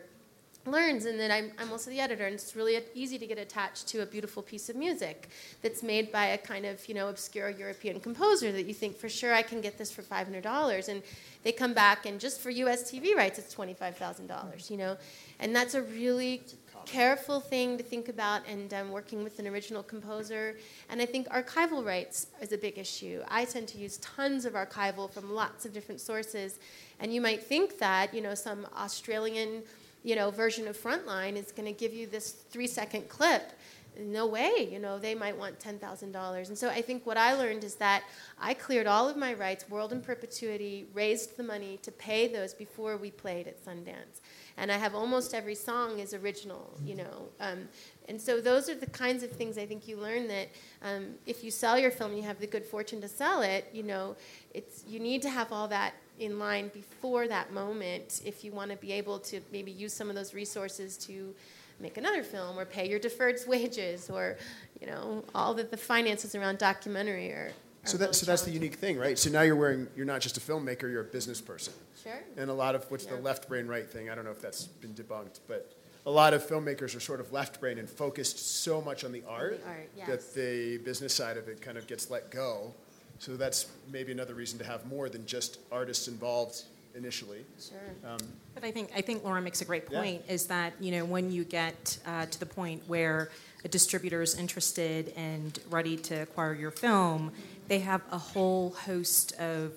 learns 0.65 1.05
and 1.05 1.19
then 1.19 1.31
I'm, 1.31 1.51
I'm 1.57 1.71
also 1.71 1.89
the 1.89 1.99
editor 1.99 2.25
and 2.25 2.35
it's 2.35 2.55
really 2.55 2.79
easy 2.93 3.17
to 3.17 3.25
get 3.25 3.37
attached 3.37 3.87
to 3.89 4.01
a 4.01 4.05
beautiful 4.05 4.43
piece 4.43 4.69
of 4.69 4.75
music 4.75 5.29
that's 5.61 5.81
made 5.81 6.11
by 6.11 6.27
a 6.27 6.37
kind 6.37 6.65
of 6.65 6.87
you 6.87 6.93
know 6.93 7.09
obscure 7.09 7.49
european 7.49 7.99
composer 7.99 8.51
that 8.51 8.65
you 8.67 8.73
think 8.73 8.97
for 8.97 9.09
sure 9.09 9.33
i 9.33 9.41
can 9.41 9.59
get 9.59 9.77
this 9.77 9.91
for 9.91 10.03
$500 10.03 10.87
and 10.87 11.01
they 11.43 11.51
come 11.51 11.73
back 11.73 12.05
and 12.05 12.19
just 12.19 12.41
for 12.41 12.51
us 12.51 12.91
tv 12.91 13.15
rights 13.15 13.39
it's 13.39 13.55
$25000 13.55 14.69
you 14.69 14.77
know? 14.77 14.97
And 15.39 15.55
that's 15.55 15.73
a 15.73 15.81
really 15.81 16.43
careful 16.85 17.39
thing 17.39 17.77
to 17.77 17.83
think 17.83 18.09
about 18.09 18.41
and 18.47 18.73
um, 18.73 18.91
working 18.91 19.23
with 19.23 19.39
an 19.39 19.47
original 19.47 19.83
composer. 19.83 20.57
And 20.89 21.01
i 21.01 21.05
think 21.05 21.27
archival 21.29 21.85
rights 21.85 22.27
is 22.41 22.51
a 22.51 22.57
big 22.57 22.77
issue. 22.77 23.21
I 23.27 23.45
tend 23.45 23.67
to 23.69 23.77
use 23.77 23.97
tons 23.97 24.45
of 24.45 24.53
archival 24.53 25.11
from 25.11 25.33
lots 25.33 25.65
of 25.65 25.73
different 25.73 26.01
sources. 26.01 26.59
And 26.99 27.13
you 27.13 27.21
might 27.21 27.43
think 27.43 27.79
that 27.79 28.13
you 28.13 28.21
know 28.21 28.35
some 28.35 28.67
australian 28.75 29.63
you 30.03 30.15
know, 30.15 30.31
version 30.31 30.67
of 30.67 30.77
Frontline 30.77 31.35
is 31.35 31.51
going 31.51 31.65
to 31.65 31.77
give 31.77 31.93
you 31.93 32.07
this 32.07 32.31
three 32.31 32.67
second 32.67 33.07
clip. 33.09 33.53
No 33.99 34.25
way, 34.25 34.69
you 34.71 34.79
know, 34.79 34.97
they 34.97 35.13
might 35.13 35.37
want 35.37 35.59
$10,000. 35.59 36.47
And 36.47 36.57
so 36.57 36.69
I 36.69 36.81
think 36.81 37.05
what 37.05 37.17
I 37.17 37.33
learned 37.33 37.65
is 37.65 37.75
that 37.75 38.03
I 38.39 38.53
cleared 38.53 38.87
all 38.87 39.09
of 39.09 39.17
my 39.17 39.33
rights, 39.33 39.69
world 39.69 39.91
in 39.91 39.99
perpetuity, 39.99 40.87
raised 40.93 41.35
the 41.35 41.43
money 41.43 41.77
to 41.83 41.91
pay 41.91 42.27
those 42.29 42.53
before 42.53 42.95
we 42.95 43.11
played 43.11 43.47
at 43.47 43.63
Sundance. 43.63 44.21
And 44.55 44.71
I 44.71 44.77
have 44.77 44.95
almost 44.95 45.33
every 45.33 45.55
song 45.55 45.99
is 45.99 46.13
original, 46.13 46.73
you 46.85 46.95
know. 46.95 47.27
Um, 47.41 47.67
and 48.07 48.19
so 48.19 48.39
those 48.39 48.69
are 48.69 48.75
the 48.75 48.87
kinds 48.87 49.23
of 49.23 49.31
things 49.31 49.57
I 49.57 49.65
think 49.65 49.87
you 49.89 49.97
learn 49.97 50.27
that 50.29 50.47
um, 50.81 51.15
if 51.25 51.43
you 51.43 51.51
sell 51.51 51.77
your 51.77 51.91
film, 51.91 52.13
you 52.15 52.23
have 52.23 52.39
the 52.39 52.47
good 52.47 52.65
fortune 52.65 53.01
to 53.01 53.09
sell 53.09 53.41
it, 53.41 53.69
you 53.73 53.83
know, 53.83 54.15
it's, 54.53 54.85
you 54.87 54.99
need 54.99 55.21
to 55.23 55.29
have 55.29 55.51
all 55.51 55.67
that 55.67 55.95
in 56.21 56.37
line 56.37 56.69
before 56.69 57.27
that 57.27 57.51
moment 57.51 58.21
if 58.23 58.43
you 58.43 58.51
want 58.51 58.69
to 58.69 58.77
be 58.77 58.91
able 58.91 59.17
to 59.17 59.41
maybe 59.51 59.71
use 59.71 59.91
some 59.91 60.07
of 60.07 60.15
those 60.15 60.33
resources 60.33 60.95
to 60.95 61.33
make 61.79 61.97
another 61.97 62.21
film 62.21 62.57
or 62.59 62.63
pay 62.63 62.87
your 62.87 62.99
deferred 62.99 63.39
wages 63.47 64.09
or 64.09 64.37
you 64.79 64.87
know 64.87 65.23
all 65.33 65.53
the, 65.53 65.63
the 65.63 65.75
finances 65.75 66.35
around 66.35 66.59
documentary 66.59 67.29
are, 67.29 67.51
so 67.83 67.97
that 67.97 68.13
so 68.13 68.25
that's 68.27 68.43
the 68.43 68.51
unique 68.51 68.75
thing 68.75 68.97
right? 68.97 69.17
So 69.17 69.31
now 69.31 69.41
you're 69.41 69.55
wearing 69.55 69.87
you're 69.95 70.05
not 70.05 70.21
just 70.21 70.37
a 70.37 70.39
filmmaker 70.39 70.83
you're 70.83 71.01
a 71.01 71.05
business 71.05 71.41
person. 71.41 71.73
Sure. 72.03 72.21
And 72.37 72.49
a 72.49 72.53
lot 72.53 72.75
of 72.75 72.89
what's 72.91 73.05
yeah. 73.05 73.15
the 73.15 73.21
left 73.21 73.47
brain 73.49 73.67
right 73.67 73.89
thing 73.89 74.09
i 74.09 74.15
don't 74.15 74.25
know 74.25 74.31
if 74.31 74.41
that's 74.41 74.65
been 74.65 74.93
debunked 74.93 75.39
but 75.47 75.73
a 76.05 76.11
lot 76.11 76.33
of 76.33 76.45
filmmakers 76.47 76.95
are 76.95 76.99
sort 76.99 77.19
of 77.19 77.31
left 77.31 77.59
brain 77.59 77.77
and 77.77 77.87
focused 77.87 78.63
so 78.63 78.81
much 78.81 79.03
on 79.03 79.11
the 79.11 79.23
art, 79.27 79.63
the 79.63 79.69
art 79.69 79.89
yes. 79.95 80.07
that 80.07 80.33
the 80.33 80.77
business 80.79 81.13
side 81.13 81.37
of 81.37 81.47
it 81.47 81.61
kind 81.61 81.77
of 81.77 81.85
gets 81.87 82.09
let 82.09 82.31
go 82.31 82.73
so 83.21 83.37
that's 83.37 83.67
maybe 83.91 84.11
another 84.11 84.33
reason 84.33 84.57
to 84.57 84.65
have 84.65 84.83
more 84.87 85.07
than 85.07 85.23
just 85.27 85.59
artists 85.71 86.07
involved 86.07 86.63
initially. 86.95 87.45
Sure. 87.59 87.77
Um, 88.11 88.17
but 88.55 88.63
I 88.63 88.71
think 88.71 88.89
I 88.95 89.01
think 89.01 89.23
Laura 89.23 89.39
makes 89.39 89.61
a 89.61 89.65
great 89.65 89.85
point. 89.85 90.23
Yeah. 90.25 90.33
Is 90.33 90.47
that 90.47 90.73
you 90.79 90.91
know 90.91 91.05
when 91.05 91.31
you 91.31 91.43
get 91.43 91.99
uh, 92.07 92.25
to 92.25 92.39
the 92.39 92.47
point 92.47 92.81
where 92.87 93.29
a 93.63 93.67
distributor 93.67 94.23
is 94.23 94.39
interested 94.39 95.13
and 95.15 95.59
ready 95.69 95.97
to 95.97 96.15
acquire 96.15 96.55
your 96.55 96.71
film, 96.71 97.31
they 97.67 97.77
have 97.77 98.01
a 98.11 98.17
whole 98.17 98.71
host 98.71 99.33
of, 99.39 99.73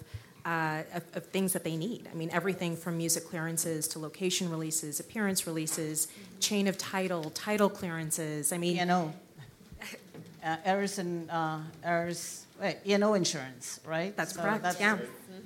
uh, 0.46 0.84
of, 0.94 1.02
of 1.12 1.26
things 1.26 1.52
that 1.52 1.64
they 1.64 1.76
need. 1.76 2.08
I 2.10 2.14
mean, 2.14 2.30
everything 2.32 2.78
from 2.78 2.96
music 2.96 3.26
clearances 3.26 3.86
to 3.88 3.98
location 3.98 4.50
releases, 4.50 5.00
appearance 5.00 5.46
releases, 5.46 6.08
chain 6.40 6.66
of 6.66 6.78
title, 6.78 7.28
title 7.28 7.68
clearances. 7.68 8.54
I 8.54 8.56
mean, 8.56 8.78
you 8.78 8.86
know, 8.86 9.12
uh, 10.42 10.56
errors 10.64 10.98
and 10.98 11.30
uh, 11.30 11.58
errors 11.84 12.43
Right, 12.64 12.78
E&O 12.86 13.12
insurance, 13.12 13.78
right? 13.84 14.16
That's 14.16 14.34
so 14.34 14.40
correct. 14.40 14.62
That's, 14.62 14.80
yeah. 14.80 14.96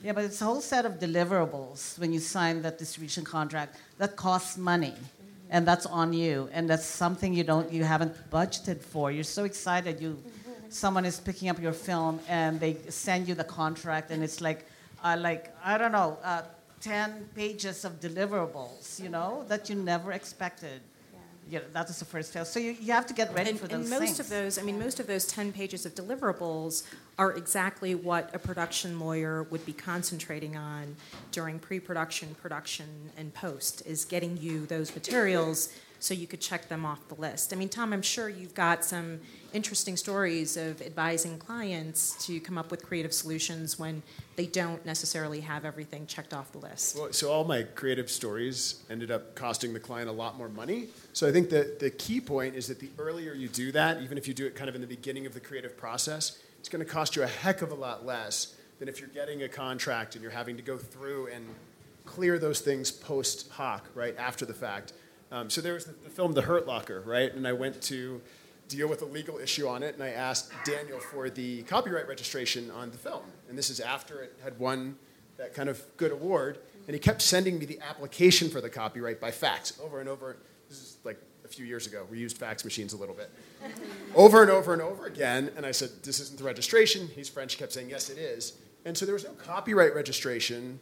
Yeah, 0.05 0.13
but 0.13 0.23
it's 0.23 0.41
a 0.41 0.45
whole 0.45 0.61
set 0.61 0.87
of 0.87 1.01
deliverables 1.01 1.99
when 1.99 2.13
you 2.13 2.21
sign 2.21 2.63
that 2.63 2.79
distribution 2.79 3.25
contract 3.25 3.75
that 3.99 4.15
costs 4.15 4.57
money, 4.57 4.95
and 5.51 5.67
that's 5.67 5.85
on 5.85 6.13
you, 6.13 6.49
and 6.53 6.71
that's 6.71 6.85
something 6.85 7.35
you 7.35 7.43
don't, 7.43 7.73
you 7.73 7.83
haven't 7.83 8.15
budgeted 8.31 8.81
for. 8.81 9.11
You're 9.11 9.25
so 9.25 9.43
excited. 9.43 10.01
You, 10.01 10.17
someone 10.69 11.05
is 11.05 11.19
picking 11.19 11.49
up 11.49 11.61
your 11.61 11.73
film, 11.73 12.21
and 12.29 12.61
they 12.61 12.77
send 12.89 13.27
you 13.27 13.35
the 13.35 13.43
contract, 13.43 14.13
and 14.13 14.23
it's 14.23 14.41
like, 14.41 14.65
uh, 15.03 15.17
like 15.19 15.53
I 15.65 15.77
don't 15.77 15.91
know, 15.91 16.19
uh, 16.23 16.43
ten 16.81 17.29
pages 17.35 17.85
of 17.85 17.99
deliverables, 17.99 19.03
you 19.03 19.09
know, 19.09 19.45
that 19.49 19.69
you 19.69 19.75
never 19.75 20.13
expected 20.13 20.81
you 21.49 21.59
know, 21.59 21.65
that 21.73 21.89
is 21.89 21.99
the 21.99 22.05
first 22.05 22.33
fail. 22.33 22.45
So 22.45 22.61
you, 22.61 22.77
you 22.81 22.93
have 22.93 23.07
to 23.07 23.15
get 23.15 23.33
ready 23.35 23.51
and, 23.51 23.61
for 23.61 23.67
those 23.67 23.81
and 23.81 23.91
most 23.91 24.17
things. 24.17 24.21
of 24.21 24.29
those, 24.29 24.59
I 24.59 24.63
mean, 24.63 24.79
most 24.79 25.01
of 25.01 25.07
those 25.07 25.27
10 25.27 25.53
pages 25.53 25.87
of 25.87 25.95
deliverables 25.95 26.85
are 27.19 27.33
exactly 27.33 27.95
what 27.95 28.35
a 28.35 28.39
production 28.39 29.01
lawyer 29.01 29.45
would 29.45 29.65
be 29.65 29.73
concentrating 29.73 30.57
on 30.57 30.97
during 31.33 31.59
pre-production, 31.59 32.35
production, 32.35 33.11
and 33.17 33.33
post, 33.33 33.83
is 33.87 34.05
getting 34.05 34.37
you 34.37 34.67
those 34.67 34.95
materials 34.95 35.73
so 36.01 36.15
you 36.15 36.27
could 36.27 36.41
check 36.41 36.69
them 36.69 36.85
off 36.85 37.07
the 37.09 37.15
list. 37.15 37.53
I 37.53 37.57
mean, 37.57 37.69
Tom, 37.69 37.93
I'm 37.93 38.03
sure 38.03 38.29
you've 38.29 38.55
got 38.55 38.85
some 38.85 39.21
interesting 39.53 39.97
stories 39.97 40.57
of 40.57 40.81
advising 40.83 41.39
clients 41.39 42.27
to 42.27 42.39
come 42.41 42.59
up 42.59 42.71
with 42.71 42.85
creative 42.85 43.13
solutions 43.13 43.79
when 43.79 44.03
they 44.37 44.47
don't 44.47 44.85
necessarily 44.87 45.41
have 45.41 45.65
everything 45.65 46.07
checked 46.07 46.35
off 46.35 46.53
the 46.53 46.59
list. 46.59 46.97
Well, 46.97 47.13
so 47.13 47.33
all 47.33 47.45
my 47.45 47.63
creative 47.63 48.11
stories 48.11 48.83
ended 48.91 49.11
up 49.11 49.35
costing 49.35 49.73
the 49.73 49.81
client 49.81 50.09
a 50.09 50.13
lot 50.13 50.37
more 50.37 50.49
money. 50.49 50.89
So 51.19 51.27
I 51.27 51.33
think 51.33 51.51
that 51.51 51.81
the 51.81 51.91
key 51.91 52.21
point 52.21 52.55
is 52.55 52.69
that 52.69 52.79
the 52.79 52.91
earlier 52.97 53.33
you 53.33 53.49
do 53.49 53.73
that, 53.73 54.01
even 54.03 54.17
if 54.17 54.29
you 54.29 54.35
do 54.35 54.47
it 54.47 54.55
kind 54.55 54.69
of 54.69 54.77
in 54.77 54.81
the 54.81 54.87
beginning 54.87 55.27
of 55.27 55.35
the 55.35 55.41
creative 55.41 55.77
process, 55.77 56.39
it's 56.61 56.69
going 56.69 56.79
to 56.79 56.89
cost 56.89 57.17
you 57.17 57.25
a 57.25 57.27
heck 57.27 57.61
of 57.61 57.73
a 57.73 57.75
lot 57.75 58.07
less 58.07 58.55
than 58.79 58.89
if 58.89 59.01
you're 59.01 59.09
getting 59.09 59.43
a 59.43 59.49
contract 59.49 60.15
and 60.15 60.23
you're 60.23 60.31
having 60.31 60.57
to 60.57 60.63
go 60.63 60.79
through 60.79 61.27
and 61.35 61.45
clear 62.05 62.39
those 62.39 62.61
things 62.61 62.93
post 62.93 63.51
hoc, 63.51 63.89
right, 63.97 64.17
after 64.17 64.47
the 64.47 64.55
fact. 64.55 64.93
Um, 65.33 65.51
so 65.51 65.61
there 65.61 65.75
was 65.75 65.87
the, 65.87 65.93
the, 66.05 66.09
film 66.09 66.35
The 66.35 66.43
Hurt 66.43 66.69
Locker, 66.69 67.01
right? 67.05 67.35
And 67.35 67.49
I 67.49 67.53
went 67.53 67.83
to 67.83 68.21
deal 68.69 68.87
with 68.87 69.03
a 69.03 69.07
legal 69.07 69.39
issue 69.39 69.67
on 69.67 69.83
it, 69.83 69.95
and 69.95 70.05
I 70.05 70.11
asked 70.11 70.53
Daniel 70.65 71.01
for 71.01 71.31
the 71.31 71.63
copyright 71.63 72.07
registration 72.07 72.71
on 72.71 72.93
the 72.93 72.97
film. 72.97 73.25
And 73.49 73.59
this 73.59 73.71
is 73.71 73.81
after 73.81 74.21
it 74.21 74.39
had 74.45 74.57
won 74.61 74.97
that 75.37 75.53
kind 75.53 75.69
of 75.69 75.83
good 75.97 76.13
award. 76.13 76.61
And 76.87 76.95
he 76.95 77.01
kept 77.01 77.23
sending 77.23 77.59
me 77.59 77.67
the 77.67 77.81
application 77.81 78.51
for 78.51 78.61
the 78.61 78.71
copyright 78.71 79.21
by 79.21 79.33
fax 79.33 79.81
over 79.83 79.99
and 79.99 80.09
over. 80.09 80.37
Like 81.09 81.21
a 81.45 81.49
few 81.49 81.65
years 81.65 81.87
ago. 81.87 82.07
We 82.11 82.19
used 82.19 82.37
fax 82.37 82.63
machines 82.63 82.93
a 82.93 82.99
little 82.99 83.15
bit. 83.15 83.31
over 84.15 84.43
and 84.43 84.51
over 84.51 84.75
and 84.75 84.83
over 84.83 85.07
again. 85.07 85.51
And 85.57 85.65
I 85.65 85.71
said, 85.71 85.89
This 86.03 86.21
isn't 86.21 86.39
the 86.39 86.45
registration. 86.45 87.09
He's 87.09 87.31
French, 87.31 87.57
kept 87.57 87.73
saying, 87.73 87.89
Yes, 87.89 88.11
it 88.11 88.19
is. 88.19 88.59
And 88.85 88.97
so 88.97 89.07
there 89.07 89.15
was 89.15 89.25
no 89.25 89.33
copyright 89.33 89.95
registration 89.95 90.79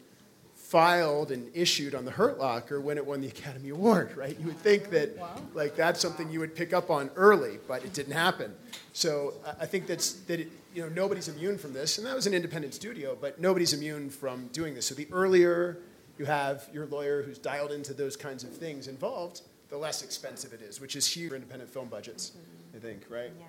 filed 0.54 1.30
and 1.30 1.48
issued 1.54 1.94
on 1.94 2.04
the 2.04 2.10
Hurt 2.10 2.40
Locker 2.40 2.80
when 2.80 2.96
it 2.96 3.06
won 3.06 3.20
the 3.20 3.28
Academy 3.28 3.68
Award, 3.68 4.16
right? 4.16 4.36
You 4.40 4.46
would 4.46 4.58
think 4.58 4.90
that 4.90 5.16
like 5.54 5.76
that's 5.76 6.00
something 6.00 6.28
you 6.28 6.40
would 6.40 6.56
pick 6.56 6.72
up 6.72 6.90
on 6.90 7.08
early, 7.14 7.60
but 7.68 7.84
it 7.84 7.92
didn't 7.92 8.14
happen. 8.14 8.52
So 8.92 9.34
I 9.60 9.66
think 9.66 9.86
that's 9.86 10.14
that 10.24 10.40
it, 10.40 10.50
you 10.74 10.82
know 10.82 10.88
nobody's 10.88 11.28
immune 11.28 11.56
from 11.56 11.72
this, 11.72 11.98
and 11.98 12.06
that 12.06 12.16
was 12.16 12.26
an 12.26 12.34
independent 12.34 12.74
studio, 12.74 13.16
but 13.20 13.40
nobody's 13.40 13.72
immune 13.72 14.10
from 14.10 14.48
doing 14.48 14.74
this. 14.74 14.86
So 14.86 14.96
the 14.96 15.06
earlier 15.12 15.78
you 16.18 16.24
have 16.24 16.68
your 16.72 16.86
lawyer 16.86 17.22
who's 17.22 17.38
dialed 17.38 17.70
into 17.70 17.94
those 17.94 18.16
kinds 18.16 18.42
of 18.42 18.50
things 18.50 18.88
involved, 18.88 19.42
the 19.68 19.76
less 19.76 20.02
expensive 20.02 20.52
it 20.52 20.62
is, 20.62 20.80
which 20.80 20.96
is 20.96 21.06
huge 21.06 21.30
for 21.30 21.34
independent 21.36 21.70
film 21.70 21.88
budgets, 21.88 22.32
I 22.74 22.78
think, 22.78 23.02
right? 23.08 23.32
Yeah. 23.38 23.46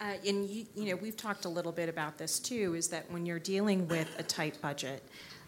Uh, 0.00 0.14
and 0.26 0.48
you, 0.50 0.66
you 0.74 0.86
know, 0.86 0.96
we've 0.96 1.16
talked 1.16 1.44
a 1.44 1.48
little 1.48 1.70
bit 1.70 1.88
about 1.88 2.18
this 2.18 2.40
too. 2.40 2.74
Is 2.74 2.88
that 2.88 3.10
when 3.10 3.24
you're 3.24 3.38
dealing 3.38 3.86
with 3.86 4.08
a 4.18 4.22
tight 4.24 4.60
budget, 4.60 5.02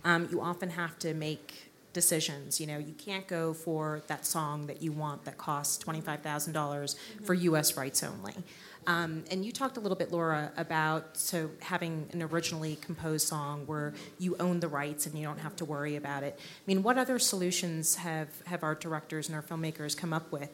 um, 0.04 0.28
you 0.30 0.40
often 0.40 0.70
have 0.70 0.98
to 1.00 1.12
make 1.12 1.72
decisions. 1.92 2.60
You 2.60 2.66
know, 2.66 2.78
you 2.78 2.92
can't 2.92 3.26
go 3.26 3.54
for 3.54 4.02
that 4.06 4.26
song 4.26 4.66
that 4.66 4.82
you 4.82 4.92
want 4.92 5.24
that 5.24 5.38
costs 5.38 5.82
$25,000 5.82 6.96
for 7.24 7.34
U.S. 7.34 7.76
rights 7.76 8.02
only. 8.02 8.34
Um, 8.86 9.24
and 9.30 9.44
you 9.44 9.52
talked 9.52 9.76
a 9.76 9.80
little 9.80 9.96
bit, 9.96 10.12
Laura, 10.12 10.52
about 10.56 11.16
so 11.16 11.50
having 11.60 12.06
an 12.12 12.22
originally 12.22 12.76
composed 12.76 13.28
song 13.28 13.66
where 13.66 13.94
you 14.18 14.36
own 14.38 14.60
the 14.60 14.68
rights 14.68 15.06
and 15.06 15.16
you 15.18 15.24
don't 15.24 15.38
have 15.38 15.56
to 15.56 15.64
worry 15.64 15.96
about 15.96 16.22
it. 16.22 16.38
I 16.38 16.62
mean, 16.66 16.82
what 16.82 16.98
other 16.98 17.18
solutions 17.18 17.96
have, 17.96 18.28
have 18.46 18.62
our 18.62 18.74
directors 18.74 19.28
and 19.28 19.36
our 19.36 19.42
filmmakers 19.42 19.96
come 19.96 20.12
up 20.12 20.30
with 20.30 20.50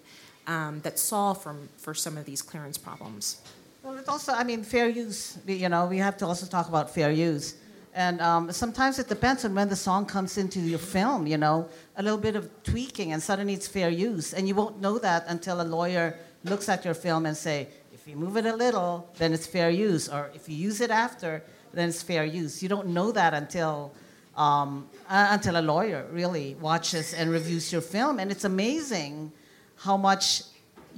um, 0.46 0.80
that 0.82 0.98
solve 0.98 1.42
from, 1.42 1.68
for 1.76 1.94
some 1.94 2.16
of 2.16 2.24
these 2.24 2.42
clearance 2.42 2.78
problems? 2.78 3.40
Well, 3.82 3.96
it's 3.96 4.08
also, 4.08 4.32
I 4.32 4.44
mean, 4.44 4.62
fair 4.62 4.88
use. 4.88 5.38
You 5.46 5.68
know, 5.68 5.86
we 5.86 5.98
have 5.98 6.16
to 6.18 6.26
also 6.26 6.46
talk 6.46 6.68
about 6.68 6.94
fair 6.94 7.10
use. 7.10 7.56
And 7.94 8.20
um, 8.20 8.52
sometimes 8.52 8.98
it 8.98 9.08
depends 9.08 9.44
on 9.44 9.54
when 9.54 9.68
the 9.68 9.76
song 9.76 10.06
comes 10.06 10.38
into 10.38 10.60
your 10.60 10.78
film, 10.78 11.26
you 11.26 11.36
know, 11.36 11.68
a 11.96 12.02
little 12.02 12.18
bit 12.18 12.36
of 12.36 12.48
tweaking 12.62 13.12
and 13.12 13.20
suddenly 13.20 13.54
it's 13.54 13.66
fair 13.66 13.90
use. 13.90 14.32
And 14.32 14.46
you 14.46 14.54
won't 14.54 14.80
know 14.80 14.98
that 14.98 15.24
until 15.26 15.60
a 15.60 15.64
lawyer 15.64 16.16
looks 16.44 16.68
at 16.68 16.84
your 16.84 16.94
film 16.94 17.26
and 17.26 17.36
say, 17.36 17.68
you 18.10 18.16
move 18.16 18.36
it 18.36 18.44
a 18.44 18.56
little, 18.56 19.08
then 19.18 19.32
it's 19.32 19.46
fair 19.46 19.70
use. 19.70 20.08
Or 20.08 20.30
if 20.34 20.48
you 20.48 20.56
use 20.56 20.80
it 20.80 20.90
after, 20.90 21.42
then 21.72 21.88
it's 21.88 22.02
fair 22.02 22.24
use. 22.24 22.62
You 22.62 22.68
don't 22.68 22.88
know 22.88 23.12
that 23.12 23.32
until, 23.34 23.92
um, 24.36 24.88
uh, 25.08 25.28
until 25.30 25.56
a 25.56 25.62
lawyer 25.62 26.06
really 26.10 26.56
watches 26.60 27.14
and 27.14 27.30
reviews 27.30 27.72
your 27.72 27.80
film. 27.80 28.18
And 28.18 28.30
it's 28.30 28.44
amazing 28.44 29.32
how 29.76 29.96
much, 29.96 30.42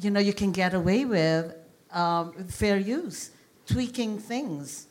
you 0.00 0.10
know, 0.10 0.20
you 0.20 0.32
can 0.32 0.52
get 0.52 0.72
away 0.74 1.04
with 1.04 1.54
um, 1.92 2.32
fair 2.48 2.78
use, 2.78 3.30
tweaking 3.66 4.18
things 4.18 4.86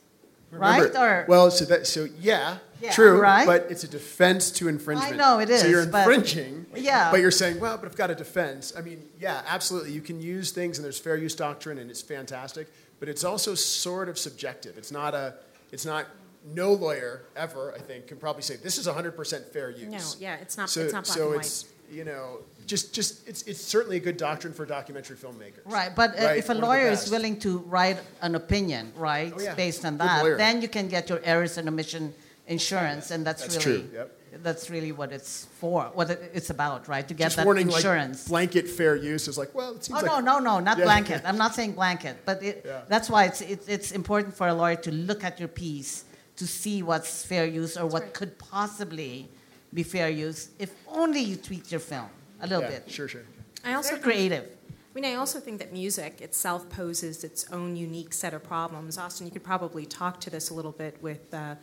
Remember, 0.52 0.84
right? 0.84 0.96
Or 0.96 1.24
well, 1.28 1.50
so 1.50 1.64
that 1.64 1.86
so 1.86 2.06
yeah, 2.20 2.58
yeah 2.80 2.92
true, 2.92 3.18
right? 3.18 3.46
But 3.46 3.68
it's 3.70 3.84
a 3.84 3.88
defense 3.88 4.50
to 4.52 4.68
infringement. 4.68 5.14
I 5.14 5.16
know 5.16 5.38
it 5.38 5.48
is. 5.48 5.62
So 5.62 5.66
you're 5.66 5.82
infringing. 5.82 6.66
But, 6.70 6.82
yeah. 6.82 7.10
But 7.10 7.20
you're 7.20 7.30
saying, 7.30 7.58
well, 7.58 7.78
but 7.78 7.86
I've 7.86 7.96
got 7.96 8.10
a 8.10 8.14
defense. 8.14 8.74
I 8.76 8.82
mean, 8.82 9.02
yeah, 9.18 9.42
absolutely. 9.48 9.92
You 9.92 10.02
can 10.02 10.20
use 10.20 10.50
things, 10.50 10.76
and 10.76 10.84
there's 10.84 10.98
fair 10.98 11.16
use 11.16 11.34
doctrine, 11.34 11.78
and 11.78 11.90
it's 11.90 12.02
fantastic. 12.02 12.68
But 13.00 13.08
it's 13.08 13.24
also 13.24 13.54
sort 13.54 14.10
of 14.10 14.18
subjective. 14.18 14.76
It's 14.76 14.92
not 14.92 15.14
a. 15.14 15.36
It's 15.72 15.86
not. 15.86 16.06
No 16.44 16.72
lawyer 16.72 17.22
ever, 17.36 17.72
I 17.72 17.78
think, 17.78 18.08
can 18.08 18.16
probably 18.16 18.42
say 18.42 18.56
this 18.56 18.76
is 18.76 18.88
100% 18.88 19.52
fair 19.52 19.70
use. 19.70 20.16
No, 20.18 20.26
yeah, 20.26 20.34
it's 20.40 20.58
not. 20.58 20.68
So, 20.68 20.80
it's 20.80 20.92
not 20.92 21.04
black 21.04 21.16
so 21.16 21.32
and 21.32 21.40
it's 21.40 21.66
you 21.88 22.04
know 22.04 22.38
just 22.66 22.94
just 22.94 23.26
it's 23.28 23.42
it's 23.42 23.60
certainly 23.60 23.96
a 23.96 24.00
good 24.00 24.16
doctrine 24.16 24.52
for 24.52 24.64
documentary 24.66 25.16
filmmakers. 25.16 25.64
Right, 25.64 25.94
but 25.94 26.18
uh, 26.18 26.24
right? 26.24 26.38
if 26.38 26.48
a 26.48 26.54
One 26.54 26.62
lawyer 26.62 26.88
is 26.88 27.10
willing 27.10 27.38
to 27.40 27.58
write 27.58 28.00
an 28.20 28.34
opinion, 28.34 28.92
right, 28.96 29.32
oh, 29.36 29.40
yeah. 29.40 29.54
based 29.54 29.84
on 29.84 29.98
that, 29.98 30.38
then 30.38 30.62
you 30.62 30.68
can 30.68 30.88
get 30.88 31.08
your 31.08 31.20
errors 31.24 31.58
and 31.58 31.68
omission 31.68 32.14
insurance, 32.46 33.10
and 33.10 33.26
that's, 33.26 33.42
that's 33.42 33.66
really 33.66 33.82
true. 33.82 33.90
Yep. 33.94 34.42
that's 34.42 34.70
really 34.70 34.92
what 34.92 35.12
it's 35.12 35.46
for, 35.60 35.90
what 35.94 36.10
it's 36.10 36.50
about, 36.50 36.88
right? 36.88 37.06
To 37.06 37.14
get 37.14 37.24
just 37.24 37.36
that 37.36 37.46
warning, 37.46 37.70
insurance. 37.70 38.24
Like, 38.24 38.50
blanket 38.52 38.68
fair 38.68 38.96
use 38.96 39.28
is 39.28 39.38
like, 39.38 39.54
well, 39.54 39.74
it 39.76 39.84
seems 39.84 40.02
oh, 40.02 40.06
like 40.06 40.24
no, 40.24 40.38
no, 40.38 40.38
no, 40.38 40.60
not 40.60 40.78
yeah. 40.78 40.84
blanket. 40.84 41.22
I'm 41.24 41.38
not 41.44 41.54
saying 41.54 41.72
blanket, 41.72 42.18
but 42.24 42.42
it, 42.42 42.62
yeah. 42.64 42.82
that's 42.88 43.08
why 43.08 43.24
it's, 43.24 43.40
it's 43.40 43.68
it's 43.68 43.92
important 43.92 44.34
for 44.34 44.48
a 44.48 44.54
lawyer 44.54 44.76
to 44.76 44.92
look 44.92 45.24
at 45.24 45.38
your 45.38 45.48
piece 45.48 46.04
to 46.36 46.46
see 46.46 46.82
what's 46.82 47.24
fair 47.24 47.46
use 47.46 47.76
or 47.76 47.82
that's 47.82 47.92
what 47.92 48.02
right. 48.02 48.14
could 48.14 48.38
possibly 48.38 49.28
be 49.72 49.82
fair 49.82 50.08
use 50.08 50.50
if 50.58 50.74
only 50.88 51.20
you 51.20 51.36
tweak 51.36 51.70
your 51.70 51.80
film 51.80 52.08
a 52.42 52.46
little 52.46 52.62
yeah, 52.62 52.70
bit. 52.70 52.90
Sure, 52.90 53.08
sure. 53.08 53.22
I 53.64 53.74
also 53.74 53.90
Very 53.90 54.02
creative. 54.02 54.44
I 54.70 54.94
mean, 54.94 55.04
I 55.06 55.14
also 55.14 55.40
think 55.40 55.58
that 55.60 55.72
music 55.72 56.20
itself 56.20 56.68
poses 56.68 57.24
its 57.24 57.50
own 57.50 57.76
unique 57.76 58.12
set 58.12 58.34
of 58.34 58.44
problems. 58.44 58.98
Austin, 58.98 59.26
you 59.26 59.32
could 59.32 59.44
probably 59.44 59.86
talk 59.86 60.20
to 60.20 60.30
this 60.30 60.50
a 60.50 60.54
little 60.54 60.72
bit 60.72 61.02
with, 61.02 61.32
uh, 61.32 61.54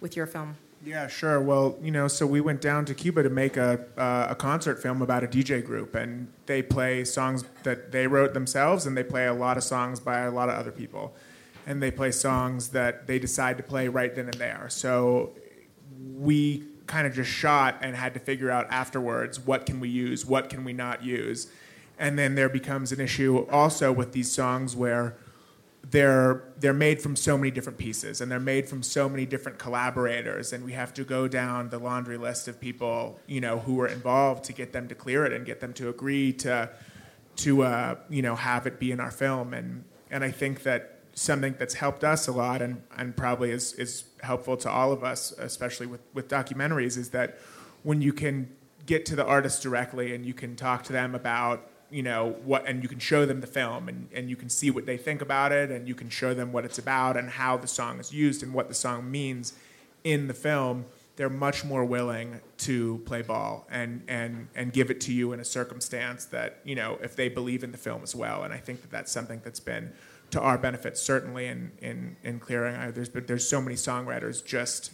with 0.00 0.16
your 0.16 0.26
film. 0.26 0.56
Yeah, 0.84 1.06
sure. 1.06 1.40
Well, 1.40 1.78
you 1.80 1.92
know, 1.92 2.08
so 2.08 2.26
we 2.26 2.40
went 2.40 2.60
down 2.60 2.86
to 2.86 2.94
Cuba 2.94 3.22
to 3.22 3.30
make 3.30 3.56
a, 3.56 3.84
uh, 3.96 4.28
a 4.30 4.34
concert 4.34 4.82
film 4.82 5.00
about 5.00 5.22
a 5.22 5.28
DJ 5.28 5.64
group, 5.64 5.94
and 5.94 6.26
they 6.46 6.60
play 6.60 7.04
songs 7.04 7.44
that 7.62 7.92
they 7.92 8.08
wrote 8.08 8.34
themselves, 8.34 8.84
and 8.84 8.96
they 8.96 9.04
play 9.04 9.26
a 9.26 9.32
lot 9.32 9.56
of 9.56 9.62
songs 9.62 10.00
by 10.00 10.20
a 10.20 10.30
lot 10.32 10.48
of 10.48 10.56
other 10.56 10.72
people. 10.72 11.14
And 11.68 11.80
they 11.80 11.92
play 11.92 12.10
songs 12.10 12.70
that 12.70 13.06
they 13.06 13.20
decide 13.20 13.58
to 13.58 13.62
play 13.62 13.86
right 13.86 14.12
then 14.12 14.24
and 14.24 14.34
there. 14.34 14.66
So 14.70 15.34
we 16.16 16.64
kind 16.92 17.06
of 17.06 17.14
just 17.14 17.30
shot 17.30 17.78
and 17.80 17.96
had 17.96 18.12
to 18.12 18.20
figure 18.20 18.50
out 18.50 18.66
afterwards 18.68 19.40
what 19.40 19.64
can 19.64 19.80
we 19.80 19.88
use, 19.88 20.26
what 20.26 20.50
can 20.50 20.62
we 20.62 20.74
not 20.74 21.02
use. 21.02 21.50
And 21.98 22.18
then 22.18 22.34
there 22.34 22.50
becomes 22.50 22.92
an 22.92 23.00
issue 23.00 23.46
also 23.50 23.90
with 23.90 24.12
these 24.12 24.30
songs 24.30 24.76
where 24.76 25.16
they're 25.90 26.44
they're 26.58 26.74
made 26.74 27.00
from 27.00 27.16
so 27.16 27.38
many 27.38 27.50
different 27.50 27.78
pieces 27.78 28.20
and 28.20 28.30
they're 28.30 28.38
made 28.38 28.68
from 28.68 28.82
so 28.82 29.08
many 29.08 29.24
different 29.24 29.58
collaborators 29.58 30.52
and 30.52 30.64
we 30.64 30.72
have 30.72 30.94
to 30.94 31.02
go 31.02 31.26
down 31.26 31.70
the 31.70 31.78
laundry 31.78 32.16
list 32.16 32.46
of 32.46 32.60
people 32.60 33.18
you 33.26 33.40
know 33.40 33.58
who 33.58 33.74
were 33.74 33.88
involved 33.88 34.44
to 34.44 34.52
get 34.52 34.72
them 34.72 34.86
to 34.86 34.94
clear 34.94 35.24
it 35.26 35.32
and 35.32 35.44
get 35.44 35.58
them 35.58 35.72
to 35.72 35.88
agree 35.88 36.32
to 36.32 36.70
to 37.34 37.62
uh, 37.62 37.96
you 38.08 38.22
know 38.22 38.36
have 38.36 38.64
it 38.68 38.78
be 38.78 38.92
in 38.92 39.00
our 39.00 39.10
film 39.10 39.52
and 39.52 39.82
and 40.12 40.22
I 40.22 40.30
think 40.30 40.62
that 40.62 41.01
something 41.14 41.54
that's 41.58 41.74
helped 41.74 42.04
us 42.04 42.26
a 42.28 42.32
lot 42.32 42.62
and, 42.62 42.82
and 42.96 43.16
probably 43.16 43.50
is, 43.50 43.72
is 43.74 44.04
helpful 44.22 44.56
to 44.56 44.70
all 44.70 44.92
of 44.92 45.04
us, 45.04 45.32
especially 45.38 45.86
with, 45.86 46.00
with 46.14 46.28
documentaries, 46.28 46.96
is 46.96 47.10
that 47.10 47.38
when 47.82 48.00
you 48.00 48.12
can 48.12 48.48
get 48.86 49.04
to 49.06 49.16
the 49.16 49.24
artist 49.24 49.62
directly 49.62 50.14
and 50.14 50.24
you 50.24 50.34
can 50.34 50.56
talk 50.56 50.82
to 50.84 50.92
them 50.92 51.14
about 51.14 51.68
you 51.90 52.02
know 52.02 52.34
what 52.44 52.66
and 52.66 52.82
you 52.82 52.88
can 52.88 52.98
show 52.98 53.26
them 53.26 53.40
the 53.42 53.46
film 53.46 53.88
and, 53.88 54.08
and 54.14 54.30
you 54.30 54.34
can 54.34 54.48
see 54.48 54.70
what 54.70 54.86
they 54.86 54.96
think 54.96 55.20
about 55.20 55.52
it 55.52 55.70
and 55.70 55.86
you 55.86 55.94
can 55.94 56.08
show 56.08 56.32
them 56.32 56.50
what 56.50 56.64
it's 56.64 56.78
about 56.78 57.16
and 57.16 57.28
how 57.28 57.56
the 57.56 57.66
song 57.66 58.00
is 58.00 58.12
used 58.12 58.42
and 58.42 58.54
what 58.54 58.66
the 58.68 58.74
song 58.74 59.10
means 59.10 59.52
in 60.02 60.26
the 60.26 60.34
film 60.34 60.86
they're 61.16 61.28
much 61.28 61.64
more 61.64 61.84
willing 61.84 62.40
to 62.56 62.98
play 63.04 63.20
ball 63.20 63.66
and 63.70 64.02
and 64.08 64.48
and 64.54 64.72
give 64.72 64.90
it 64.90 65.00
to 65.00 65.12
you 65.12 65.32
in 65.32 65.40
a 65.40 65.44
circumstance 65.44 66.24
that 66.24 66.58
you 66.64 66.74
know 66.74 66.98
if 67.02 67.14
they 67.14 67.28
believe 67.28 67.62
in 67.62 67.70
the 67.70 67.78
film 67.78 68.02
as 68.02 68.14
well. 68.14 68.42
And 68.42 68.52
i 68.54 68.58
think 68.58 68.80
that 68.80 68.90
that's 68.90 69.12
something 69.12 69.40
that's 69.44 69.60
been 69.60 69.92
to 70.32 70.40
our 70.40 70.58
benefit, 70.58 70.98
certainly 70.98 71.46
in, 71.46 71.72
in, 71.80 72.16
in 72.24 72.40
clearing. 72.40 72.74
I, 72.74 72.90
there's, 72.90 73.08
but 73.08 73.26
there's 73.26 73.48
so 73.48 73.60
many 73.60 73.76
songwriters 73.76 74.44
just 74.44 74.92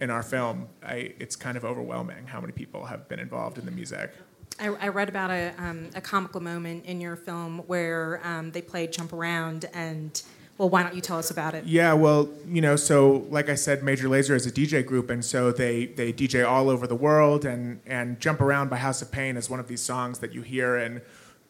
in 0.00 0.10
our 0.10 0.22
film. 0.22 0.68
I, 0.82 1.14
it's 1.18 1.36
kind 1.36 1.56
of 1.56 1.64
overwhelming 1.64 2.26
how 2.26 2.40
many 2.40 2.52
people 2.52 2.84
have 2.84 3.08
been 3.08 3.20
involved 3.20 3.58
in 3.58 3.64
the 3.64 3.70
music. 3.70 4.12
I, 4.58 4.68
I 4.68 4.88
read 4.88 5.08
about 5.08 5.30
a, 5.30 5.54
um, 5.58 5.88
a 5.94 6.00
comical 6.00 6.40
moment 6.40 6.84
in 6.84 7.00
your 7.00 7.16
film 7.16 7.58
where 7.66 8.20
um, 8.24 8.50
they 8.50 8.62
played 8.62 8.92
Jump 8.92 9.12
Around 9.12 9.66
and 9.72 10.20
well, 10.58 10.70
why 10.70 10.82
don't 10.82 10.94
you 10.94 11.02
tell 11.02 11.18
us 11.18 11.30
about 11.30 11.54
it? 11.54 11.66
Yeah, 11.66 11.92
well, 11.92 12.30
you 12.48 12.62
know, 12.62 12.76
so 12.76 13.26
like 13.28 13.50
I 13.50 13.54
said, 13.54 13.82
Major 13.82 14.08
Lazer 14.08 14.34
is 14.34 14.46
a 14.46 14.50
DJ 14.50 14.84
group, 14.84 15.10
and 15.10 15.22
so 15.22 15.52
they, 15.52 15.84
they 15.84 16.14
DJ 16.14 16.48
all 16.48 16.70
over 16.70 16.86
the 16.86 16.96
world, 16.96 17.44
and, 17.44 17.80
and 17.84 18.18
Jump 18.20 18.40
Around 18.40 18.70
by 18.70 18.76
House 18.76 19.02
of 19.02 19.12
Pain 19.12 19.36
is 19.36 19.50
one 19.50 19.60
of 19.60 19.68
these 19.68 19.82
songs 19.82 20.20
that 20.20 20.32
you 20.32 20.40
hear 20.40 20.78
in 20.78 21.02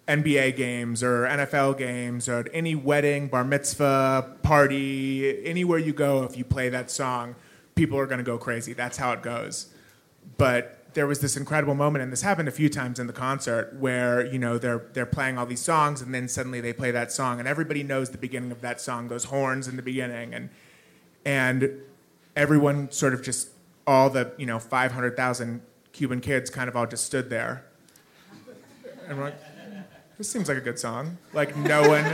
NBA 0.09 0.57
games 0.57 1.03
or 1.03 1.23
NFL 1.25 1.79
games 1.79 2.29
or 2.29 2.47
any 2.53 2.75
wedding, 2.75 3.29
bar 3.29 3.45
mitzvah, 3.45 4.37
party, 4.43 5.45
anywhere 5.45 5.79
you 5.79 5.93
go, 5.93 6.23
if 6.23 6.37
you 6.37 6.45
play 6.45 6.69
that 6.69 6.91
song, 6.91 7.35
people 7.75 7.99
are 7.99 8.07
going 8.07 8.19
to 8.19 8.25
go 8.25 8.39
crazy. 8.39 8.73
That's 8.73 8.97
how 8.97 9.13
it 9.13 9.23
goes. 9.23 9.67
But 10.39 10.77
there 10.97 11.07
was 11.07 11.21
this 11.21 11.37
incredible 11.37 11.75
moment, 11.75 12.03
and 12.03 12.11
this 12.11 12.23
happened 12.23 12.49
a 12.49 12.53
few 12.53 12.69
times 12.69 12.99
in 12.99 13.07
the 13.07 13.13
concert, 13.13 13.77
where 13.79 14.25
you 14.25 14.39
know 14.39 14.57
they're 14.59 14.87
they're 14.95 15.07
playing 15.07 15.39
all 15.39 15.45
these 15.45 15.61
songs, 15.61 16.01
and 16.01 16.15
then 16.15 16.27
suddenly 16.27 16.61
they 16.61 16.73
play 16.73 16.91
that 16.91 17.13
song, 17.13 17.39
and 17.39 17.47
everybody 17.47 17.83
knows 17.83 18.11
the 18.11 18.19
beginning 18.19 18.51
of 18.51 18.63
that 18.63 18.81
song, 18.81 19.09
those 19.09 19.25
horns 19.25 19.69
in 19.69 19.77
the 19.77 19.83
beginning, 19.83 20.35
and 20.35 20.49
and 21.25 21.81
everyone 22.35 22.91
sort 22.91 23.13
of 23.13 23.23
just 23.23 23.51
all 23.87 24.09
the 24.09 24.33
you 24.39 24.47
know 24.47 24.59
500,000 24.59 25.61
Cuban 25.93 26.21
kids 26.21 26.49
kind 26.49 26.69
of 26.69 26.77
all 26.77 26.87
just 26.87 27.05
stood 27.05 27.29
there, 27.29 27.67
and 29.07 29.19
we're 29.19 29.25
like 29.25 29.46
this 30.19 30.29
seems 30.29 30.49
like 30.49 30.59
a 30.59 30.63
good 30.63 30.79
song. 30.79 31.19
Like 31.33 31.57
no 31.57 31.89
one, 31.89 32.05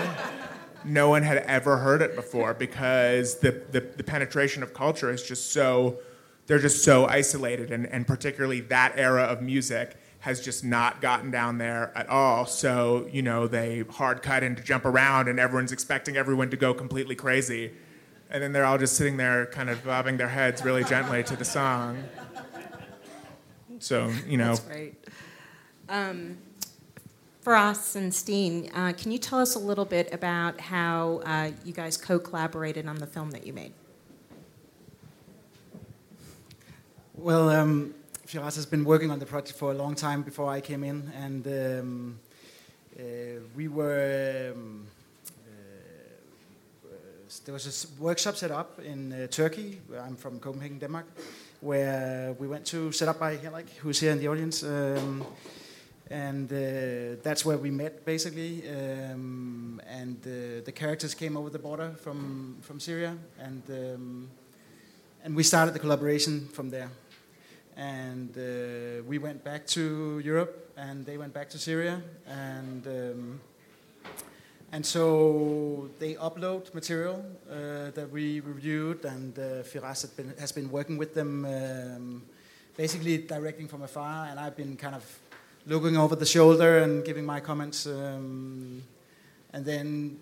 no 0.85 1.09
one 1.09 1.23
had 1.23 1.39
ever 1.39 1.77
heard 1.77 2.03
it 2.03 2.17
before 2.17 2.55
because 2.55 3.39
the, 3.39 3.63
the, 3.71 3.81
the, 3.81 4.03
penetration 4.03 4.63
of 4.63 4.75
culture 4.75 5.11
is 5.11 5.23
just 5.23 5.53
so, 5.53 5.99
they're 6.47 6.59
just 6.59 6.85
so 6.85 7.07
isolated, 7.07 7.71
and, 7.71 7.87
and 7.87 8.07
particularly 8.07 8.61
that 8.63 8.95
era 8.97 9.23
of 9.23 9.43
music 9.43 9.97
has 10.21 10.41
just 10.41 10.65
not 10.65 11.01
gotten 11.01 11.31
down 11.31 11.59
there 11.59 11.93
at 11.97 12.09
all. 12.09 12.47
So, 12.47 13.09
you 13.13 13.23
know, 13.23 13.49
they 13.49 13.81
hard 13.91 14.23
cut 14.23 14.43
and 14.43 14.63
jump 14.65 14.85
around, 14.85 15.29
and 15.29 15.41
everyone's 15.41 15.73
expecting 15.73 16.17
everyone 16.17 16.51
to 16.51 16.57
go 16.57 16.73
completely 16.73 17.17
crazy. 17.17 17.73
And 18.31 18.43
then 18.43 18.53
they're 18.53 18.65
all 18.65 18.79
just 18.79 18.97
sitting 18.97 19.17
there, 19.17 19.47
kind 19.47 19.69
of 19.69 19.85
bobbing 19.85 20.17
their 20.17 20.29
heads 20.29 20.65
really 20.65 20.85
gently 20.85 21.23
to 21.25 21.37
the 21.37 21.45
song. 21.45 22.03
So, 23.81 24.13
you 24.27 24.39
know. 24.39 24.55
That's 24.55 24.61
great. 24.61 25.09
Um, 25.89 26.39
Firas 27.45 27.97
and 27.97 28.15
Steen, 28.15 28.71
uh, 28.73 28.93
can 28.97 29.11
you 29.11 29.19
tell 29.19 29.41
us 29.41 29.57
a 29.57 29.59
little 29.59 29.85
bit 29.85 30.13
about 30.15 30.61
how 30.61 31.23
uh, 31.25 31.51
you 31.65 31.73
guys 31.73 31.97
co 31.97 32.21
collaborated 32.21 32.87
on 32.87 32.97
the 32.97 33.07
film 33.07 33.33
that 33.33 33.45
you 33.45 33.53
made? 33.53 33.73
Well, 37.17 37.49
um, 37.51 37.95
Firas 38.29 38.55
has 38.55 38.67
been 38.67 38.85
working 38.85 39.11
on 39.11 39.19
the 39.19 39.27
project 39.27 39.59
for 39.59 39.73
a 39.73 39.75
long 39.75 39.97
time 39.97 40.23
before 40.23 40.49
I 40.49 40.61
came 40.61 40.85
in, 40.85 41.11
and 41.17 41.47
um, 41.47 42.21
uh, 42.97 43.03
we 43.57 43.67
were. 43.67 44.53
Um, 44.55 44.87
uh, 46.87 46.93
there 47.45 47.55
was 47.55 47.67
a 47.67 48.01
workshop 48.01 48.37
set 48.37 48.53
up 48.53 48.79
in 48.79 49.13
uh, 49.13 49.27
Turkey. 49.27 49.81
I'm 50.01 50.15
from 50.15 50.39
Copenhagen, 50.39 50.79
Denmark, 50.79 51.07
where 51.61 52.37
we 52.39 52.47
went 52.47 52.65
to 52.67 52.93
set 52.93 53.09
up 53.09 53.19
by 53.19 53.35
Henrik, 53.35 53.69
who's 53.81 53.99
here 53.99 54.13
in 54.13 54.21
the 54.21 54.29
audience. 54.29 54.63
Um, 54.63 55.27
and 56.13 56.53
uh, 56.53 57.17
that's 57.23 57.45
where 57.45 57.57
we 57.57 57.71
met 57.71 58.05
basically. 58.05 58.63
Um, 58.69 59.81
and 59.89 60.19
uh, 60.27 60.63
the 60.65 60.73
characters 60.73 61.15
came 61.15 61.37
over 61.39 61.49
the 61.49 61.59
border 61.59 61.95
from 62.03 62.59
from 62.61 62.79
Syria, 62.79 63.17
and 63.39 63.63
um, 63.71 64.29
and 65.25 65.35
we 65.35 65.43
started 65.43 65.75
the 65.75 65.79
collaboration 65.79 66.49
from 66.53 66.71
there. 66.71 66.91
And 67.77 68.37
uh, 68.37 69.03
we 69.09 69.19
went 69.19 69.43
back 69.43 69.67
to 69.69 70.21
Europe, 70.23 70.71
and 70.77 71.07
they 71.07 71.17
went 71.17 71.33
back 71.33 71.49
to 71.51 71.59
Syria, 71.59 72.03
and. 72.27 72.87
Um, 72.87 73.41
and 74.75 74.87
so 74.87 75.91
they 75.99 76.15
upload 76.15 76.73
material 76.73 77.23
uh, 77.51 77.91
that 77.91 78.09
we 78.11 78.41
reviewed, 78.41 79.05
and 79.05 79.39
uh, 79.39 79.63
Firas 79.65 80.17
been, 80.17 80.33
has 80.39 80.51
been 80.51 80.71
working 80.71 80.97
with 80.97 81.13
them, 81.13 81.45
um, 81.45 82.23
basically 82.75 83.19
directing 83.19 83.69
from 83.69 83.83
afar, 83.83 84.29
and 84.31 84.41
I've 84.41 84.57
been 84.57 84.79
kind 84.79 84.95
of 84.95 85.05
looking 85.67 85.97
over 85.97 86.17
the 86.17 86.27
shoulder 86.27 86.79
and 86.79 87.05
giving 87.05 87.25
my 87.25 87.41
comments. 87.41 87.87
Um, 87.87 88.83
and 89.53 89.65
then 89.65 90.19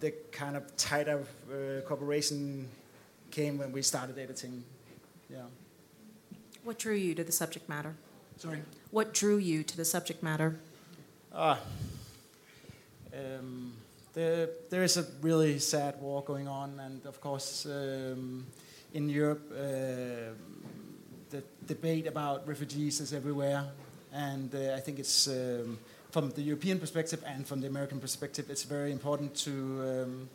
the 0.00 0.12
kind 0.32 0.56
of 0.56 0.76
tighter 0.76 1.24
uh, 1.50 1.80
cooperation 1.86 2.68
came 3.30 3.58
when 3.58 3.72
we 3.72 3.82
started 3.82 4.18
editing. 4.18 4.64
Yeah. 5.30 5.42
What 6.62 6.78
drew 6.78 6.94
you 6.94 7.14
to 7.14 7.24
the 7.24 7.32
subject 7.32 7.68
matter? 7.68 7.94
Sorry? 8.36 8.60
What 8.90 9.12
drew 9.12 9.36
you 9.36 9.62
to 9.64 9.76
the 9.76 9.84
subject 9.84 10.22
matter? 10.22 10.58
Ah. 11.34 11.58
Um, 13.12 13.72
there, 14.12 14.48
there 14.70 14.82
is 14.82 14.96
a 14.96 15.06
really 15.20 15.58
sad 15.58 16.00
war 16.00 16.22
going 16.22 16.48
on, 16.48 16.80
and 16.80 17.04
of 17.06 17.20
course, 17.20 17.66
um, 17.66 18.46
in 18.92 19.08
Europe, 19.08 19.52
uh, 19.52 20.32
the 21.30 21.42
debate 21.66 22.06
about 22.06 22.46
refugees 22.46 23.00
is 23.00 23.12
everywhere, 23.12 23.64
and 24.14 24.54
uh, 24.54 24.74
I 24.76 24.80
think 24.80 24.98
it's 24.98 25.26
um, 25.26 25.78
from 26.10 26.30
the 26.30 26.42
European 26.42 26.78
perspective 26.78 27.22
and 27.26 27.44
from 27.46 27.60
the 27.60 27.66
American 27.66 27.98
perspective, 27.98 28.48
it's 28.48 28.62
very 28.62 28.92
important 28.92 29.34
to 29.34 29.50
um, 29.50 30.28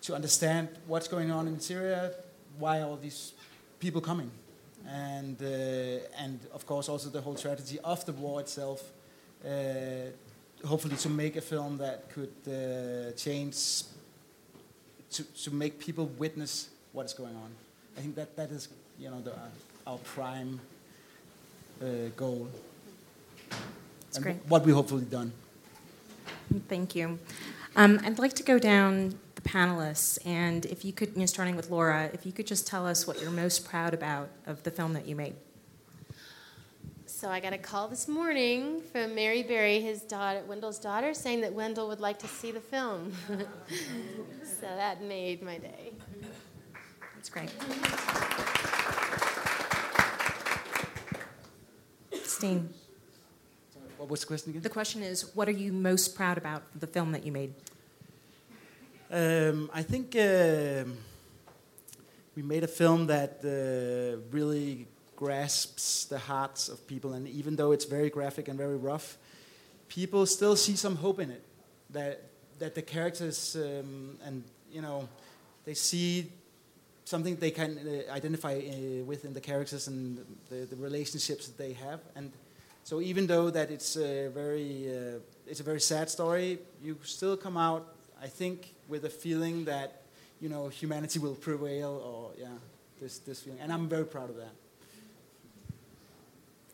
to 0.00 0.14
understand 0.14 0.68
what's 0.86 1.08
going 1.08 1.30
on 1.30 1.46
in 1.46 1.60
Syria, 1.60 2.12
why 2.58 2.80
all 2.80 2.96
these 2.96 3.34
people 3.78 4.00
coming, 4.00 4.30
and 4.86 5.36
uh, 5.42 6.24
and 6.24 6.40
of 6.54 6.66
course 6.66 6.88
also 6.88 7.10
the 7.10 7.20
whole 7.20 7.36
strategy 7.36 7.78
of 7.84 8.04
the 8.06 8.12
war 8.12 8.40
itself. 8.40 8.82
Uh, 9.44 10.10
hopefully, 10.66 10.96
to 10.96 11.10
make 11.10 11.36
a 11.36 11.42
film 11.42 11.76
that 11.78 12.10
could 12.10 12.32
uh, 12.46 13.12
change, 13.16 13.82
to 15.10 15.22
to 15.44 15.50
make 15.50 15.78
people 15.78 16.06
witness 16.18 16.70
what 16.92 17.04
is 17.04 17.12
going 17.12 17.36
on. 17.36 17.50
I 17.98 18.00
think 18.00 18.14
that 18.14 18.34
that 18.36 18.50
is 18.50 18.68
you 18.98 19.10
know 19.10 19.20
the, 19.20 19.34
our 19.86 19.98
prime 19.98 20.58
uh, 21.82 21.86
goal. 22.16 22.48
That's 23.50 24.18
great. 24.18 24.36
What 24.48 24.64
we 24.64 24.72
hopefully 24.72 25.04
done. 25.04 25.32
Thank 26.68 26.94
you. 26.94 27.18
Um, 27.76 28.00
I'd 28.04 28.18
like 28.18 28.32
to 28.34 28.42
go 28.42 28.58
down 28.58 29.18
the 29.34 29.42
panelists, 29.42 30.18
and 30.26 30.64
if 30.66 30.84
you 30.84 30.92
could, 30.92 31.10
you 31.14 31.20
know, 31.20 31.26
starting 31.26 31.54
with 31.56 31.70
Laura, 31.70 32.10
if 32.12 32.24
you 32.26 32.32
could 32.32 32.46
just 32.46 32.66
tell 32.66 32.86
us 32.86 33.06
what 33.06 33.20
you're 33.20 33.30
most 33.30 33.64
proud 33.68 33.94
about 33.94 34.30
of 34.46 34.62
the 34.62 34.70
film 34.70 34.94
that 34.94 35.06
you 35.06 35.14
made. 35.14 35.34
So 37.06 37.28
I 37.28 37.40
got 37.40 37.52
a 37.52 37.58
call 37.58 37.88
this 37.88 38.06
morning 38.06 38.80
from 38.92 39.14
Mary 39.14 39.42
Berry, 39.42 39.80
his 39.80 40.02
daughter, 40.02 40.40
Wendell's 40.46 40.78
daughter, 40.78 41.12
saying 41.14 41.40
that 41.40 41.52
Wendell 41.52 41.88
would 41.88 42.00
like 42.00 42.18
to 42.20 42.28
see 42.28 42.52
the 42.52 42.60
film. 42.60 43.12
so 43.28 44.66
that 44.66 45.02
made 45.02 45.42
my 45.42 45.58
day. 45.58 45.92
That's 47.16 47.28
great. 47.28 47.50
Steen. 52.24 52.72
What 53.98 54.08
was 54.08 54.20
the 54.20 54.28
question 54.28 54.50
again? 54.50 54.62
The 54.62 54.70
question 54.70 55.02
is, 55.02 55.34
what 55.34 55.48
are 55.48 55.58
you 55.64 55.72
most 55.72 56.14
proud 56.14 56.38
about 56.38 56.62
the 56.78 56.86
film 56.86 57.10
that 57.10 57.26
you 57.26 57.32
made? 57.32 57.52
Um, 59.10 59.68
I 59.74 59.82
think 59.82 60.14
uh, 60.14 60.84
we 62.36 62.42
made 62.42 62.62
a 62.62 62.68
film 62.68 63.08
that 63.08 63.40
uh, 63.42 64.20
really 64.30 64.86
grasps 65.16 66.04
the 66.04 66.18
hearts 66.18 66.68
of 66.68 66.86
people, 66.86 67.14
and 67.14 67.26
even 67.26 67.56
though 67.56 67.72
it's 67.72 67.86
very 67.86 68.08
graphic 68.08 68.46
and 68.46 68.56
very 68.56 68.76
rough, 68.76 69.18
people 69.88 70.26
still 70.26 70.54
see 70.54 70.76
some 70.76 70.94
hope 70.94 71.18
in 71.18 71.30
it. 71.32 71.42
That 71.90 72.22
that 72.60 72.76
the 72.76 72.82
characters 72.82 73.56
um, 73.56 74.16
and 74.24 74.44
you 74.70 74.80
know 74.80 75.08
they 75.64 75.74
see 75.74 76.30
something 77.04 77.34
they 77.34 77.50
can 77.50 77.78
uh, 77.78 78.12
identify 78.12 78.54
uh, 78.54 79.04
with 79.04 79.24
in 79.24 79.34
the 79.34 79.40
characters 79.40 79.88
and 79.88 80.24
the, 80.50 80.66
the 80.66 80.76
relationships 80.76 81.48
that 81.48 81.58
they 81.58 81.72
have, 81.72 81.98
and 82.14 82.30
so 82.88 83.02
even 83.02 83.26
though 83.26 83.50
that 83.50 83.70
it's 83.70 83.98
a 83.98 84.28
very 84.28 84.88
uh, 84.88 85.18
it's 85.46 85.60
a 85.60 85.62
very 85.62 85.80
sad 85.80 86.08
story, 86.08 86.58
you 86.82 86.96
still 87.02 87.36
come 87.36 87.58
out, 87.58 87.86
I 88.16 88.28
think, 88.28 88.72
with 88.88 89.04
a 89.04 89.10
feeling 89.10 89.66
that 89.66 90.00
you 90.40 90.48
know 90.48 90.68
humanity 90.68 91.18
will 91.18 91.34
prevail, 91.34 92.00
or 92.02 92.30
yeah, 92.40 92.56
this 92.98 93.18
this 93.18 93.42
feeling, 93.42 93.60
and 93.60 93.70
I'm 93.70 93.90
very 93.90 94.06
proud 94.06 94.30
of 94.30 94.36
that. 94.36 94.54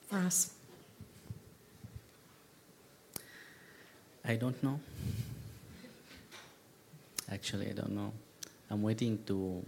For 0.06 0.18
us, 0.18 0.54
I 4.24 4.36
don't 4.36 4.62
know. 4.62 4.78
Actually, 7.28 7.70
I 7.70 7.72
don't 7.72 7.90
know. 7.90 8.12
I'm 8.70 8.82
waiting 8.82 9.18
to 9.26 9.64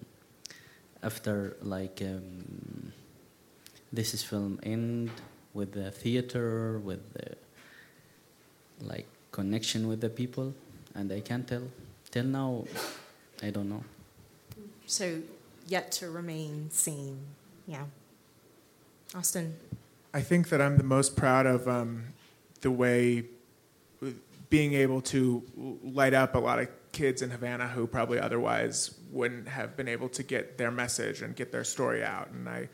after 1.02 1.56
like 1.60 2.00
um, 2.02 2.92
this 3.92 4.14
is 4.14 4.22
film 4.22 4.60
end 4.62 5.10
with 5.56 5.72
the 5.72 5.90
theater, 5.90 6.78
with 6.78 7.02
the 7.14 7.34
like 8.84 9.06
connection 9.32 9.88
with 9.88 10.00
the 10.00 10.10
people, 10.10 10.54
and 10.94 11.10
I 11.10 11.20
can't 11.20 11.48
tell. 11.48 11.62
Till 12.10 12.24
now, 12.24 12.64
I 13.42 13.50
don't 13.50 13.68
know. 13.68 13.82
So, 14.86 15.22
yet 15.66 15.90
to 15.92 16.10
remain 16.10 16.70
seen. 16.70 17.18
Yeah. 17.66 17.84
Austin. 19.14 19.56
I 20.12 20.20
think 20.20 20.50
that 20.50 20.60
I'm 20.60 20.76
the 20.76 20.84
most 20.84 21.16
proud 21.16 21.46
of 21.46 21.66
um, 21.66 22.04
the 22.60 22.70
way 22.70 23.24
being 24.48 24.74
able 24.74 25.00
to 25.00 25.42
light 25.82 26.14
up 26.14 26.34
a 26.34 26.38
lot 26.38 26.58
of 26.58 26.68
kids 26.92 27.20
in 27.22 27.30
Havana 27.30 27.66
who 27.68 27.86
probably 27.86 28.20
otherwise 28.20 28.94
wouldn't 29.10 29.48
have 29.48 29.76
been 29.76 29.88
able 29.88 30.08
to 30.10 30.22
get 30.22 30.56
their 30.56 30.70
message 30.70 31.20
and 31.22 31.34
get 31.34 31.50
their 31.50 31.64
story 31.64 32.04
out. 32.04 32.30
And 32.30 32.48
I 32.48 32.68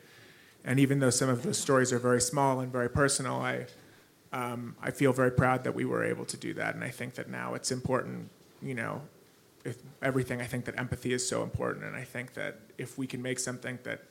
and 0.65 0.79
even 0.79 0.99
though 0.99 1.09
some 1.09 1.29
of 1.29 1.43
the 1.43 1.53
stories 1.53 1.91
are 1.91 1.99
very 1.99 2.21
small 2.21 2.59
and 2.59 2.71
very 2.71 2.89
personal, 2.89 3.35
I, 3.35 3.65
um, 4.31 4.75
I 4.81 4.91
feel 4.91 5.11
very 5.11 5.31
proud 5.31 5.63
that 5.65 5.75
we 5.75 5.85
were 5.85 6.03
able 6.03 6.25
to 6.25 6.37
do 6.37 6.53
that. 6.55 6.75
And 6.75 6.83
I 6.83 6.89
think 6.89 7.15
that 7.15 7.29
now 7.29 7.53
it's 7.53 7.71
important, 7.71 8.29
you 8.61 8.73
know, 8.73 9.01
if 9.65 9.77
everything, 10.01 10.41
I 10.41 10.45
think 10.45 10.65
that 10.65 10.77
empathy 10.79 11.13
is 11.13 11.27
so 11.27 11.43
important. 11.43 11.85
And 11.85 11.95
I 11.95 12.03
think 12.03 12.33
that 12.33 12.59
if 12.77 12.97
we 12.97 13.07
can 13.07 13.21
make 13.21 13.39
something 13.39 13.79
that, 13.83 14.03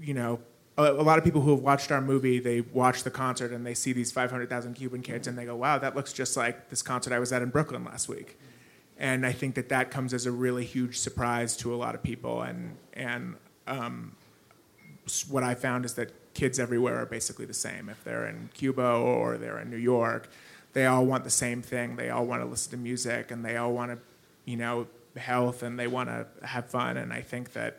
you 0.00 0.14
know, 0.14 0.40
a, 0.76 0.84
a 0.84 1.02
lot 1.02 1.18
of 1.18 1.24
people 1.24 1.40
who 1.40 1.50
have 1.50 1.60
watched 1.60 1.90
our 1.90 2.00
movie, 2.00 2.38
they 2.38 2.60
watch 2.60 3.02
the 3.02 3.10
concert 3.10 3.52
and 3.52 3.66
they 3.66 3.74
see 3.74 3.92
these 3.92 4.12
500,000 4.12 4.74
Cuban 4.74 5.02
kids 5.02 5.26
and 5.26 5.38
they 5.38 5.46
go, 5.46 5.56
wow, 5.56 5.78
that 5.78 5.96
looks 5.96 6.12
just 6.12 6.36
like 6.36 6.68
this 6.68 6.82
concert 6.82 7.12
I 7.12 7.18
was 7.18 7.32
at 7.32 7.42
in 7.42 7.48
Brooklyn 7.48 7.84
last 7.84 8.08
week. 8.08 8.38
And 8.98 9.26
I 9.26 9.32
think 9.32 9.54
that 9.56 9.68
that 9.70 9.90
comes 9.90 10.14
as 10.14 10.26
a 10.26 10.32
really 10.32 10.64
huge 10.64 10.98
surprise 10.98 11.56
to 11.58 11.74
a 11.74 11.76
lot 11.76 11.94
of 11.94 12.02
people. 12.02 12.42
And, 12.42 12.76
and 12.94 13.36
um, 13.66 14.16
what 15.28 15.42
I 15.42 15.54
found 15.54 15.84
is 15.84 15.94
that 15.94 16.12
kids 16.34 16.58
everywhere 16.58 16.96
are 17.00 17.06
basically 17.06 17.46
the 17.46 17.54
same. 17.54 17.88
If 17.88 18.02
they're 18.04 18.26
in 18.26 18.50
Cuba 18.54 18.86
or 18.86 19.38
they're 19.38 19.58
in 19.58 19.70
New 19.70 19.76
York, 19.76 20.28
they 20.72 20.86
all 20.86 21.06
want 21.06 21.24
the 21.24 21.30
same 21.30 21.62
thing. 21.62 21.96
They 21.96 22.10
all 22.10 22.26
want 22.26 22.42
to 22.42 22.46
listen 22.46 22.70
to 22.72 22.76
music 22.76 23.30
and 23.30 23.44
they 23.44 23.56
all 23.56 23.72
want 23.72 23.92
to, 23.92 23.98
you 24.44 24.56
know, 24.56 24.86
health 25.16 25.62
and 25.62 25.78
they 25.78 25.86
want 25.86 26.08
to 26.08 26.26
have 26.46 26.68
fun. 26.68 26.96
And 26.96 27.12
I 27.12 27.22
think 27.22 27.52
that 27.54 27.78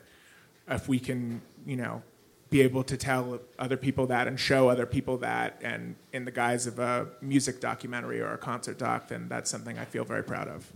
if 0.67 0.87
we 0.87 0.99
can, 0.99 1.41
you 1.65 1.75
know, 1.75 2.01
be 2.49 2.61
able 2.61 2.83
to 2.83 2.97
tell 2.97 3.39
other 3.59 3.77
people 3.77 4.07
that 4.07 4.27
and 4.27 4.39
show 4.39 4.69
other 4.69 4.85
people 4.85 5.17
that 5.17 5.59
and 5.61 5.95
in 6.13 6.25
the 6.25 6.31
guise 6.31 6.65
of 6.65 6.79
a 6.79 7.07
music 7.21 7.59
documentary 7.59 8.21
or 8.21 8.33
a 8.33 8.37
concert 8.37 8.77
doc, 8.77 9.09
then 9.09 9.27
that's 9.27 9.51
something 9.51 9.77
I 9.77 9.85
feel 9.85 10.05
very 10.05 10.23
proud 10.23 10.47
of 10.47 10.71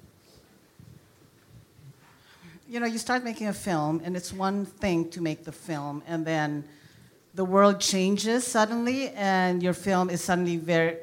you 2.71 2.79
know, 2.79 2.85
you 2.85 2.99
start 2.99 3.25
making 3.25 3.47
a 3.47 3.53
film, 3.53 4.01
and 4.01 4.15
it's 4.15 4.31
one 4.31 4.65
thing 4.65 5.09
to 5.09 5.21
make 5.21 5.43
the 5.43 5.51
film, 5.51 6.01
and 6.07 6.25
then 6.25 6.63
the 7.33 7.43
world 7.43 7.81
changes 7.81 8.47
suddenly, 8.47 9.09
and 9.09 9.61
your 9.61 9.73
film 9.73 10.09
is 10.09 10.23
suddenly 10.23 10.55
very 10.55 10.95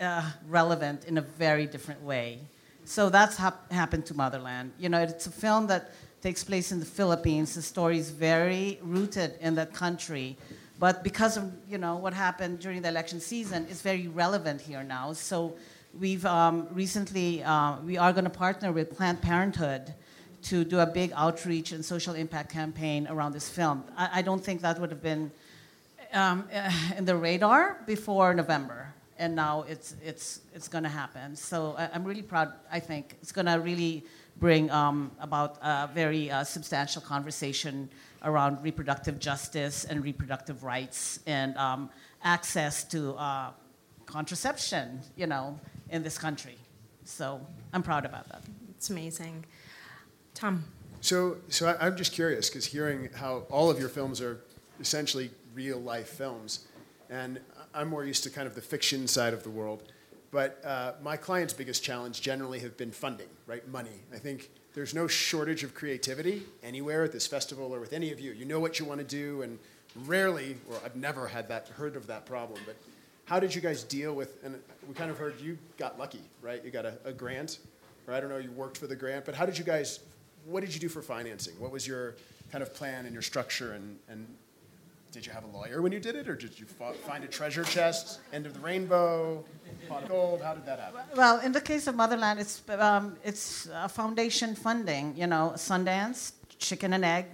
uh, 0.00 0.28
relevant 0.48 1.04
in 1.04 1.16
a 1.16 1.20
very 1.20 1.66
different 1.66 2.02
way. 2.02 2.40
So 2.84 3.10
that's 3.10 3.36
hap- 3.36 3.70
happened 3.70 4.06
to 4.06 4.14
Motherland. 4.14 4.72
You 4.76 4.88
know, 4.88 5.00
it's 5.00 5.28
a 5.28 5.30
film 5.30 5.68
that 5.68 5.92
takes 6.20 6.42
place 6.42 6.72
in 6.72 6.80
the 6.80 6.90
Philippines. 6.98 7.54
The 7.54 7.62
story 7.62 7.98
is 7.98 8.10
very 8.10 8.80
rooted 8.82 9.34
in 9.40 9.54
that 9.54 9.72
country, 9.72 10.36
but 10.80 11.04
because 11.04 11.36
of 11.36 11.44
you 11.70 11.78
know 11.78 11.94
what 11.94 12.12
happened 12.12 12.58
during 12.58 12.82
the 12.82 12.88
election 12.88 13.20
season, 13.20 13.68
it's 13.70 13.82
very 13.82 14.08
relevant 14.08 14.60
here 14.60 14.82
now. 14.82 15.12
So 15.12 15.54
we've 15.96 16.26
um, 16.26 16.66
recently 16.72 17.44
uh, 17.44 17.76
we 17.86 17.96
are 17.96 18.12
going 18.12 18.24
to 18.24 18.30
partner 18.46 18.72
with 18.72 18.96
Planned 18.96 19.22
Parenthood 19.22 19.94
to 20.42 20.64
do 20.64 20.78
a 20.80 20.86
big 20.86 21.12
outreach 21.14 21.72
and 21.72 21.84
social 21.84 22.14
impact 22.14 22.52
campaign 22.52 23.06
around 23.08 23.32
this 23.32 23.48
film. 23.48 23.84
I, 23.96 24.10
I 24.14 24.22
don't 24.22 24.44
think 24.44 24.60
that 24.62 24.80
would 24.80 24.90
have 24.90 25.02
been 25.02 25.30
um, 26.12 26.48
in 26.96 27.04
the 27.04 27.16
radar 27.16 27.78
before 27.86 28.34
November, 28.34 28.94
and 29.18 29.34
now 29.34 29.64
it's 29.68 29.96
it's 30.04 30.40
it's 30.54 30.68
going 30.68 30.84
to 30.84 30.90
happen. 30.90 31.36
So 31.36 31.74
I, 31.76 31.90
am 31.94 32.04
really 32.04 32.22
proud. 32.22 32.52
I 32.70 32.80
think 32.80 33.16
it's 33.22 33.32
going 33.32 33.46
to 33.46 33.54
really 33.54 34.04
bring 34.38 34.70
um, 34.70 35.10
about 35.20 35.58
a 35.62 35.90
very 35.92 36.30
uh, 36.30 36.44
substantial 36.44 37.02
conversation 37.02 37.88
around 38.22 38.62
reproductive 38.62 39.18
justice 39.18 39.84
and 39.84 40.02
reproductive 40.04 40.64
rights 40.64 41.20
and 41.26 41.56
um, 41.56 41.90
access 42.22 42.84
to 42.84 43.14
uh, 43.14 43.50
contraception. 44.06 45.00
You 45.16 45.26
know, 45.26 45.58
in 45.90 46.02
this 46.02 46.18
country. 46.18 46.56
So 47.04 47.40
I'm 47.72 47.82
proud 47.82 48.04
about 48.04 48.28
that. 48.28 48.42
It's 48.76 48.90
amazing. 48.90 49.44
Tom. 50.38 50.62
So, 51.00 51.38
so 51.48 51.66
I, 51.80 51.88
am 51.88 51.96
just 51.96 52.12
curious 52.12 52.48
because 52.48 52.64
hearing 52.64 53.08
how 53.12 53.38
all 53.50 53.70
of 53.70 53.80
your 53.80 53.88
films 53.88 54.20
are 54.20 54.40
essentially 54.78 55.30
real 55.52 55.78
life 55.78 56.10
films, 56.10 56.68
and 57.10 57.40
I'm 57.74 57.88
more 57.88 58.04
used 58.04 58.22
to 58.22 58.30
kind 58.30 58.46
of 58.46 58.54
the 58.54 58.60
fiction 58.60 59.08
side 59.08 59.34
of 59.34 59.42
the 59.42 59.50
world. 59.50 59.82
But 60.30 60.64
uh, 60.64 60.92
my 61.02 61.16
clients' 61.16 61.52
biggest 61.52 61.82
challenge 61.82 62.20
generally 62.20 62.60
have 62.60 62.76
been 62.76 62.92
funding, 62.92 63.26
right? 63.48 63.66
Money. 63.66 64.04
I 64.14 64.18
think 64.18 64.48
there's 64.74 64.94
no 64.94 65.08
shortage 65.08 65.64
of 65.64 65.74
creativity 65.74 66.44
anywhere 66.62 67.02
at 67.02 67.10
this 67.10 67.26
festival 67.26 67.74
or 67.74 67.80
with 67.80 67.92
any 67.92 68.12
of 68.12 68.20
you. 68.20 68.30
You 68.30 68.44
know 68.44 68.60
what 68.60 68.78
you 68.78 68.84
want 68.84 69.00
to 69.00 69.06
do, 69.06 69.42
and 69.42 69.58
rarely, 70.06 70.56
or 70.70 70.76
I've 70.84 70.94
never 70.94 71.26
had 71.26 71.48
that 71.48 71.66
heard 71.66 71.96
of 71.96 72.06
that 72.06 72.26
problem. 72.26 72.60
But 72.64 72.76
how 73.24 73.40
did 73.40 73.52
you 73.52 73.60
guys 73.60 73.82
deal 73.82 74.14
with? 74.14 74.36
And 74.44 74.54
we 74.86 74.94
kind 74.94 75.10
of 75.10 75.18
heard 75.18 75.40
you 75.40 75.58
got 75.78 75.98
lucky, 75.98 76.22
right? 76.42 76.64
You 76.64 76.70
got 76.70 76.86
a, 76.86 76.96
a 77.04 77.12
grant 77.12 77.58
or 78.08 78.14
I 78.14 78.20
don't 78.20 78.30
know, 78.30 78.38
you 78.38 78.50
worked 78.52 78.78
for 78.78 78.86
the 78.86 78.96
grant, 78.96 79.26
but 79.26 79.34
how 79.34 79.44
did 79.44 79.58
you 79.58 79.64
guys, 79.64 80.00
what 80.48 80.60
did 80.64 80.72
you 80.74 80.80
do 80.80 80.88
for 80.88 81.02
financing? 81.02 81.54
What 81.58 81.70
was 81.70 81.86
your 81.86 82.14
kind 82.50 82.62
of 82.62 82.72
plan 82.74 83.04
and 83.04 83.12
your 83.12 83.22
structure 83.22 83.72
and, 83.72 83.98
and 84.08 84.26
did 85.12 85.24
you 85.24 85.32
have 85.32 85.44
a 85.44 85.56
lawyer 85.56 85.80
when 85.80 85.90
you 85.90 86.00
did 86.00 86.16
it, 86.16 86.28
or 86.28 86.36
did 86.36 86.58
you 86.60 86.66
find 86.66 87.24
a 87.24 87.26
treasure 87.26 87.64
chest, 87.64 88.20
end 88.32 88.44
of 88.44 88.52
the 88.52 88.60
rainbow, 88.60 89.42
pot 89.88 90.02
of 90.02 90.08
gold? 90.10 90.42
How 90.42 90.52
did 90.52 90.66
that 90.66 90.78
happen? 90.78 91.00
Well, 91.16 91.40
in 91.40 91.52
the 91.52 91.62
case 91.62 91.86
of 91.86 91.94
Motherland, 91.94 92.38
it's 92.40 92.62
um, 92.78 93.16
it's 93.24 93.68
uh, 93.70 93.88
foundation 93.88 94.54
funding. 94.54 95.16
You 95.16 95.26
know, 95.26 95.52
Sundance, 95.56 96.32
Chicken 96.58 96.92
and 96.92 97.04
Egg, 97.06 97.24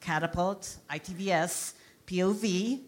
Catapult, 0.00 0.76
ITVS, 0.90 1.74
POV, 2.06 2.80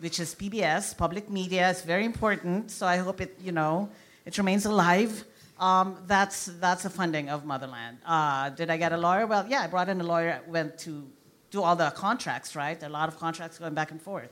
which 0.00 0.18
is 0.18 0.34
PBS, 0.34 0.96
public 0.96 1.30
media. 1.30 1.70
It's 1.70 1.82
very 1.82 2.04
important. 2.04 2.72
So 2.72 2.86
I 2.86 2.96
hope 2.96 3.20
it, 3.20 3.38
you 3.40 3.52
know, 3.52 3.88
it 4.24 4.36
remains 4.36 4.66
alive. 4.66 5.24
Um, 5.58 6.02
that's 6.06 6.46
that's 6.60 6.84
a 6.84 6.90
funding 6.90 7.30
of 7.30 7.44
Motherland. 7.44 7.98
Uh, 8.04 8.50
did 8.50 8.68
I 8.70 8.76
get 8.76 8.92
a 8.92 8.96
lawyer? 8.96 9.26
Well, 9.26 9.46
yeah, 9.48 9.62
I 9.62 9.66
brought 9.66 9.88
in 9.88 10.00
a 10.00 10.04
lawyer. 10.04 10.40
Went 10.46 10.78
to 10.80 11.06
do 11.50 11.62
all 11.62 11.76
the 11.76 11.90
contracts, 11.90 12.54
right? 12.54 12.82
A 12.82 12.88
lot 12.88 13.08
of 13.08 13.18
contracts 13.18 13.58
going 13.58 13.74
back 13.74 13.90
and 13.90 14.00
forth. 14.00 14.30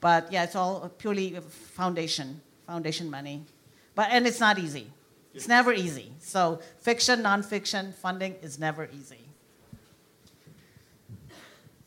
But 0.00 0.32
yeah, 0.32 0.44
it's 0.44 0.56
all 0.56 0.88
purely 0.98 1.38
foundation, 1.74 2.40
foundation 2.66 3.10
money. 3.10 3.44
But 3.94 4.08
and 4.10 4.26
it's 4.26 4.40
not 4.40 4.58
easy. 4.58 4.90
It's 5.34 5.48
never 5.48 5.72
easy. 5.72 6.12
So 6.20 6.60
fiction, 6.80 7.22
nonfiction, 7.22 7.94
funding 7.94 8.34
is 8.42 8.58
never 8.58 8.88
easy. 8.92 9.20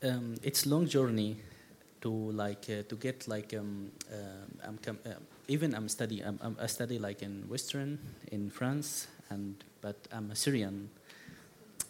Um, 0.04 0.36
it's 0.44 0.66
long 0.66 0.88
journey 0.88 1.38
to 2.02 2.10
like 2.10 2.66
uh, 2.70 2.84
to 2.90 2.96
get 2.96 3.28
like 3.28 3.54
um, 3.58 3.92
uh, 4.12 4.68
I'm 4.68 4.78
com- 4.78 5.00
uh, 5.06 5.14
even 5.48 5.74
I'm 5.76 5.90
study 5.90 6.22
I'm, 6.22 6.40
I'm, 6.42 6.58
I 6.60 6.68
study 6.68 7.00
like 7.00 7.22
in 7.22 7.44
Western 7.48 8.00
in 8.32 8.50
France 8.50 9.08
and 9.30 9.64
but 9.82 9.96
I'm 10.12 10.32
a 10.32 10.36
Syrian. 10.36 10.90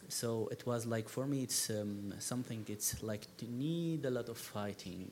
So 0.07 0.47
it 0.51 0.65
was 0.65 0.85
like 0.85 1.09
for 1.09 1.25
me 1.25 1.43
it's 1.43 1.69
um, 1.69 2.13
something 2.19 2.65
it's 2.67 3.01
like 3.01 3.25
to 3.37 3.45
need 3.45 4.05
a 4.05 4.09
lot 4.09 4.29
of 4.29 4.37
fighting 4.37 5.11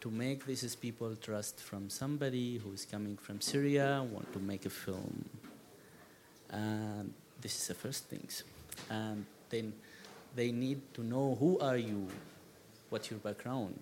to 0.00 0.10
make 0.10 0.44
these 0.46 0.74
people 0.76 1.16
trust 1.16 1.60
from 1.60 1.88
somebody 1.88 2.58
who's 2.58 2.84
coming 2.84 3.16
from 3.16 3.40
syria 3.40 4.04
want 4.12 4.30
to 4.34 4.38
make 4.38 4.66
a 4.66 4.70
film. 4.70 5.24
And 6.50 7.14
this 7.40 7.56
is 7.56 7.68
the 7.68 7.74
first 7.74 8.04
things. 8.04 8.44
And 8.90 9.24
then 9.48 9.72
they 10.36 10.52
need 10.52 10.80
to 10.94 11.02
know 11.02 11.36
who 11.40 11.58
are 11.58 11.76
you? 11.76 12.08
What's 12.90 13.10
your 13.10 13.18
background? 13.20 13.78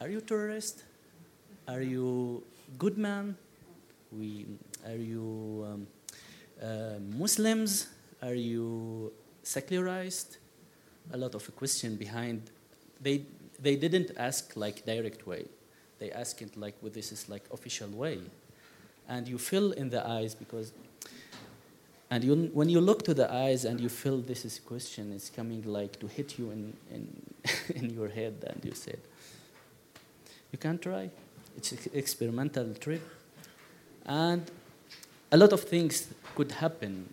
Are 0.00 0.08
you 0.08 0.20
tourist 0.20 0.84
are 1.68 1.82
you 1.82 2.42
good 2.78 2.98
man 2.98 3.36
we 4.12 4.46
are 4.86 4.96
you 4.96 5.66
um, 5.68 5.86
uh, 6.62 6.98
muslims 7.16 7.88
are 8.24 8.34
you 8.34 9.12
secularized? 9.42 10.38
A 11.12 11.16
lot 11.16 11.34
of 11.34 11.46
a 11.48 11.52
question 11.52 11.96
behind. 11.96 12.50
They 13.00 13.26
they 13.60 13.76
didn't 13.76 14.12
ask 14.16 14.56
like 14.56 14.84
direct 14.86 15.26
way. 15.26 15.44
They 15.98 16.10
asked 16.10 16.40
it 16.42 16.56
like 16.56 16.74
with 16.82 16.94
this 16.94 17.12
is 17.12 17.28
like 17.28 17.44
official 17.52 17.88
way, 17.88 18.20
and 19.08 19.28
you 19.28 19.38
feel 19.38 19.72
in 19.72 19.90
the 19.90 20.06
eyes 20.06 20.34
because. 20.34 20.72
And 22.10 22.22
you, 22.22 22.50
when 22.52 22.68
you 22.68 22.80
look 22.80 23.02
to 23.04 23.14
the 23.14 23.32
eyes 23.32 23.64
and 23.64 23.80
you 23.80 23.88
feel 23.88 24.18
this 24.18 24.44
is 24.44 24.60
question, 24.60 25.10
it's 25.12 25.30
coming 25.30 25.64
like 25.64 25.98
to 25.98 26.06
hit 26.06 26.38
you 26.38 26.50
in, 26.50 26.76
in, 26.92 27.08
in 27.74 27.90
your 27.90 28.08
head, 28.08 28.44
and 28.46 28.64
you 28.64 28.72
said, 28.72 29.00
You 30.52 30.58
can't 30.58 30.80
try. 30.80 31.10
It's 31.56 31.72
an 31.72 31.78
experimental 31.92 32.74
trip. 32.74 33.02
And 34.06 34.50
a 35.30 35.36
lot 35.36 35.52
of 35.52 35.62
things 35.62 36.08
could 36.34 36.52
happen 36.52 37.08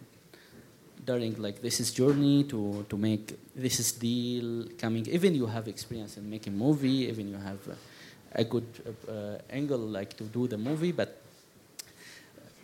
during 1.06 1.42
like 1.42 1.62
this 1.62 1.80
is 1.80 1.92
journey 1.92 2.44
to, 2.44 2.86
to 2.90 2.98
make 2.98 3.34
this 3.56 3.80
is 3.80 3.92
deal 3.94 4.68
coming 4.78 5.08
even 5.08 5.34
you 5.34 5.48
have 5.48 5.68
experience 5.68 6.18
in 6.18 6.30
making 6.30 6.56
movie 6.56 7.08
even 7.10 7.28
you 7.28 7.38
have 7.38 7.60
a, 8.34 8.44
good 8.44 8.66
uh, 9.10 9.38
angle 9.50 9.80
like 9.80 10.16
to 10.16 10.24
do 10.24 10.48
the 10.48 10.58
movie 10.58 10.92
but 10.92 11.22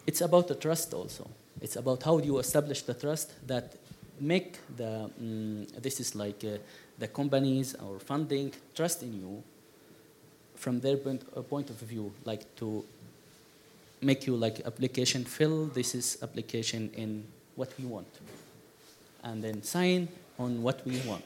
it's 0.05 0.21
about 0.21 0.47
the 0.47 0.55
trust 0.55 0.93
also 0.93 1.28
it's 1.61 1.75
about 1.75 2.03
how 2.03 2.19
you 2.19 2.38
establish 2.38 2.84
the 2.84 2.93
trust 2.93 3.34
that 3.47 3.75
make 4.19 4.57
the 4.75 5.09
um, 5.19 5.65
this 5.82 5.99
is 5.99 6.15
like 6.15 6.43
uh, 6.43 6.57
the 6.99 7.07
companies 7.07 7.75
or 7.75 7.99
funding 7.99 8.51
trust 8.75 9.03
in 9.03 9.13
you 9.13 9.43
from 10.58 10.82
their 10.82 10.97
point, 10.97 11.22
uh, 11.36 11.41
point 11.41 11.70
of 11.70 11.78
view 11.78 12.12
like 12.26 12.43
to 12.58 12.84
make 14.01 14.28
you 14.28 14.36
like 14.36 14.66
application 14.66 15.24
fill 15.24 15.66
this 15.68 15.95
is 15.95 16.18
application 16.22 16.89
in 16.95 17.24
what 17.55 17.70
we 17.80 17.86
want. 17.86 18.08
And 19.24 19.43
then 19.43 19.64
sign 19.64 20.08
on 20.38 20.62
what 20.62 20.86
we 20.86 20.99
want. 21.01 21.26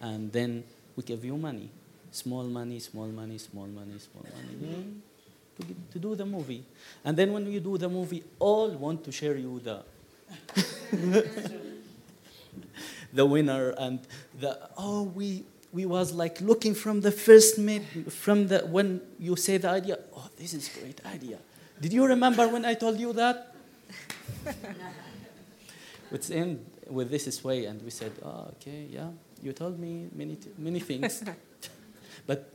And 0.00 0.32
then 0.32 0.64
we 0.94 1.02
give 1.02 1.24
you 1.24 1.36
money. 1.36 1.70
Small 2.12 2.44
money, 2.44 2.78
small 2.80 3.06
money, 3.08 3.38
small 3.38 3.66
money, 3.66 3.98
small 3.98 4.24
money. 4.24 4.84
To, 5.58 5.66
get, 5.66 5.92
to 5.92 5.98
do 5.98 6.14
the 6.14 6.24
movie. 6.24 6.62
And 7.04 7.16
then 7.16 7.32
when 7.32 7.50
you 7.50 7.60
do 7.60 7.76
the 7.78 7.88
movie, 7.88 8.22
all 8.38 8.70
want 8.70 9.04
to 9.04 9.12
share 9.12 9.36
you 9.36 9.60
the 9.60 9.82
the 13.12 13.24
winner 13.24 13.70
and 13.78 14.00
the 14.40 14.58
oh 14.76 15.02
we 15.02 15.44
we 15.76 15.84
was 15.84 16.12
like 16.22 16.36
looking 16.50 16.74
from 16.74 16.96
the 17.06 17.12
first 17.26 17.58
minute 17.68 18.12
from 18.24 18.38
the 18.50 18.58
when 18.76 18.88
you 19.26 19.34
say 19.36 19.54
the 19.64 19.70
idea 19.80 19.96
oh 20.16 20.28
this 20.40 20.52
is 20.58 20.64
great 20.80 21.00
idea 21.16 21.38
did 21.84 21.92
you 21.92 22.04
remember 22.14 22.44
when 22.54 22.64
i 22.64 22.74
told 22.84 22.96
you 23.04 23.12
that 23.12 23.36
Let's 26.10 26.30
end 26.30 26.64
with 26.88 27.10
this 27.10 27.26
is 27.26 27.42
way. 27.42 27.64
And 27.64 27.82
we 27.82 27.90
said, 27.90 28.12
oh, 28.24 28.52
okay, 28.56 28.86
yeah, 28.90 29.08
you 29.42 29.52
told 29.52 29.78
me 29.78 30.08
many, 30.14 30.38
many 30.56 30.80
things. 30.80 31.22
but 32.26 32.52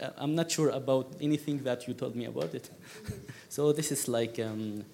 uh, 0.00 0.10
I'm 0.16 0.34
not 0.34 0.50
sure 0.50 0.70
about 0.70 1.12
anything 1.20 1.62
that 1.64 1.88
you 1.88 1.94
told 1.94 2.14
me 2.14 2.26
about 2.26 2.54
it. 2.54 2.70
so 3.48 3.72
this 3.72 3.90
is 3.90 4.08
like, 4.08 4.38
um, 4.38 4.84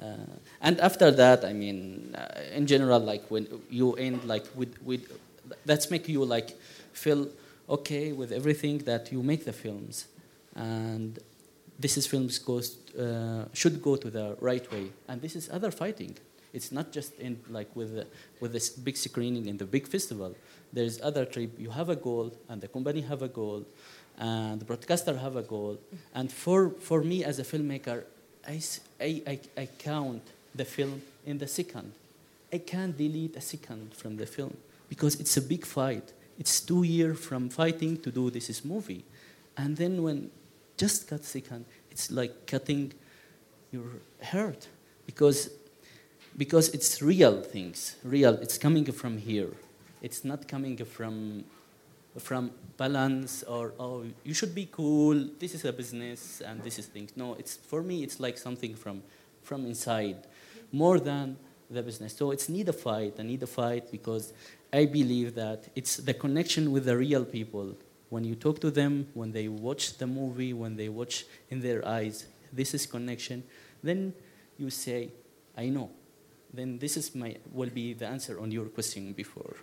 uh, 0.00 0.16
and 0.60 0.80
after 0.80 1.10
that, 1.12 1.44
I 1.44 1.52
mean, 1.52 2.14
uh, 2.16 2.40
in 2.52 2.66
general, 2.66 2.98
like 3.00 3.30
when 3.30 3.46
you 3.70 3.92
end 3.94 4.24
like 4.24 4.44
with, 4.56 4.82
with, 4.82 5.06
that's 5.64 5.90
make 5.90 6.08
you 6.08 6.24
like 6.24 6.56
feel 6.92 7.28
okay 7.68 8.12
with 8.12 8.32
everything 8.32 8.78
that 8.78 9.12
you 9.12 9.22
make 9.22 9.44
the 9.44 9.52
films. 9.52 10.06
And 10.54 11.18
this 11.78 11.96
is 11.96 12.06
films 12.06 12.38
goes, 12.38 12.76
uh, 12.98 13.46
should 13.52 13.80
go 13.82 13.96
to 13.96 14.10
the 14.10 14.36
right 14.40 14.70
way. 14.70 14.90
And 15.08 15.20
this 15.20 15.34
is 15.36 15.48
other 15.50 15.70
fighting. 15.70 16.16
It's 16.52 16.70
not 16.70 16.92
just 16.92 17.18
in 17.18 17.40
like 17.48 17.74
with 17.74 17.94
the, 17.94 18.06
with 18.40 18.52
this 18.52 18.68
big 18.68 18.96
screening 18.96 19.46
in 19.46 19.56
the 19.56 19.64
big 19.64 19.88
festival. 19.88 20.34
There's 20.72 21.00
other 21.00 21.24
trip. 21.24 21.58
You 21.58 21.70
have 21.70 21.88
a 21.88 21.96
goal, 21.96 22.32
and 22.48 22.60
the 22.60 22.68
company 22.68 23.00
have 23.02 23.22
a 23.22 23.28
goal, 23.28 23.64
and 24.18 24.60
the 24.60 24.64
broadcaster 24.64 25.16
have 25.16 25.36
a 25.36 25.42
goal. 25.42 25.78
And 26.14 26.30
for 26.30 26.70
for 26.70 27.02
me 27.02 27.24
as 27.24 27.38
a 27.38 27.44
filmmaker, 27.44 28.04
I, 28.46 28.60
I, 29.00 29.40
I 29.56 29.68
count 29.78 30.22
the 30.54 30.64
film 30.64 31.02
in 31.24 31.38
the 31.38 31.48
second. 31.48 31.92
I 32.52 32.58
can't 32.58 32.96
delete 32.96 33.36
a 33.36 33.40
second 33.40 33.94
from 33.94 34.16
the 34.16 34.26
film 34.26 34.56
because 34.92 35.14
it's 35.18 35.38
a 35.38 35.40
big 35.40 35.64
fight. 35.64 36.12
It's 36.38 36.60
two 36.60 36.82
years 36.82 37.18
from 37.18 37.48
fighting 37.48 37.96
to 38.02 38.10
do 38.10 38.28
this 38.28 38.62
movie, 38.62 39.04
and 39.56 39.74
then 39.74 40.02
when 40.02 40.30
just 40.76 41.08
cut 41.08 41.24
second, 41.24 41.64
it's 41.90 42.10
like 42.10 42.46
cutting 42.46 42.92
your 43.70 43.88
heart 44.22 44.68
because 45.06 45.48
because 46.36 46.68
it's 46.76 47.00
real 47.00 47.40
things, 47.40 47.96
real. 48.04 48.34
It's 48.44 48.58
coming 48.58 48.84
from 48.92 49.16
here. 49.16 49.52
It's 50.02 50.26
not 50.26 50.46
coming 50.46 50.76
from 50.84 51.44
from 52.18 52.50
balance 52.76 53.42
or 53.44 53.72
oh 53.80 54.04
you 54.24 54.34
should 54.34 54.54
be 54.54 54.68
cool. 54.70 55.16
This 55.38 55.54
is 55.54 55.64
a 55.64 55.72
business 55.72 56.42
and 56.42 56.62
this 56.62 56.78
is 56.78 56.84
things. 56.84 57.12
No, 57.16 57.32
it's 57.40 57.56
for 57.56 57.82
me. 57.82 58.02
It's 58.02 58.20
like 58.20 58.36
something 58.36 58.74
from 58.74 59.02
from 59.42 59.64
inside, 59.64 60.18
more 60.70 61.00
than 61.00 61.38
the 61.70 61.82
business. 61.82 62.14
So 62.14 62.30
it's 62.30 62.48
need 62.50 62.68
a 62.68 62.72
fight. 62.74 63.14
I 63.18 63.22
need 63.22 63.42
a 63.42 63.46
fight 63.46 63.90
because 63.90 64.34
I 64.72 64.86
believe 64.86 65.34
that 65.34 65.68
it's 65.74 65.96
the 65.96 66.14
connection 66.14 66.72
with 66.72 66.86
the 66.86 66.96
real 66.96 67.24
people. 67.24 67.74
When 68.08 68.24
you 68.24 68.34
talk 68.34 68.60
to 68.60 68.70
them, 68.70 69.08
when 69.14 69.32
they 69.32 69.48
watch 69.48 69.98
the 69.98 70.06
movie, 70.06 70.52
when 70.52 70.76
they 70.76 70.88
watch 70.88 71.24
in 71.50 71.60
their 71.60 71.86
eyes, 71.86 72.26
this 72.52 72.74
is 72.74 72.86
connection. 72.86 73.42
Then 73.82 74.14
you 74.58 74.70
say, 74.70 75.10
I 75.56 75.68
know 75.68 75.90
then 76.52 76.78
this 76.78 76.96
is 76.96 77.14
my 77.14 77.36
will 77.52 77.70
be 77.70 77.94
the 77.94 78.06
answer 78.06 78.38
on 78.40 78.50
your 78.50 78.66
question 78.66 79.12
before. 79.12 79.56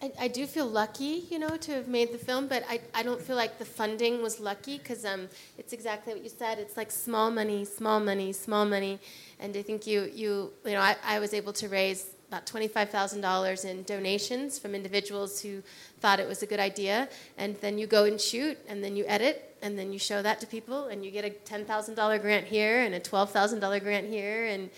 I, 0.00 0.12
I, 0.20 0.28
do 0.28 0.46
feel 0.46 0.66
lucky, 0.66 1.24
you 1.28 1.40
know, 1.40 1.56
to 1.56 1.72
have 1.72 1.88
made 1.88 2.12
the 2.12 2.18
film, 2.18 2.46
but 2.46 2.62
I, 2.68 2.80
I 2.94 3.02
don't 3.02 3.20
feel 3.20 3.34
like 3.34 3.58
the 3.58 3.64
funding 3.64 4.22
was 4.22 4.38
lucky 4.38 4.78
because 4.78 5.04
um, 5.04 5.28
it's 5.58 5.72
exactly 5.72 6.14
what 6.14 6.22
you 6.22 6.30
said. 6.30 6.60
It's 6.60 6.76
like 6.76 6.92
small 6.92 7.32
money, 7.32 7.64
small 7.64 7.98
money, 7.98 8.32
small 8.32 8.64
money, 8.64 9.00
and 9.40 9.56
I 9.56 9.62
think 9.62 9.88
you 9.88 10.08
you 10.14 10.52
you 10.64 10.72
know 10.72 10.80
I, 10.80 10.96
I 11.04 11.18
was 11.18 11.34
able 11.34 11.52
to 11.54 11.68
raise 11.68 12.10
about 12.28 12.46
$25,000 12.46 13.64
in 13.64 13.82
donations 13.84 14.58
from 14.58 14.74
individuals 14.74 15.40
who 15.40 15.62
thought 16.00 16.20
it 16.20 16.28
was 16.28 16.42
a 16.42 16.46
good 16.46 16.60
idea, 16.60 17.08
and 17.38 17.56
then 17.56 17.78
you 17.78 17.86
go 17.86 18.04
and 18.04 18.20
shoot, 18.20 18.58
and 18.68 18.84
then 18.84 18.96
you 18.96 19.04
edit, 19.08 19.56
and 19.62 19.78
then 19.78 19.92
you 19.92 19.98
show 19.98 20.20
that 20.22 20.38
to 20.40 20.46
people, 20.46 20.86
and 20.88 21.04
you 21.04 21.10
get 21.10 21.24
a 21.24 21.30
$10,000 21.30 22.20
grant 22.20 22.46
here, 22.46 22.82
and 22.82 22.94
a 22.94 23.00
$12,000 23.00 23.82
grant 23.82 24.06
here, 24.08 24.44
and 24.44 24.68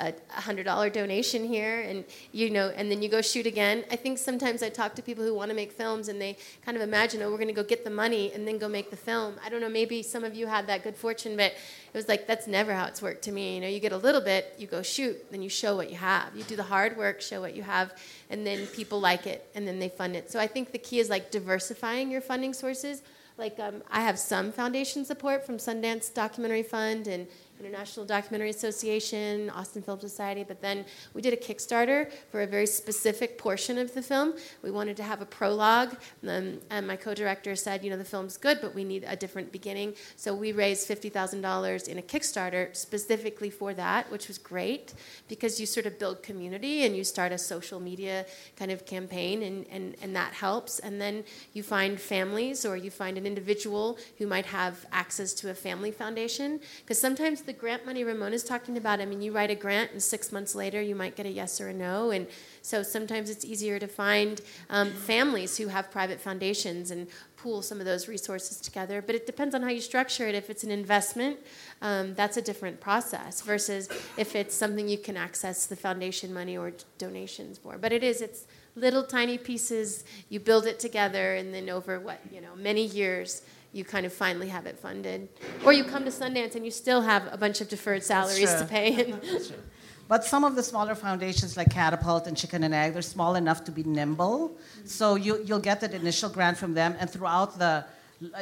a 0.00 0.40
hundred 0.40 0.64
dollar 0.64 0.88
donation 0.88 1.44
here 1.44 1.80
and 1.82 2.04
you 2.32 2.50
know 2.50 2.68
and 2.74 2.90
then 2.90 3.02
you 3.02 3.08
go 3.08 3.20
shoot 3.20 3.46
again. 3.46 3.84
I 3.90 3.96
think 3.96 4.18
sometimes 4.18 4.62
i 4.62 4.68
talk 4.68 4.94
to 4.94 5.02
people 5.02 5.24
who 5.24 5.34
want 5.34 5.50
to 5.50 5.54
make 5.54 5.72
films 5.72 6.08
and 6.08 6.20
they 6.20 6.36
kind 6.64 6.76
of 6.76 6.82
imagine 6.82 7.22
oh 7.22 7.30
we're 7.30 7.36
going 7.36 7.48
to 7.48 7.54
go 7.54 7.62
get 7.62 7.84
the 7.84 7.90
money 7.90 8.32
and 8.32 8.46
then 8.48 8.58
go 8.58 8.68
make 8.68 8.90
the 8.90 8.96
film. 8.96 9.34
I 9.44 9.48
don't 9.50 9.60
know 9.60 9.68
maybe 9.68 10.02
some 10.02 10.24
of 10.24 10.34
you 10.34 10.46
had 10.46 10.66
that 10.68 10.82
good 10.82 10.96
fortune 10.96 11.36
but 11.36 11.52
it 11.52 11.94
was 11.94 12.08
like 12.08 12.26
that's 12.26 12.46
never 12.46 12.72
how 12.72 12.86
it's 12.86 13.02
worked 13.02 13.22
to 13.24 13.32
me. 13.32 13.54
You 13.56 13.60
know 13.60 13.68
you 13.68 13.80
get 13.80 13.92
a 13.92 13.98
little 13.98 14.20
bit 14.20 14.54
you 14.58 14.66
go 14.66 14.82
shoot 14.82 15.30
then 15.30 15.42
you 15.42 15.50
show 15.50 15.76
what 15.76 15.90
you 15.90 15.96
have. 15.96 16.34
You 16.34 16.44
do 16.44 16.56
the 16.56 16.62
hard 16.62 16.96
work 16.96 17.20
show 17.20 17.40
what 17.40 17.54
you 17.54 17.62
have 17.62 17.92
and 18.30 18.46
then 18.46 18.66
people 18.68 19.00
like 19.00 19.26
it 19.26 19.46
and 19.54 19.68
then 19.68 19.78
they 19.78 19.88
fund 19.88 20.16
it. 20.16 20.30
So 20.30 20.40
i 20.40 20.46
think 20.46 20.72
the 20.72 20.78
key 20.78 20.98
is 20.98 21.10
like 21.10 21.30
diversifying 21.30 22.10
your 22.10 22.22
funding 22.22 22.54
sources. 22.54 23.02
Like 23.36 23.58
um, 23.58 23.82
i 23.90 24.00
have 24.00 24.18
some 24.18 24.52
foundation 24.52 25.04
support 25.04 25.46
from 25.46 25.56
sundance 25.56 26.12
documentary 26.12 26.62
fund 26.62 27.06
and 27.06 27.26
International 27.60 28.06
Documentary 28.06 28.50
Association, 28.50 29.50
Austin 29.50 29.82
Film 29.82 30.00
Society, 30.00 30.44
but 30.46 30.62
then 30.62 30.86
we 31.12 31.20
did 31.20 31.34
a 31.34 31.36
Kickstarter 31.36 32.10
for 32.30 32.40
a 32.40 32.46
very 32.46 32.66
specific 32.66 33.36
portion 33.36 33.76
of 33.76 33.92
the 33.94 34.00
film. 34.00 34.34
We 34.62 34.70
wanted 34.70 34.96
to 34.96 35.02
have 35.02 35.20
a 35.20 35.26
prologue, 35.26 35.96
um, 36.26 36.60
and 36.70 36.86
my 36.86 36.96
co 36.96 37.14
director 37.14 37.54
said, 37.54 37.84
you 37.84 37.90
know, 37.90 37.98
the 37.98 38.04
film's 38.04 38.36
good, 38.38 38.60
but 38.62 38.74
we 38.74 38.82
need 38.82 39.04
a 39.06 39.14
different 39.14 39.52
beginning. 39.52 39.94
So 40.16 40.34
we 40.34 40.52
raised 40.52 40.88
$50,000 40.88 41.88
in 41.88 41.98
a 41.98 42.02
Kickstarter 42.02 42.74
specifically 42.74 43.50
for 43.50 43.74
that, 43.74 44.10
which 44.10 44.28
was 44.28 44.38
great 44.38 44.94
because 45.28 45.60
you 45.60 45.66
sort 45.66 45.86
of 45.86 45.98
build 45.98 46.22
community 46.22 46.84
and 46.86 46.96
you 46.96 47.04
start 47.04 47.30
a 47.30 47.38
social 47.38 47.78
media 47.78 48.24
kind 48.56 48.70
of 48.70 48.86
campaign, 48.86 49.42
and, 49.42 49.66
and, 49.70 49.96
and 50.02 50.16
that 50.16 50.32
helps. 50.32 50.78
And 50.78 51.00
then 51.00 51.24
you 51.52 51.62
find 51.62 52.00
families 52.00 52.64
or 52.64 52.76
you 52.76 52.90
find 52.90 53.18
an 53.18 53.26
individual 53.26 53.98
who 54.18 54.26
might 54.26 54.46
have 54.46 54.86
access 54.92 55.34
to 55.34 55.50
a 55.50 55.54
family 55.54 55.90
foundation 55.90 56.60
because 56.80 56.98
sometimes 56.98 57.42
the 57.50 57.58
grant 57.58 57.84
money 57.84 58.04
Ramona 58.04 58.36
is 58.36 58.44
talking 58.44 58.76
about, 58.76 59.00
I 59.00 59.06
mean, 59.06 59.20
you 59.20 59.32
write 59.32 59.50
a 59.50 59.56
grant 59.56 59.90
and 59.90 60.00
six 60.00 60.30
months 60.30 60.54
later 60.54 60.80
you 60.80 60.94
might 60.94 61.16
get 61.16 61.26
a 61.26 61.28
yes 61.28 61.60
or 61.60 61.66
a 61.70 61.72
no. 61.72 62.12
And 62.12 62.28
so 62.62 62.84
sometimes 62.84 63.28
it's 63.28 63.44
easier 63.44 63.80
to 63.80 63.88
find 63.88 64.40
um, 64.68 64.92
families 64.92 65.56
who 65.56 65.66
have 65.66 65.90
private 65.90 66.20
foundations 66.20 66.92
and 66.92 67.08
pool 67.36 67.60
some 67.60 67.80
of 67.80 67.86
those 67.86 68.06
resources 68.06 68.60
together. 68.60 69.02
But 69.02 69.16
it 69.16 69.26
depends 69.26 69.52
on 69.56 69.62
how 69.62 69.70
you 69.70 69.80
structure 69.80 70.28
it. 70.28 70.36
If 70.36 70.48
it's 70.48 70.62
an 70.62 70.70
investment, 70.70 71.40
um, 71.82 72.14
that's 72.14 72.36
a 72.36 72.42
different 72.42 72.80
process 72.80 73.42
versus 73.42 73.88
if 74.16 74.36
it's 74.36 74.54
something 74.54 74.88
you 74.88 74.98
can 74.98 75.16
access 75.16 75.66
the 75.66 75.74
foundation 75.74 76.32
money 76.32 76.56
or 76.56 76.72
donations 76.98 77.58
for. 77.58 77.78
But 77.78 77.92
it 77.92 78.04
is, 78.04 78.20
it's 78.20 78.46
little 78.76 79.02
tiny 79.02 79.38
pieces, 79.38 80.04
you 80.28 80.38
build 80.38 80.66
it 80.66 80.78
together, 80.78 81.34
and 81.34 81.52
then 81.52 81.68
over 81.68 81.98
what, 81.98 82.20
you 82.30 82.40
know, 82.40 82.54
many 82.54 82.86
years 82.86 83.42
you 83.72 83.84
kind 83.84 84.04
of 84.04 84.12
finally 84.12 84.48
have 84.48 84.66
it 84.66 84.78
funded. 84.78 85.28
Or 85.64 85.72
you 85.72 85.84
come 85.84 86.04
to 86.04 86.10
Sundance 86.10 86.54
and 86.56 86.64
you 86.64 86.70
still 86.70 87.02
have 87.02 87.28
a 87.32 87.36
bunch 87.36 87.60
of 87.60 87.68
deferred 87.68 88.02
salaries 88.02 88.52
to 88.54 88.64
pay. 88.64 89.14
but 90.08 90.24
some 90.24 90.42
of 90.44 90.56
the 90.56 90.62
smaller 90.62 90.94
foundations 90.94 91.56
like 91.56 91.70
Catapult 91.70 92.26
and 92.26 92.36
Chicken 92.36 92.64
and 92.64 92.74
Egg, 92.74 92.94
they're 92.94 93.02
small 93.02 93.36
enough 93.36 93.62
to 93.64 93.72
be 93.72 93.84
nimble. 93.84 94.56
So 94.84 95.14
you, 95.14 95.42
you'll 95.44 95.60
get 95.60 95.80
that 95.82 95.94
initial 95.94 96.28
grant 96.28 96.58
from 96.58 96.74
them, 96.74 96.96
and 96.98 97.08
throughout 97.08 97.58
the, 97.58 97.84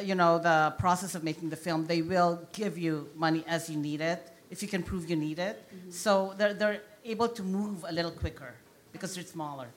you 0.01 0.15
know, 0.15 0.39
the 0.39 0.73
process 0.79 1.13
of 1.13 1.23
making 1.23 1.49
the 1.49 1.55
film, 1.55 1.85
they 1.85 2.01
will 2.01 2.47
give 2.51 2.77
you 2.77 3.09
money 3.15 3.43
as 3.47 3.69
you 3.69 3.77
need 3.77 4.01
it, 4.01 4.31
if 4.49 4.63
you 4.63 4.67
can 4.67 4.81
prove 4.81 5.09
you 5.09 5.15
need 5.15 5.37
it. 5.37 5.63
Mm-hmm. 5.69 5.91
So 5.91 6.33
they're, 6.37 6.55
they're 6.55 6.81
able 7.05 7.29
to 7.29 7.43
move 7.43 7.85
a 7.87 7.91
little 7.91 8.11
quicker 8.11 8.55
because 8.91 9.13
they're 9.13 9.23
smaller. 9.23 9.67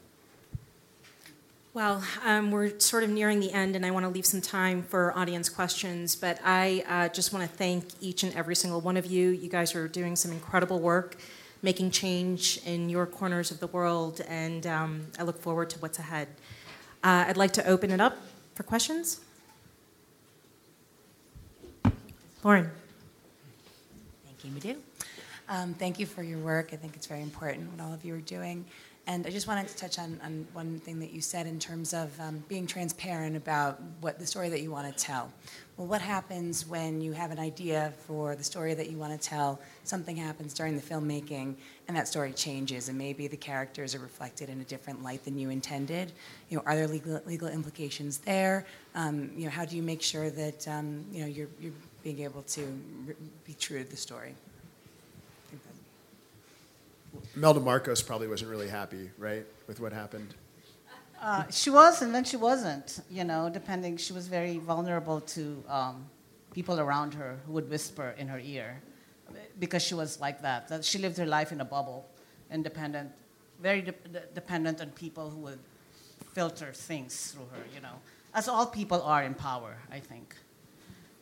Well, 1.74 2.04
um, 2.22 2.50
we're 2.50 2.78
sort 2.80 3.02
of 3.02 3.08
nearing 3.08 3.40
the 3.40 3.50
end, 3.50 3.76
and 3.76 3.86
I 3.86 3.90
want 3.92 4.04
to 4.04 4.10
leave 4.10 4.26
some 4.26 4.42
time 4.42 4.82
for 4.82 5.16
audience 5.16 5.48
questions. 5.48 6.14
But 6.14 6.38
I 6.44 6.84
uh, 6.86 7.08
just 7.08 7.32
want 7.32 7.50
to 7.50 7.56
thank 7.56 7.86
each 7.98 8.24
and 8.24 8.34
every 8.34 8.54
single 8.54 8.82
one 8.82 8.98
of 8.98 9.06
you. 9.06 9.30
You 9.30 9.48
guys 9.48 9.74
are 9.74 9.88
doing 9.88 10.14
some 10.14 10.32
incredible 10.32 10.80
work, 10.80 11.16
making 11.62 11.90
change 11.92 12.60
in 12.66 12.90
your 12.90 13.06
corners 13.06 13.50
of 13.50 13.58
the 13.58 13.68
world, 13.68 14.20
and 14.28 14.66
um, 14.66 15.06
I 15.18 15.22
look 15.22 15.40
forward 15.40 15.70
to 15.70 15.78
what's 15.78 15.98
ahead. 15.98 16.28
Uh, 17.02 17.24
I'd 17.28 17.38
like 17.38 17.52
to 17.54 17.66
open 17.66 17.90
it 17.90 18.02
up 18.02 18.18
for 18.54 18.64
questions. 18.64 19.22
Lauren. 22.44 22.70
Thank 24.26 24.44
you, 24.44 24.50
Madhu. 24.50 24.76
Um, 25.48 25.72
thank 25.72 25.98
you 25.98 26.04
for 26.04 26.22
your 26.22 26.38
work. 26.38 26.74
I 26.74 26.76
think 26.76 26.96
it's 26.96 27.06
very 27.06 27.22
important 27.22 27.72
what 27.72 27.82
all 27.82 27.94
of 27.94 28.04
you 28.04 28.14
are 28.14 28.20
doing. 28.20 28.66
And 29.06 29.26
I 29.26 29.30
just 29.30 29.48
wanted 29.48 29.66
to 29.66 29.76
touch 29.76 29.98
on, 29.98 30.20
on 30.22 30.46
one 30.52 30.78
thing 30.78 31.00
that 31.00 31.12
you 31.12 31.20
said 31.20 31.46
in 31.48 31.58
terms 31.58 31.92
of 31.92 32.18
um, 32.20 32.44
being 32.48 32.68
transparent 32.68 33.36
about 33.36 33.80
what 34.00 34.20
the 34.20 34.26
story 34.26 34.48
that 34.48 34.60
you 34.60 34.70
want 34.70 34.96
to 34.96 35.04
tell. 35.04 35.32
Well, 35.76 35.88
what 35.88 36.00
happens 36.00 36.66
when 36.66 37.00
you 37.00 37.12
have 37.12 37.32
an 37.32 37.40
idea 37.40 37.92
for 38.06 38.36
the 38.36 38.44
story 38.44 38.74
that 38.74 38.90
you 38.90 38.98
want 38.98 39.20
to 39.20 39.28
tell? 39.28 39.58
Something 39.82 40.16
happens 40.16 40.54
during 40.54 40.76
the 40.76 40.82
filmmaking, 40.82 41.56
and 41.88 41.96
that 41.96 42.06
story 42.06 42.32
changes, 42.32 42.88
and 42.88 42.96
maybe 42.96 43.26
the 43.26 43.36
characters 43.36 43.92
are 43.96 43.98
reflected 43.98 44.48
in 44.48 44.60
a 44.60 44.64
different 44.64 45.02
light 45.02 45.24
than 45.24 45.36
you 45.36 45.50
intended. 45.50 46.12
You 46.48 46.58
know, 46.58 46.62
are 46.66 46.76
there 46.76 46.86
legal, 46.86 47.20
legal 47.26 47.48
implications 47.48 48.18
there? 48.18 48.66
Um, 48.94 49.32
you 49.34 49.46
know, 49.46 49.50
how 49.50 49.64
do 49.64 49.74
you 49.74 49.82
make 49.82 50.02
sure 50.02 50.30
that 50.30 50.68
um, 50.68 51.04
you 51.10 51.22
know 51.22 51.26
you're, 51.26 51.48
you're 51.60 51.72
being 52.04 52.20
able 52.20 52.42
to 52.42 52.62
be 53.44 53.54
true 53.54 53.82
to 53.82 53.90
the 53.90 53.96
story? 53.96 54.34
Imelda 57.36 57.60
Marcos 57.60 58.02
probably 58.02 58.28
wasn't 58.28 58.50
really 58.50 58.68
happy, 58.68 59.10
right, 59.18 59.46
with 59.66 59.80
what 59.80 59.92
happened. 59.92 60.34
Uh, 61.20 61.44
she 61.50 61.70
was, 61.70 62.02
and 62.02 62.14
then 62.14 62.24
she 62.24 62.36
wasn't. 62.36 63.00
You 63.10 63.24
know, 63.24 63.48
depending. 63.48 63.96
She 63.96 64.12
was 64.12 64.28
very 64.28 64.58
vulnerable 64.58 65.20
to 65.20 65.62
um, 65.68 66.06
people 66.52 66.80
around 66.80 67.14
her 67.14 67.38
who 67.46 67.52
would 67.52 67.70
whisper 67.70 68.14
in 68.18 68.28
her 68.28 68.40
ear, 68.40 68.82
because 69.58 69.82
she 69.82 69.94
was 69.94 70.20
like 70.20 70.42
that. 70.42 70.68
That 70.68 70.84
she 70.84 70.98
lived 70.98 71.16
her 71.18 71.26
life 71.26 71.52
in 71.52 71.60
a 71.60 71.64
bubble, 71.64 72.08
independent, 72.50 73.10
very 73.60 73.82
de- 73.82 73.94
dependent 74.34 74.80
on 74.80 74.90
people 74.90 75.30
who 75.30 75.38
would 75.40 75.58
filter 76.32 76.72
things 76.72 77.30
through 77.30 77.46
her. 77.52 77.62
You 77.74 77.80
know, 77.80 78.00
as 78.34 78.48
all 78.48 78.66
people 78.66 79.00
are 79.02 79.22
in 79.22 79.34
power, 79.34 79.76
I 79.90 80.00
think. 80.00 80.34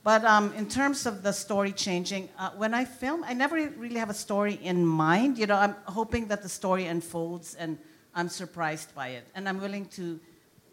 But 0.03 0.24
um, 0.24 0.53
in 0.55 0.66
terms 0.66 1.05
of 1.05 1.22
the 1.22 1.32
story 1.32 1.72
changing, 1.72 2.30
uh, 2.38 2.51
when 2.57 2.72
I 2.72 2.86
film, 2.86 3.22
I 3.22 3.34
never 3.34 3.57
really 3.57 3.98
have 3.98 4.09
a 4.09 4.14
story 4.14 4.55
in 4.62 4.86
mind. 4.86 5.36
You 5.36 5.46
know, 5.46 5.57
I'm 5.57 5.76
hoping 5.84 6.28
that 6.28 6.42
the 6.42 6.48
story 6.48 6.86
unfolds 6.86 7.55
and 7.55 7.76
I'm 8.14 8.30
surprised 8.30 8.94
by 8.94 9.09
it. 9.09 9.26
And 9.34 9.46
I'm 9.46 9.61
willing 9.61 9.86
to 9.86 10.18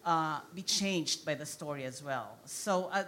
uh, 0.06 0.40
be 0.56 0.62
changed 0.62 1.26
by 1.26 1.36
the 1.36 1.46
story 1.46 1.84
as 1.84 2.02
well. 2.02 2.38
So 2.46 2.90
uh, 2.94 3.04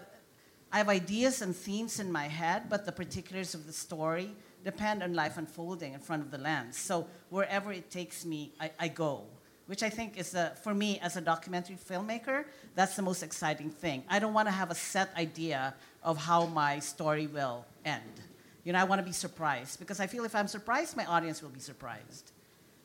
I 0.74 0.78
have 0.80 0.90
ideas 0.90 1.42
and 1.42 1.56
themes 1.56 2.02
in 2.02 2.12
my 2.12 2.28
head, 2.28 2.64
but 2.70 2.86
the 2.86 2.92
particulars 2.92 3.54
of 3.54 3.66
the 3.66 3.74
story 3.74 4.32
depend 4.66 5.02
on 5.02 5.14
life 5.14 5.38
unfolding 5.38 5.94
in 5.94 6.02
front 6.02 6.22
of 6.22 6.32
the 6.32 6.38
lens. 6.38 6.78
So 6.78 7.08
wherever 7.30 7.72
it 7.72 7.90
takes 7.90 8.26
me, 8.26 8.52
I, 8.60 8.72
I 8.78 8.88
go 8.90 9.24
which 9.70 9.84
I 9.84 9.90
think 9.92 10.18
is, 10.18 10.36
for 10.64 10.74
me 10.74 11.00
as 11.00 11.16
a 11.16 11.22
documentary 11.22 11.76
filmmaker, 11.76 12.46
that's 12.74 12.96
the 12.96 13.04
most 13.04 13.22
exciting 13.22 13.70
thing. 13.70 14.04
I 14.10 14.18
don't 14.18 14.34
want 14.34 14.48
to 14.48 14.52
have 14.52 14.72
a 14.72 14.76
set 14.76 15.16
idea 15.16 15.76
of 16.04 16.18
how 16.18 16.46
my 16.48 16.80
story 16.80 17.28
will 17.28 17.66
end. 17.86 18.22
You 18.64 18.74
know, 18.74 18.80
I 18.80 18.84
want 18.84 19.00
to 19.00 19.06
be 19.06 19.12
surprised 19.14 19.80
because 19.80 20.00
I 20.00 20.08
feel 20.08 20.26
if 20.26 20.36
I'm 20.36 20.48
surprised, 20.48 20.96
my 20.96 21.06
audience 21.06 21.42
will 21.42 21.50
be 21.50 21.60
surprised. 21.60 22.32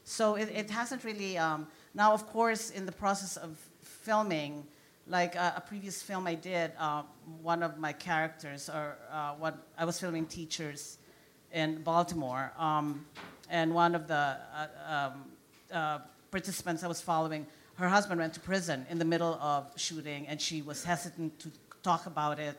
So 0.05 0.35
it, 0.37 0.49
it 0.55 0.71
hasn't 0.71 1.05
really. 1.05 1.39
Um, 1.39 1.67
now, 1.95 2.13
of 2.13 2.27
course, 2.27 2.71
in 2.71 2.87
the 2.87 2.93
process 2.93 3.37
of 3.37 3.59
filming, 3.83 4.67
like 5.07 5.37
uh, 5.37 5.53
a 5.57 5.61
previous 5.61 6.03
film 6.03 6.27
I 6.27 6.35
did, 6.35 6.73
uh, 6.79 7.03
one 7.43 7.63
of 7.63 7.79
my 7.79 7.93
characters, 7.93 8.69
or 8.69 8.97
uh, 9.11 9.35
what 9.35 9.57
I 9.79 9.85
was 9.85 9.99
filming 9.99 10.27
teachers 10.27 10.99
in 11.53 11.83
Baltimore, 11.83 12.53
um, 12.59 13.05
and 13.51 13.75
one 13.75 13.95
of 13.95 14.09
the 14.09 14.37
uh, 14.55 14.67
um, 14.89 15.25
uh, 15.73 15.99
participants 16.31 16.83
I 16.83 16.89
was 16.89 17.01
following, 17.01 17.47
her 17.77 17.89
husband 17.89 18.21
went 18.21 18.35
to 18.35 18.41
prison 18.41 18.87
in 18.91 18.99
the 18.99 19.05
middle 19.05 19.35
of 19.35 19.71
shooting, 19.77 20.27
and 20.27 20.41
she 20.41 20.63
was 20.63 20.85
hesitant 20.85 21.39
to 21.41 21.51
talk 21.83 22.07
about 22.07 22.39
it 22.39 22.57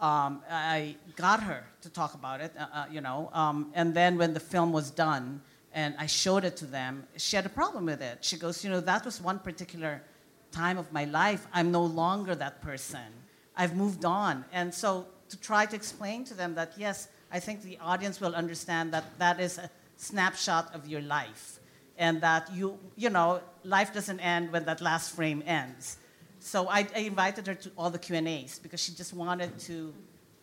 um, 0.00 0.42
I 0.50 0.96
got 1.16 1.42
her 1.42 1.64
to 1.82 1.90
talk 1.90 2.14
about 2.14 2.40
it, 2.40 2.52
uh, 2.58 2.66
uh, 2.72 2.84
you 2.90 3.00
know. 3.00 3.30
Um, 3.32 3.70
and 3.74 3.94
then 3.94 4.18
when 4.18 4.34
the 4.34 4.40
film 4.40 4.72
was 4.72 4.90
done 4.90 5.40
and 5.72 5.94
I 5.98 6.06
showed 6.06 6.44
it 6.44 6.56
to 6.58 6.66
them, 6.66 7.06
she 7.16 7.36
had 7.36 7.46
a 7.46 7.50
problem 7.50 7.86
with 7.86 8.02
it. 8.02 8.24
She 8.24 8.36
goes, 8.36 8.64
you 8.64 8.70
know, 8.70 8.80
that 8.80 9.04
was 9.04 9.20
one 9.20 9.38
particular 9.38 10.02
time 10.50 10.78
of 10.78 10.92
my 10.92 11.04
life. 11.04 11.46
I'm 11.52 11.70
no 11.70 11.84
longer 11.84 12.34
that 12.34 12.60
person. 12.60 13.12
I've 13.56 13.76
moved 13.76 14.04
on. 14.04 14.44
And 14.52 14.72
so 14.74 15.06
to 15.28 15.40
try 15.40 15.66
to 15.66 15.76
explain 15.76 16.24
to 16.24 16.34
them 16.34 16.54
that, 16.54 16.72
yes, 16.76 17.08
I 17.32 17.40
think 17.40 17.62
the 17.62 17.78
audience 17.80 18.20
will 18.20 18.34
understand 18.34 18.92
that 18.92 19.18
that 19.18 19.40
is 19.40 19.58
a 19.58 19.70
snapshot 19.96 20.74
of 20.74 20.86
your 20.86 21.00
life 21.00 21.60
and 21.98 22.20
that 22.20 22.52
you, 22.52 22.78
you 22.96 23.10
know, 23.10 23.40
life 23.62 23.94
doesn't 23.94 24.20
end 24.20 24.52
when 24.52 24.64
that 24.64 24.80
last 24.80 25.14
frame 25.14 25.42
ends 25.46 25.98
so 26.44 26.68
I, 26.68 26.86
I, 26.94 27.00
invited 27.00 27.46
her 27.46 27.54
to 27.54 27.70
all 27.76 27.88
the 27.88 27.98
Q 27.98 28.16
and 28.16 28.28
A's 28.28 28.58
because 28.58 28.78
she 28.78 28.92
just 28.92 29.14
wanted 29.14 29.58
to 29.60 29.94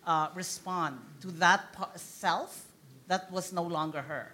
uh, 0.06 0.30
respond 0.34 1.00
to 1.22 1.28
that 1.34 1.62
self 1.96 2.66
that 3.08 3.32
was 3.32 3.54
no 3.54 3.62
longer 3.62 4.02
her. 4.02 4.32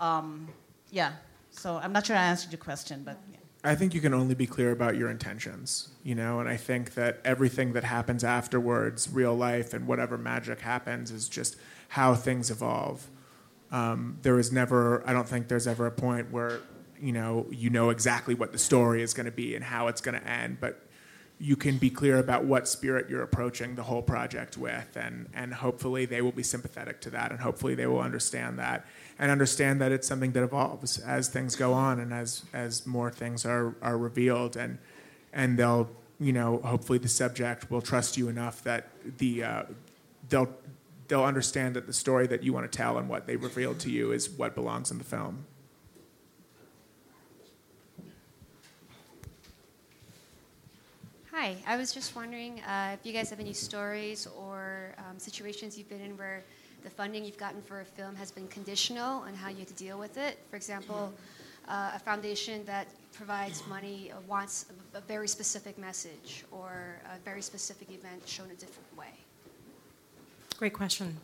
Um, 0.00 0.48
yeah. 0.90 1.12
So 1.50 1.76
I'm 1.76 1.92
not 1.92 2.06
sure 2.06 2.16
I 2.16 2.24
answered 2.24 2.50
your 2.50 2.58
question, 2.58 3.02
but. 3.04 3.18
Yeah. 3.30 3.38
I 3.62 3.76
think 3.76 3.94
you 3.94 4.00
can 4.00 4.14
only 4.14 4.34
be 4.34 4.46
clear 4.46 4.72
about 4.72 4.96
your 4.96 5.08
intentions, 5.08 5.90
you 6.02 6.14
know, 6.14 6.40
and 6.40 6.48
I 6.48 6.56
think 6.56 6.94
that 6.94 7.20
everything 7.24 7.72
that 7.74 7.84
happens 7.84 8.24
afterwards, 8.24 9.08
real 9.10 9.34
life 9.34 9.74
and 9.74 9.86
whatever 9.86 10.18
magic 10.18 10.60
happens, 10.60 11.10
is 11.10 11.28
just 11.28 11.56
how 11.88 12.14
things 12.14 12.50
evolve. 12.50 13.08
Um, 13.70 14.18
there 14.22 14.38
is 14.38 14.52
never, 14.52 15.08
I 15.08 15.12
don't 15.12 15.28
think 15.28 15.48
there's 15.48 15.66
ever 15.66 15.86
a 15.86 15.90
point 15.90 16.32
where, 16.32 16.60
you 17.00 17.12
know, 17.12 17.46
you 17.50 17.70
know 17.70 17.90
exactly 17.90 18.34
what 18.34 18.52
the 18.52 18.58
story 18.58 19.02
is 19.02 19.14
going 19.14 19.26
to 19.26 19.32
be 19.32 19.54
and 19.54 19.64
how 19.64 19.88
it's 19.88 20.00
going 20.00 20.20
to 20.20 20.26
end, 20.26 20.58
but 20.60 20.85
you 21.38 21.56
can 21.56 21.76
be 21.76 21.90
clear 21.90 22.18
about 22.18 22.44
what 22.44 22.66
spirit 22.66 23.10
you're 23.10 23.22
approaching 23.22 23.74
the 23.74 23.82
whole 23.82 24.02
project 24.02 24.56
with, 24.56 24.96
and, 24.96 25.28
and 25.34 25.52
hopefully 25.52 26.06
they 26.06 26.22
will 26.22 26.32
be 26.32 26.42
sympathetic 26.42 27.00
to 27.02 27.10
that, 27.10 27.30
and 27.30 27.40
hopefully 27.40 27.74
they 27.74 27.86
will 27.86 28.00
understand 28.00 28.58
that, 28.58 28.86
and 29.18 29.30
understand 29.30 29.80
that 29.80 29.92
it's 29.92 30.08
something 30.08 30.32
that 30.32 30.42
evolves 30.42 30.98
as 30.98 31.28
things 31.28 31.54
go 31.54 31.74
on 31.74 32.00
and 32.00 32.12
as, 32.12 32.44
as 32.54 32.86
more 32.86 33.10
things 33.10 33.44
are, 33.44 33.74
are 33.82 33.98
revealed, 33.98 34.56
and, 34.56 34.78
and 35.32 35.58
they'll, 35.58 35.90
you 36.18 36.32
know, 36.32 36.58
hopefully 36.64 36.98
the 36.98 37.08
subject 37.08 37.70
will 37.70 37.82
trust 37.82 38.16
you 38.16 38.28
enough 38.28 38.62
that 38.64 38.88
the, 39.18 39.44
uh, 39.44 39.62
they'll, 40.30 40.48
they'll 41.08 41.24
understand 41.24 41.76
that 41.76 41.86
the 41.86 41.92
story 41.92 42.26
that 42.26 42.42
you 42.42 42.54
want 42.54 42.70
to 42.70 42.74
tell 42.74 42.96
and 42.96 43.10
what 43.10 43.26
they 43.26 43.36
revealed 43.36 43.78
to 43.80 43.90
you 43.90 44.10
is 44.10 44.30
what 44.30 44.54
belongs 44.54 44.90
in 44.90 44.96
the 44.96 45.04
film. 45.04 45.44
Hi, 51.38 51.54
I 51.66 51.76
was 51.76 51.92
just 51.92 52.16
wondering 52.16 52.60
uh, 52.60 52.96
if 52.98 53.04
you 53.04 53.12
guys 53.12 53.28
have 53.28 53.40
any 53.40 53.52
stories 53.52 54.26
or 54.26 54.94
um, 54.96 55.18
situations 55.18 55.76
you've 55.76 55.90
been 55.90 56.00
in 56.00 56.16
where 56.16 56.42
the 56.82 56.88
funding 56.88 57.26
you've 57.26 57.36
gotten 57.36 57.60
for 57.60 57.82
a 57.82 57.84
film 57.84 58.16
has 58.16 58.30
been 58.30 58.48
conditional 58.48 59.24
and 59.24 59.36
how 59.36 59.50
you 59.50 59.58
had 59.58 59.68
to 59.68 59.74
deal 59.74 59.98
with 59.98 60.16
it. 60.16 60.38
For 60.48 60.56
example, 60.56 61.12
uh, 61.68 61.90
a 61.94 61.98
foundation 61.98 62.64
that 62.64 62.86
provides 63.12 63.62
money 63.68 64.10
uh, 64.10 64.16
wants 64.26 64.64
a, 64.94 64.96
a, 64.96 65.00
very 65.02 65.28
specific 65.28 65.76
message 65.76 66.46
or 66.50 66.96
a 67.04 67.18
very 67.22 67.42
specific 67.42 67.90
event 67.90 68.26
shown 68.26 68.46
a 68.46 68.54
different 68.54 68.96
way. 68.96 69.12
Great 70.56 70.72
question. 70.72 71.18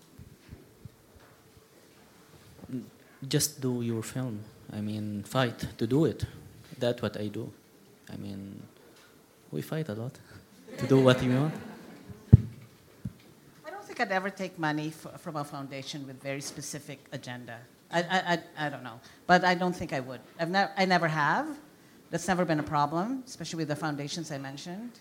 Just 3.27 3.63
do 3.63 3.81
your 3.81 4.03
film. 4.03 4.41
I 4.71 4.83
mean, 4.83 5.23
fight 5.23 5.59
to 5.79 5.87
do 5.87 6.05
it. 6.05 6.27
That's 6.79 7.01
what 7.01 7.17
I 7.17 7.29
do. 7.29 7.51
I 8.13 8.17
mean, 8.17 8.61
we 9.53 9.61
fight 9.61 9.89
a 9.91 9.95
lot 9.95 10.19
to 10.79 10.87
do 10.87 10.99
what 10.99 11.21
we 11.23 11.29
want. 11.29 11.55
I 13.67 13.71
don't 13.71 13.85
think 13.85 14.01
I'd 14.01 14.11
ever 14.11 14.31
take 14.31 14.59
money 14.59 14.89
f- 14.89 15.21
from 15.21 15.37
a 15.37 15.45
foundation 15.45 16.07
with 16.07 16.21
very 16.23 16.41
specific 16.41 16.99
agenda. 17.13 17.59
I, 17.93 18.01
I, 18.01 18.19
I, 18.33 18.67
I, 18.67 18.69
don't 18.71 18.83
know, 18.83 18.99
but 19.27 19.45
I 19.45 19.55
don't 19.55 19.77
think 19.77 19.93
I 19.93 20.01
would. 20.01 20.21
I've 20.41 20.49
never, 20.49 20.73
I 20.79 20.87
never 20.87 21.07
have. 21.07 21.47
That's 22.11 22.27
never 22.27 22.47
been 22.47 22.61
a 22.61 22.65
problem, 22.65 23.23
especially 23.27 23.59
with 23.59 23.69
the 23.69 23.77
foundations 23.77 24.33
I 24.33 24.39
mentioned. 24.39 24.93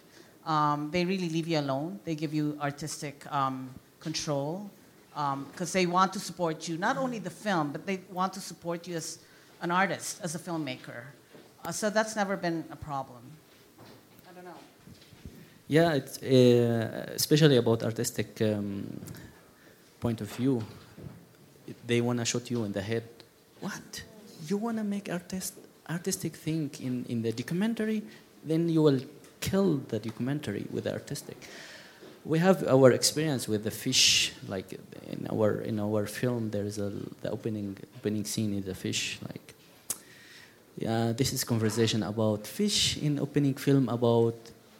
Um, 0.45 0.89
they 0.91 1.05
really 1.05 1.29
leave 1.29 1.47
you 1.47 1.59
alone. 1.59 1.99
They 2.03 2.15
give 2.15 2.33
you 2.33 2.57
artistic 2.61 3.25
um, 3.33 3.73
control 4.01 4.69
because 5.13 5.75
um, 5.75 5.79
they 5.79 5.85
want 5.85 6.11
to 6.13 6.19
support 6.19 6.67
you, 6.67 6.77
not 6.77 6.97
only 6.97 7.19
the 7.19 7.29
film, 7.29 7.71
but 7.71 7.85
they 7.85 8.01
want 8.11 8.33
to 8.33 8.41
support 8.41 8.87
you 8.87 8.95
as 8.95 9.19
an 9.61 9.71
artist, 9.71 10.19
as 10.23 10.35
a 10.35 10.39
filmmaker. 10.39 11.03
Uh, 11.63 11.71
so 11.71 11.89
that's 11.89 12.15
never 12.15 12.35
been 12.35 12.65
a 12.71 12.75
problem. 12.75 13.20
Yeah, 15.72 15.95
uh, 15.95 17.15
especially 17.15 17.55
about 17.55 17.82
artistic 17.84 18.41
um, 18.41 18.84
point 20.01 20.19
of 20.19 20.28
view. 20.28 20.61
They 21.88 22.01
want 22.01 22.19
to 22.19 22.26
shoot 22.26 22.51
you 22.51 22.65
in 22.65 22.74
the 22.74 22.82
head. 22.82 23.05
What? 23.61 24.03
You 24.49 24.57
want 24.57 24.80
to 24.80 24.84
make 24.84 25.09
artist, 25.09 25.53
artistic 25.89 26.36
thing 26.36 26.72
in, 26.82 27.05
in 27.07 27.22
the 27.22 27.32
documentary? 27.32 28.03
Then 28.43 28.67
you 28.67 28.82
will 28.82 28.99
kill 29.39 29.78
the 29.88 29.99
documentary 29.99 30.65
with 30.72 30.84
the 30.84 30.91
artistic. 30.91 31.38
We 32.26 32.39
have 32.39 32.67
our 32.67 32.91
experience 32.91 33.47
with 33.47 33.63
the 33.63 33.72
fish, 33.72 34.34
like 34.49 34.78
in 35.07 35.26
our 35.32 35.61
in 35.61 35.80
our 35.80 36.05
film. 36.05 36.51
There 36.51 36.65
is 36.65 36.80
a 36.80 36.91
the 37.22 37.32
opening 37.32 37.78
opening 37.95 38.26
scene 38.26 38.53
is 38.59 38.67
a 38.67 38.76
fish, 38.76 39.19
like 39.30 39.53
yeah, 40.78 41.13
this 41.13 41.32
is 41.32 41.45
conversation 41.45 42.03
about 42.03 42.45
fish 42.45 42.97
in 42.97 43.19
opening 43.19 43.53
film 43.53 43.88
about 43.88 44.36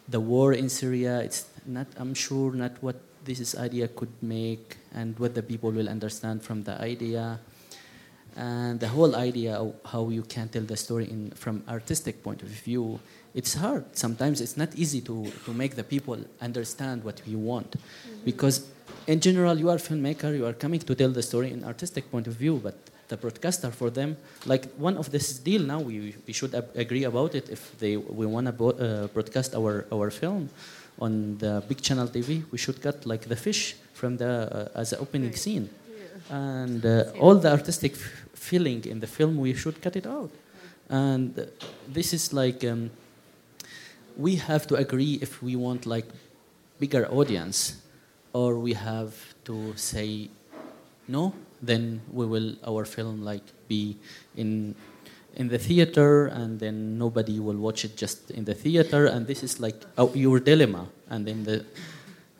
the 0.08 0.20
war 0.20 0.52
in 0.52 0.68
Syria. 0.68 1.20
It's 1.20 1.46
not, 1.66 1.86
I'm 1.96 2.14
sure, 2.14 2.52
not 2.52 2.82
what 2.82 2.96
this 3.24 3.56
idea 3.56 3.88
could 3.88 4.12
make 4.20 4.76
and 4.94 5.18
what 5.18 5.34
the 5.34 5.42
people 5.42 5.70
will 5.70 5.88
understand 5.88 6.42
from 6.42 6.64
the 6.64 6.80
idea. 6.80 7.38
And 8.36 8.80
the 8.80 8.88
whole 8.88 9.14
idea 9.14 9.56
of 9.56 9.74
how 9.84 10.08
you 10.08 10.22
can 10.22 10.48
tell 10.48 10.62
the 10.62 10.76
story 10.76 11.10
in, 11.10 11.30
from 11.32 11.62
artistic 11.68 12.22
point 12.22 12.42
of 12.42 12.48
view, 12.48 12.98
it's 13.34 13.54
hard. 13.54 13.84
Sometimes 13.96 14.40
it's 14.40 14.56
not 14.56 14.74
easy 14.74 15.00
to, 15.02 15.30
to 15.44 15.52
make 15.52 15.76
the 15.76 15.84
people 15.84 16.18
understand 16.40 17.04
what 17.04 17.20
you 17.26 17.38
want. 17.38 17.72
Mm-hmm. 17.72 18.24
Because 18.24 18.66
in 19.06 19.20
general, 19.20 19.58
you 19.58 19.68
are 19.68 19.76
a 19.76 19.78
filmmaker, 19.78 20.34
you 20.36 20.46
are 20.46 20.52
coming 20.52 20.80
to 20.80 20.94
tell 20.94 21.10
the 21.10 21.22
story 21.22 21.50
in 21.50 21.64
artistic 21.64 22.10
point 22.10 22.26
of 22.26 22.34
view, 22.34 22.60
but 22.62 22.74
the 23.12 23.18
broadcaster 23.24 23.70
for 23.70 23.90
them. 23.98 24.16
Like 24.52 24.64
one 24.88 24.96
of 25.02 25.06
this 25.14 25.26
deal 25.48 25.62
now, 25.62 25.80
we, 25.80 26.14
we 26.26 26.32
should 26.38 26.54
ab- 26.54 26.72
agree 26.84 27.04
about 27.12 27.34
it. 27.34 27.48
If 27.56 27.62
they 27.78 27.94
we 28.20 28.26
want 28.34 28.46
to 28.46 28.52
bo- 28.52 28.78
uh, 28.86 29.06
broadcast 29.14 29.54
our, 29.54 29.74
our 29.94 30.10
film 30.10 30.48
on 30.98 31.38
the 31.38 31.62
big 31.68 31.80
channel 31.86 32.08
TV, 32.08 32.30
we 32.52 32.58
should 32.64 32.78
cut 32.86 33.06
like 33.12 33.24
the 33.32 33.36
fish 33.36 33.76
from 33.94 34.16
the 34.16 34.32
uh, 34.74 34.80
as 34.80 34.92
an 34.92 34.98
opening 35.04 35.34
scene, 35.36 35.68
and 36.30 36.84
uh, 36.84 37.22
all 37.24 37.36
the 37.44 37.50
artistic 37.50 37.92
f- 37.92 38.26
feeling 38.34 38.80
in 38.92 39.00
the 39.00 39.06
film 39.06 39.36
we 39.36 39.52
should 39.54 39.78
cut 39.84 39.94
it 39.96 40.06
out. 40.06 40.30
And 40.88 41.28
this 41.96 42.12
is 42.12 42.32
like 42.32 42.64
um, 42.64 42.90
we 44.16 44.36
have 44.36 44.66
to 44.68 44.74
agree 44.76 45.18
if 45.22 45.42
we 45.42 45.56
want 45.56 45.86
like 45.86 46.08
bigger 46.80 47.04
audience, 47.18 47.58
or 48.32 48.58
we 48.58 48.72
have 48.74 49.12
to 49.44 49.54
say 49.76 50.28
no 51.08 51.32
then 51.62 52.02
we 52.12 52.26
will 52.26 52.56
our 52.66 52.84
film 52.84 53.24
like 53.24 53.44
be 53.68 53.96
in 54.36 54.74
in 55.34 55.48
the 55.48 55.58
theater 55.58 56.26
and 56.26 56.60
then 56.60 56.98
nobody 56.98 57.40
will 57.40 57.56
watch 57.56 57.84
it 57.84 57.96
just 57.96 58.30
in 58.30 58.44
the 58.44 58.54
theater. 58.54 59.06
And 59.06 59.26
this 59.26 59.42
is 59.42 59.60
like 59.60 59.82
your 60.14 60.40
dilemma. 60.40 60.88
And 61.08 61.26
then 61.26 61.44
the 61.44 61.64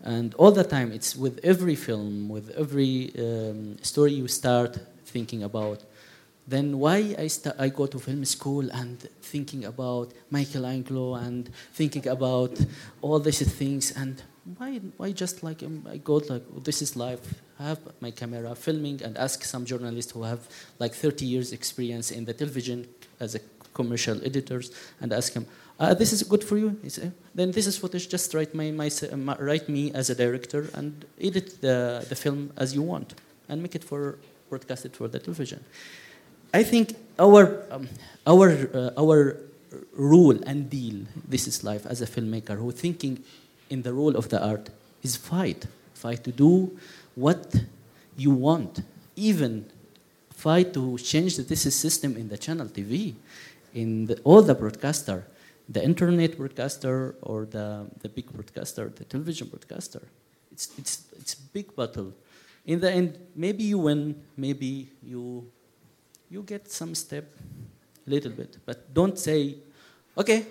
and 0.03 0.35
all 0.35 0.51
the 0.51 0.65
time 0.65 0.93
it's 0.93 1.15
with 1.15 1.39
every 1.45 1.77
film 1.77 2.29
with 2.29 2.51
every 2.51 3.13
um, 3.19 3.79
story 3.83 4.13
you 4.13 4.27
start 4.29 4.79
thinking 5.05 5.43
about 5.45 5.85
then 6.47 6.79
why 6.81 7.15
I, 7.17 7.29
st- 7.29 7.55
I 7.57 7.69
go 7.69 7.87
to 7.87 8.01
film 8.01 8.25
school 8.25 8.69
and 8.73 8.99
thinking 9.21 9.65
about 9.65 10.13
Michelangelo 10.31 11.15
and 11.15 11.49
thinking 11.73 12.09
about 12.09 12.59
all 13.01 13.21
these 13.21 13.49
things 13.57 13.93
and 13.93 14.21
why 14.59 14.81
why 14.97 15.13
just 15.13 15.45
like 15.45 15.63
um, 15.63 15.87
I 15.89 15.99
go 15.99 16.15
like 16.15 16.43
this 16.65 16.83
is 16.83 16.97
life 16.97 17.42
have 17.59 17.79
my 18.01 18.11
camera 18.11 18.55
filming 18.55 19.03
and 19.03 19.17
ask 19.17 19.45
some 19.45 19.65
journalists 19.65 20.13
who 20.13 20.23
have 20.23 20.49
like 20.79 20.95
30 20.95 21.25
years 21.25 21.53
experience 21.53 22.11
in 22.11 22.25
the 22.25 22.33
television 22.33 22.89
as 23.21 23.35
a 23.35 23.41
commercial 23.75 24.23
editors 24.25 24.71
and 25.01 25.13
ask 25.13 25.33
them 25.33 25.47
uh, 25.81 25.95
this 25.95 26.13
is 26.13 26.23
good 26.23 26.45
for 26.45 26.57
you? 26.59 26.79
Say, 26.87 27.11
then 27.35 27.51
this 27.51 27.67
is 27.67 27.77
footage 27.77 28.09
just 28.09 28.33
write 28.35 28.55
my, 28.55 28.71
my, 28.71 28.89
write 29.41 29.69
me 29.69 29.93
as 29.93 30.11
a 30.11 30.15
director 30.15 30.71
and 30.75 31.05
edit 31.21 31.61
the, 31.61 32.07
the 32.09 32.15
film 32.15 32.53
as 32.57 32.73
you 32.75 32.83
want 32.83 33.15
and 33.49 33.61
make 33.61 33.75
it 33.75 33.83
for 33.83 34.19
broadcast 34.49 34.85
it 34.85 34.95
for 34.95 35.09
the 35.09 35.19
television. 35.19 35.65
I 36.55 36.63
think 36.63 36.95
our 37.19 37.65
um, 37.71 37.89
our 38.27 38.51
uh, 38.51 38.91
our 39.03 39.39
rule 39.95 40.39
and 40.47 40.69
deal 40.69 41.07
this 41.27 41.49
is 41.49 41.65
life 41.65 41.87
as 41.87 42.03
a 42.03 42.07
filmmaker 42.07 42.57
who 42.59 42.71
thinking 42.71 43.25
in 43.71 43.83
the 43.83 43.93
role 43.93 44.15
of 44.17 44.29
the 44.29 44.39
art 44.41 44.69
is 45.03 45.17
fight 45.17 45.67
fight 45.95 46.23
to 46.25 46.31
do 46.31 46.79
what 47.15 47.55
you 48.17 48.31
want. 48.31 48.83
Even 49.17 49.67
fight 50.31 50.73
to 50.75 50.99
change 50.99 51.37
this 51.37 51.63
system 51.75 52.17
in 52.17 52.29
the 52.29 52.39
channel 52.39 52.67
TV, 52.67 53.15
in 53.75 54.07
the, 54.07 54.19
all 54.25 54.43
the 54.43 54.55
broadcaster, 54.55 55.25
the 55.69 55.83
internet 55.83 56.37
broadcaster 56.37 57.15
or 57.23 57.47
the, 57.47 57.87
the 58.01 58.09
big 58.09 58.31
broadcaster, 58.33 58.89
the 58.89 59.05
television 59.05 59.49
broadcaster. 59.49 60.03
It's, 60.51 60.71
it's, 60.79 61.05
it's 61.19 61.35
big 61.35 61.75
battle. 61.75 62.13
In 62.67 62.81
the 62.81 62.91
end, 62.91 63.19
maybe 63.35 63.65
you 63.65 63.79
win, 63.79 64.21
maybe 64.37 64.89
you, 65.03 65.51
you 66.31 66.43
get 66.43 66.71
some 66.71 66.95
step, 66.95 67.25
a 68.07 68.11
little 68.11 68.33
bit. 68.33 68.59
But 68.65 68.93
don't 68.93 69.19
say, 69.19 69.57
okay, 70.17 70.47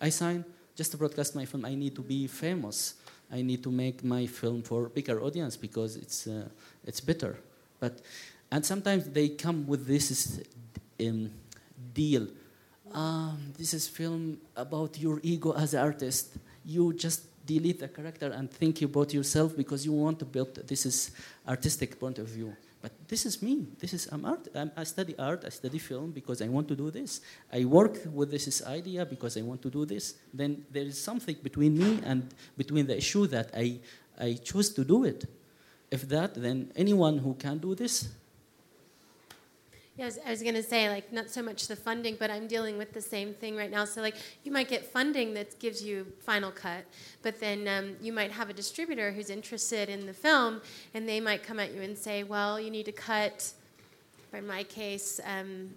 I 0.00 0.10
sign 0.10 0.44
just 0.76 0.92
to 0.92 0.96
broadcast 0.96 1.34
my 1.34 1.44
film. 1.44 1.64
I 1.64 1.74
need 1.74 1.94
to 1.96 2.02
be 2.02 2.26
famous. 2.26 2.94
I 3.30 3.42
need 3.42 3.62
to 3.62 3.70
make 3.70 4.02
my 4.02 4.26
film 4.26 4.62
for 4.62 4.88
bigger 4.88 5.20
audience 5.22 5.56
because 5.56 5.96
it's 5.96 6.26
uh, 6.26 6.48
it's 6.84 7.00
better. 7.00 7.38
But 7.78 8.00
and 8.50 8.64
sometimes 8.64 9.08
they 9.08 9.28
come 9.30 9.66
with 9.66 9.86
this 9.86 10.40
um, 11.00 11.30
deal. 11.92 12.28
Um, 12.92 13.52
this 13.56 13.74
is 13.74 13.86
film 13.86 14.38
about 14.56 14.98
your 14.98 15.20
ego 15.22 15.52
as 15.52 15.74
an 15.74 15.80
artist. 15.80 16.36
You 16.64 16.94
just 16.94 17.22
delete 17.44 17.80
the 17.80 17.88
character 17.88 18.30
and 18.30 18.50
think 18.50 18.82
about 18.82 19.12
yourself 19.12 19.56
because 19.56 19.84
you 19.84 19.92
want 19.92 20.18
to 20.18 20.24
build 20.24 20.54
this 20.66 20.86
is 20.86 21.10
artistic 21.46 21.98
point 21.98 22.18
of 22.18 22.28
view. 22.28 22.54
But 22.80 22.92
this 23.08 23.26
is 23.26 23.42
me. 23.42 23.66
This 23.78 23.92
is 23.92 24.08
I'm 24.12 24.24
art. 24.24 24.48
I'm, 24.54 24.70
I 24.76 24.84
study 24.84 25.14
art. 25.18 25.44
I 25.44 25.48
study 25.48 25.78
film 25.78 26.12
because 26.12 26.40
I 26.40 26.48
want 26.48 26.68
to 26.68 26.76
do 26.76 26.90
this. 26.90 27.20
I 27.52 27.64
work 27.64 27.98
with 28.12 28.30
this 28.30 28.62
idea 28.64 29.04
because 29.04 29.36
I 29.36 29.42
want 29.42 29.62
to 29.62 29.70
do 29.70 29.84
this. 29.84 30.14
Then 30.32 30.64
there 30.70 30.84
is 30.84 31.02
something 31.02 31.36
between 31.42 31.76
me 31.76 32.00
and 32.04 32.32
between 32.56 32.86
the 32.86 32.96
issue 32.96 33.26
that 33.28 33.50
I 33.56 33.80
I 34.18 34.34
choose 34.34 34.70
to 34.70 34.84
do 34.84 35.04
it. 35.04 35.24
If 35.90 36.08
that, 36.08 36.34
then 36.34 36.70
anyone 36.76 37.18
who 37.18 37.34
can 37.34 37.58
do 37.58 37.74
this 37.74 38.08
yeah, 39.98 40.04
I 40.04 40.06
was, 40.06 40.18
was 40.28 40.42
going 40.42 40.54
to 40.54 40.62
say, 40.62 40.88
like, 40.88 41.12
not 41.12 41.28
so 41.28 41.42
much 41.42 41.66
the 41.66 41.74
funding, 41.74 42.16
but 42.20 42.30
I'm 42.30 42.46
dealing 42.46 42.78
with 42.78 42.92
the 42.92 43.00
same 43.00 43.34
thing 43.34 43.56
right 43.56 43.70
now. 43.70 43.84
So, 43.84 44.00
like, 44.00 44.14
you 44.44 44.52
might 44.52 44.68
get 44.68 44.86
funding 44.86 45.34
that 45.34 45.58
gives 45.58 45.82
you 45.82 46.06
Final 46.20 46.52
Cut, 46.52 46.84
but 47.22 47.40
then 47.40 47.66
um, 47.66 47.96
you 48.00 48.12
might 48.12 48.30
have 48.30 48.48
a 48.48 48.52
distributor 48.52 49.10
who's 49.10 49.28
interested 49.28 49.88
in 49.88 50.06
the 50.06 50.12
film, 50.12 50.62
and 50.94 51.08
they 51.08 51.18
might 51.18 51.42
come 51.42 51.58
at 51.58 51.74
you 51.74 51.82
and 51.82 51.98
say, 51.98 52.22
well, 52.22 52.60
you 52.60 52.70
need 52.70 52.86
to 52.86 52.92
cut, 52.92 53.50
in 54.32 54.46
my 54.46 54.62
case, 54.62 55.20
um, 55.24 55.70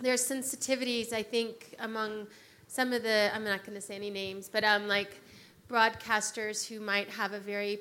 there's 0.00 0.24
sensitivities, 0.24 1.12
I 1.12 1.24
think, 1.24 1.74
among 1.80 2.28
some 2.68 2.92
of 2.92 3.02
the, 3.02 3.32
I'm 3.34 3.42
not 3.42 3.64
going 3.64 3.74
to 3.74 3.80
say 3.80 3.96
any 3.96 4.10
names, 4.10 4.48
but 4.48 4.62
um, 4.62 4.86
like 4.86 5.20
broadcasters 5.68 6.68
who 6.68 6.78
might 6.78 7.10
have 7.10 7.32
a 7.32 7.40
very 7.40 7.80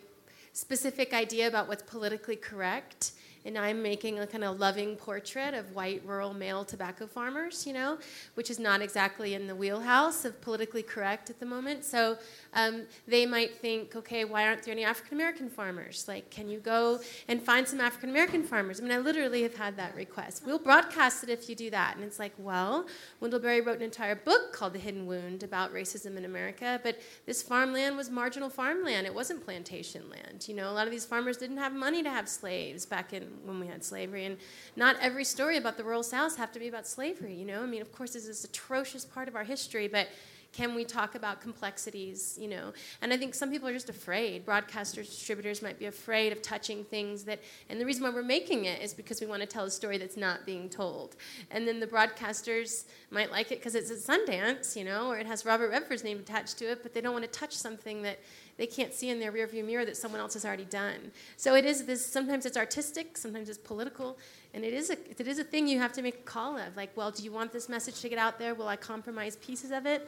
specific 0.54 1.14
idea 1.14 1.47
about 1.47 1.68
what's 1.68 1.84
politically 1.84 2.36
correct 2.36 3.12
and 3.46 3.58
I'm 3.58 3.82
making 3.82 4.20
a 4.20 4.28
kind 4.28 4.44
of 4.44 4.60
loving 4.60 4.96
portrait 4.96 5.54
of 5.54 5.76
white 5.76 6.02
rural 6.06 6.34
male 6.34 6.64
tobacco 6.64 7.08
farmers, 7.08 7.68
you 7.68 7.74
know, 7.74 7.98
which 8.36 8.50
is 8.50 8.60
not 8.60 8.82
exactly 8.82 9.34
in 9.34 9.48
the 9.48 9.56
wheelhouse 9.56 10.26
of 10.26 10.39
politically 10.41 10.84
correct 10.84 11.30
at 11.30 11.39
the 11.39 11.46
moment. 11.46 11.84
So 11.84 12.18
um, 12.54 12.84
they 13.08 13.26
might 13.26 13.56
think, 13.58 13.96
okay, 13.96 14.26
why 14.26 14.48
aren't 14.48 14.64
there 14.64 14.72
any 14.72 14.84
African 14.84 15.18
American 15.18 15.50
farmers? 15.50 16.06
Like, 16.08 16.30
can 16.30 16.50
you 16.50 16.60
go 16.60 17.00
and 17.28 17.41
find 17.41 17.68
some 17.68 17.82
African 17.82 18.10
American 18.10 18.44
farmers? 18.44 18.80
I 18.80 18.84
mean, 18.84 18.91
I 18.91 19.00
literally 19.00 19.44
have 19.44 19.56
had 19.56 19.78
that 19.78 19.96
request. 19.96 20.44
We'll 20.46 20.60
broadcast 20.60 21.24
it 21.24 21.30
if 21.30 21.50
you 21.50 21.56
do 21.56 21.70
that. 21.72 21.96
And 21.96 22.06
it's 22.06 22.20
like, 22.20 22.34
well, 22.38 22.88
Wendell 23.20 23.39
Berry 23.39 23.62
wrote 23.62 23.78
an 23.78 23.84
entire 23.84 24.16
book 24.16 24.54
called 24.54 24.74
The 24.74 24.80
Hidden 24.80 25.06
Wound 25.06 25.44
about 25.44 25.74
racism 25.74 26.18
in 26.18 26.26
America, 26.26 26.80
but 26.84 27.00
this 27.26 27.41
farmland 27.41 27.98
was 27.98 28.10
marginal 28.10 28.50
farmland. 28.50 29.06
It 29.06 29.14
wasn't 29.14 29.44
plantation 29.44 30.10
land. 30.10 30.48
You 30.48 30.56
know, 30.56 30.70
a 30.70 30.74
lot 30.74 30.88
of 30.88 30.91
these 30.91 31.06
farmers 31.06 31.38
didn't 31.38 31.58
have 31.58 31.74
money 31.74 32.04
to 32.04 32.10
have 32.10 32.30
slaves 32.30 32.86
back 32.86 33.14
in 33.14 33.33
when 33.44 33.60
we 33.60 33.68
had 33.68 33.84
slavery. 33.84 34.26
And 34.26 34.38
not 34.76 34.96
every 35.02 35.24
story 35.24 35.58
about 35.58 35.78
the 35.78 35.84
rural 35.84 36.04
South 36.04 36.38
have 36.38 36.52
to 36.54 36.60
be 36.60 36.68
about 36.68 36.88
slavery, 36.88 37.34
you 37.34 37.46
know? 37.46 37.62
I 37.64 37.66
mean, 37.66 37.82
of 37.82 37.92
course, 37.92 38.14
this 38.14 38.28
is 38.28 38.44
atrocious 38.44 39.06
part 39.06 39.28
of 39.28 39.36
our 39.36 39.44
history, 39.44 39.88
but 39.88 40.08
can 40.54 40.76
we 40.76 40.86
talk 40.86 41.16
about 41.16 41.42
complexities, 41.42 42.38
you 42.40 42.48
know? 42.48 42.74
And 43.02 43.12
I 43.12 43.18
think 43.18 43.34
some 43.34 43.50
people 43.50 43.68
are 43.68 43.74
just 43.74 43.90
afraid. 43.90 44.46
Broadcasters, 44.46 45.08
distributors 45.08 45.64
might 45.64 45.80
be 45.80 45.88
afraid 45.88 46.32
of 46.32 46.42
touching 46.42 46.84
things 46.86 47.24
that, 47.24 47.40
and 47.70 47.82
the 47.82 47.86
reason 47.86 48.04
why 48.04 48.12
we're 48.12 48.22
making 48.22 48.66
it 48.66 48.82
is 48.82 48.94
because 48.94 49.20
we 49.20 49.26
want 49.26 49.42
to 49.42 49.48
tell 49.48 49.66
a 49.66 49.72
story 49.72 49.98
that's 49.98 50.16
not 50.16 50.46
being 50.46 50.70
told. 50.70 51.16
And 51.50 51.68
then 51.68 51.80
the 51.80 51.88
broadcasters 51.88 52.86
might 53.10 53.32
like 53.32 53.52
it 53.52 53.60
because 53.60 53.74
it's 53.74 53.90
at 53.90 53.98
Sundance, 53.98 54.76
you 54.76 54.86
know, 54.86 55.08
or 55.10 55.18
it 55.18 55.26
has 55.26 55.44
Robert 55.44 55.72
Redford's 55.72 56.04
name 56.04 56.20
attached 56.20 56.60
to 56.60 56.66
it, 56.72 56.84
but 56.84 56.94
they 56.94 57.02
don't 57.02 57.14
want 57.14 57.26
to 57.26 57.32
touch 57.32 57.56
something 57.58 58.04
that 58.04 58.20
they 58.58 58.68
can't 58.68 58.93
see 58.93 59.10
in 59.10 59.20
their 59.20 59.32
rearview 59.32 59.66
mirror 59.66 59.86
that 59.86 59.97
someone 59.97 60.22
else 60.22 60.34
has 60.36 60.45
already 60.45 60.66
done. 60.66 61.12
So 61.38 61.56
it 61.56 61.66
is 61.66 61.86
this. 61.86 62.06
Sometimes 62.06 62.45
it's 62.45 62.58
artistic, 62.58 63.18
sometimes 63.18 63.49
it's 63.49 63.58
political, 63.58 64.18
and 64.54 64.64
it 64.64 64.74
is 64.74 64.89
a 64.89 64.97
it 65.10 65.28
is 65.28 65.39
a 65.39 65.43
thing 65.43 65.68
you 65.68 65.80
have 65.80 65.93
to 65.93 66.01
make 66.01 66.16
a 66.16 66.24
call 66.24 66.58
of. 66.58 66.76
Like, 66.76 66.95
well, 66.95 67.12
do 67.12 67.24
you 67.24 67.32
want 67.32 67.51
this 67.51 67.68
message 67.68 67.99
to 68.01 68.10
get 68.10 68.20
out 68.20 68.38
there? 68.38 68.54
Will 68.54 68.68
I 68.68 68.76
compromise 68.76 69.36
pieces 69.38 69.72
of 69.72 69.86
it, 69.86 70.08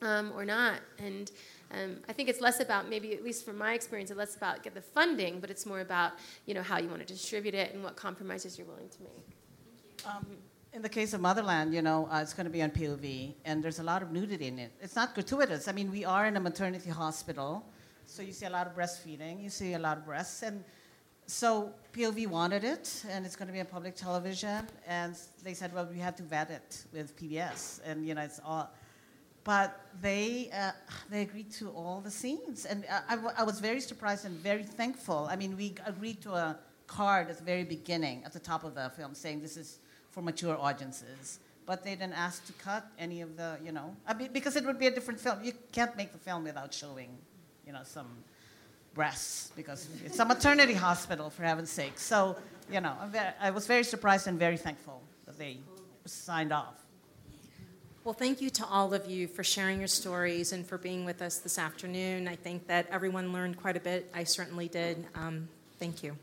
um, 0.00 0.32
or 0.34 0.44
not? 0.44 0.80
And 0.98 1.30
um, 1.72 1.96
I 2.08 2.12
think 2.12 2.28
it's 2.28 2.40
less 2.40 2.60
about 2.60 2.88
maybe, 2.88 3.12
at 3.12 3.24
least 3.24 3.44
from 3.44 3.58
my 3.58 3.74
experience, 3.74 4.10
it's 4.10 4.18
less 4.18 4.36
about 4.36 4.62
get 4.62 4.74
the 4.74 4.80
funding, 4.80 5.40
but 5.40 5.50
it's 5.50 5.66
more 5.66 5.80
about 5.80 6.12
you 6.46 6.54
know 6.54 6.62
how 6.62 6.78
you 6.78 6.88
want 6.88 7.06
to 7.06 7.12
distribute 7.12 7.54
it 7.54 7.74
and 7.74 7.82
what 7.82 7.96
compromises 7.96 8.56
you're 8.56 8.66
willing 8.66 8.88
to 8.88 9.02
make. 9.02 10.06
Um, 10.06 10.26
in 10.76 10.82
the 10.82 10.88
case 10.90 11.14
of 11.14 11.22
Motherland, 11.22 11.72
you 11.72 11.80
know, 11.80 12.06
uh, 12.12 12.18
it's 12.20 12.34
going 12.34 12.44
to 12.44 12.52
be 12.52 12.60
on 12.60 12.70
POV, 12.70 13.32
and 13.46 13.64
there's 13.64 13.78
a 13.78 13.82
lot 13.82 14.02
of 14.02 14.12
nudity 14.12 14.48
in 14.48 14.58
it. 14.58 14.72
It's 14.82 14.94
not 14.94 15.14
gratuitous. 15.14 15.68
I 15.68 15.72
mean, 15.72 15.90
we 15.90 16.04
are 16.04 16.26
in 16.26 16.36
a 16.36 16.40
maternity 16.40 16.90
hospital, 16.90 17.64
so 18.04 18.20
you 18.20 18.30
see 18.30 18.44
a 18.44 18.50
lot 18.50 18.66
of 18.66 18.76
breastfeeding, 18.76 19.42
you 19.42 19.48
see 19.48 19.72
a 19.72 19.78
lot 19.78 19.96
of 19.96 20.04
breasts, 20.04 20.42
and 20.42 20.62
so 21.24 21.72
POV 21.94 22.26
wanted 22.26 22.62
it, 22.62 23.06
and 23.08 23.24
it's 23.24 23.36
going 23.36 23.46
to 23.46 23.54
be 23.54 23.60
on 23.60 23.64
public 23.64 23.96
television, 23.96 24.66
and 24.86 25.16
they 25.42 25.54
said, 25.54 25.72
well, 25.72 25.88
we 25.90 25.98
have 25.98 26.14
to 26.16 26.22
vet 26.22 26.50
it 26.50 26.84
with 26.92 27.16
PBS, 27.18 27.80
and 27.86 28.06
you 28.06 28.14
know, 28.14 28.20
it's 28.20 28.40
all. 28.44 28.70
But 29.44 29.80
they 30.02 30.50
uh, 30.52 30.72
they 31.10 31.22
agreed 31.22 31.52
to 31.52 31.70
all 31.70 32.02
the 32.04 32.10
scenes, 32.10 32.66
and 32.66 32.84
I, 33.08 33.44
was 33.44 33.60
very 33.60 33.80
surprised 33.80 34.26
and 34.26 34.34
very 34.40 34.64
thankful. 34.64 35.26
I 35.30 35.36
mean, 35.36 35.56
we 35.56 35.74
agreed 35.86 36.20
to 36.22 36.32
a 36.32 36.58
card 36.86 37.30
at 37.30 37.38
the 37.38 37.44
very 37.44 37.64
beginning, 37.64 38.24
at 38.24 38.34
the 38.34 38.40
top 38.40 38.62
of 38.62 38.74
the 38.74 38.90
film, 38.94 39.14
saying 39.14 39.40
this 39.40 39.56
is 39.56 39.78
for 40.16 40.22
mature 40.22 40.56
audiences. 40.58 41.40
But 41.66 41.84
they 41.84 41.90
didn't 41.90 42.14
ask 42.14 42.46
to 42.46 42.52
cut 42.54 42.86
any 42.98 43.20
of 43.20 43.36
the, 43.36 43.58
you 43.62 43.70
know, 43.70 43.94
I 44.08 44.14
mean, 44.14 44.30
because 44.32 44.56
it 44.56 44.64
would 44.64 44.78
be 44.78 44.86
a 44.86 44.90
different 44.90 45.20
film. 45.20 45.44
You 45.44 45.52
can't 45.72 45.94
make 45.94 46.12
the 46.12 46.18
film 46.18 46.44
without 46.44 46.72
showing, 46.72 47.10
you 47.66 47.74
know, 47.74 47.82
some 47.84 48.06
breasts 48.94 49.52
because 49.54 49.86
it's 50.06 50.18
a 50.18 50.24
maternity 50.24 50.72
hospital, 50.88 51.28
for 51.28 51.42
heaven's 51.42 51.70
sake. 51.70 51.98
So, 51.98 52.34
you 52.72 52.80
know, 52.80 52.94
very, 53.08 53.28
I 53.38 53.50
was 53.50 53.66
very 53.66 53.84
surprised 53.84 54.26
and 54.26 54.38
very 54.38 54.56
thankful 54.56 55.02
that 55.26 55.36
they 55.36 55.58
signed 56.06 56.50
off. 56.50 56.76
Well, 58.04 58.14
thank 58.14 58.40
you 58.40 58.48
to 58.50 58.64
all 58.64 58.94
of 58.94 59.10
you 59.10 59.26
for 59.26 59.44
sharing 59.44 59.80
your 59.80 59.88
stories 59.88 60.52
and 60.52 60.66
for 60.66 60.78
being 60.78 61.04
with 61.04 61.20
us 61.20 61.40
this 61.40 61.58
afternoon. 61.58 62.26
I 62.26 62.36
think 62.36 62.68
that 62.68 62.86
everyone 62.90 63.34
learned 63.34 63.58
quite 63.58 63.76
a 63.76 63.80
bit. 63.80 64.10
I 64.14 64.24
certainly 64.24 64.68
did. 64.68 65.04
Um, 65.14 65.48
thank 65.78 66.02
you. 66.02 66.16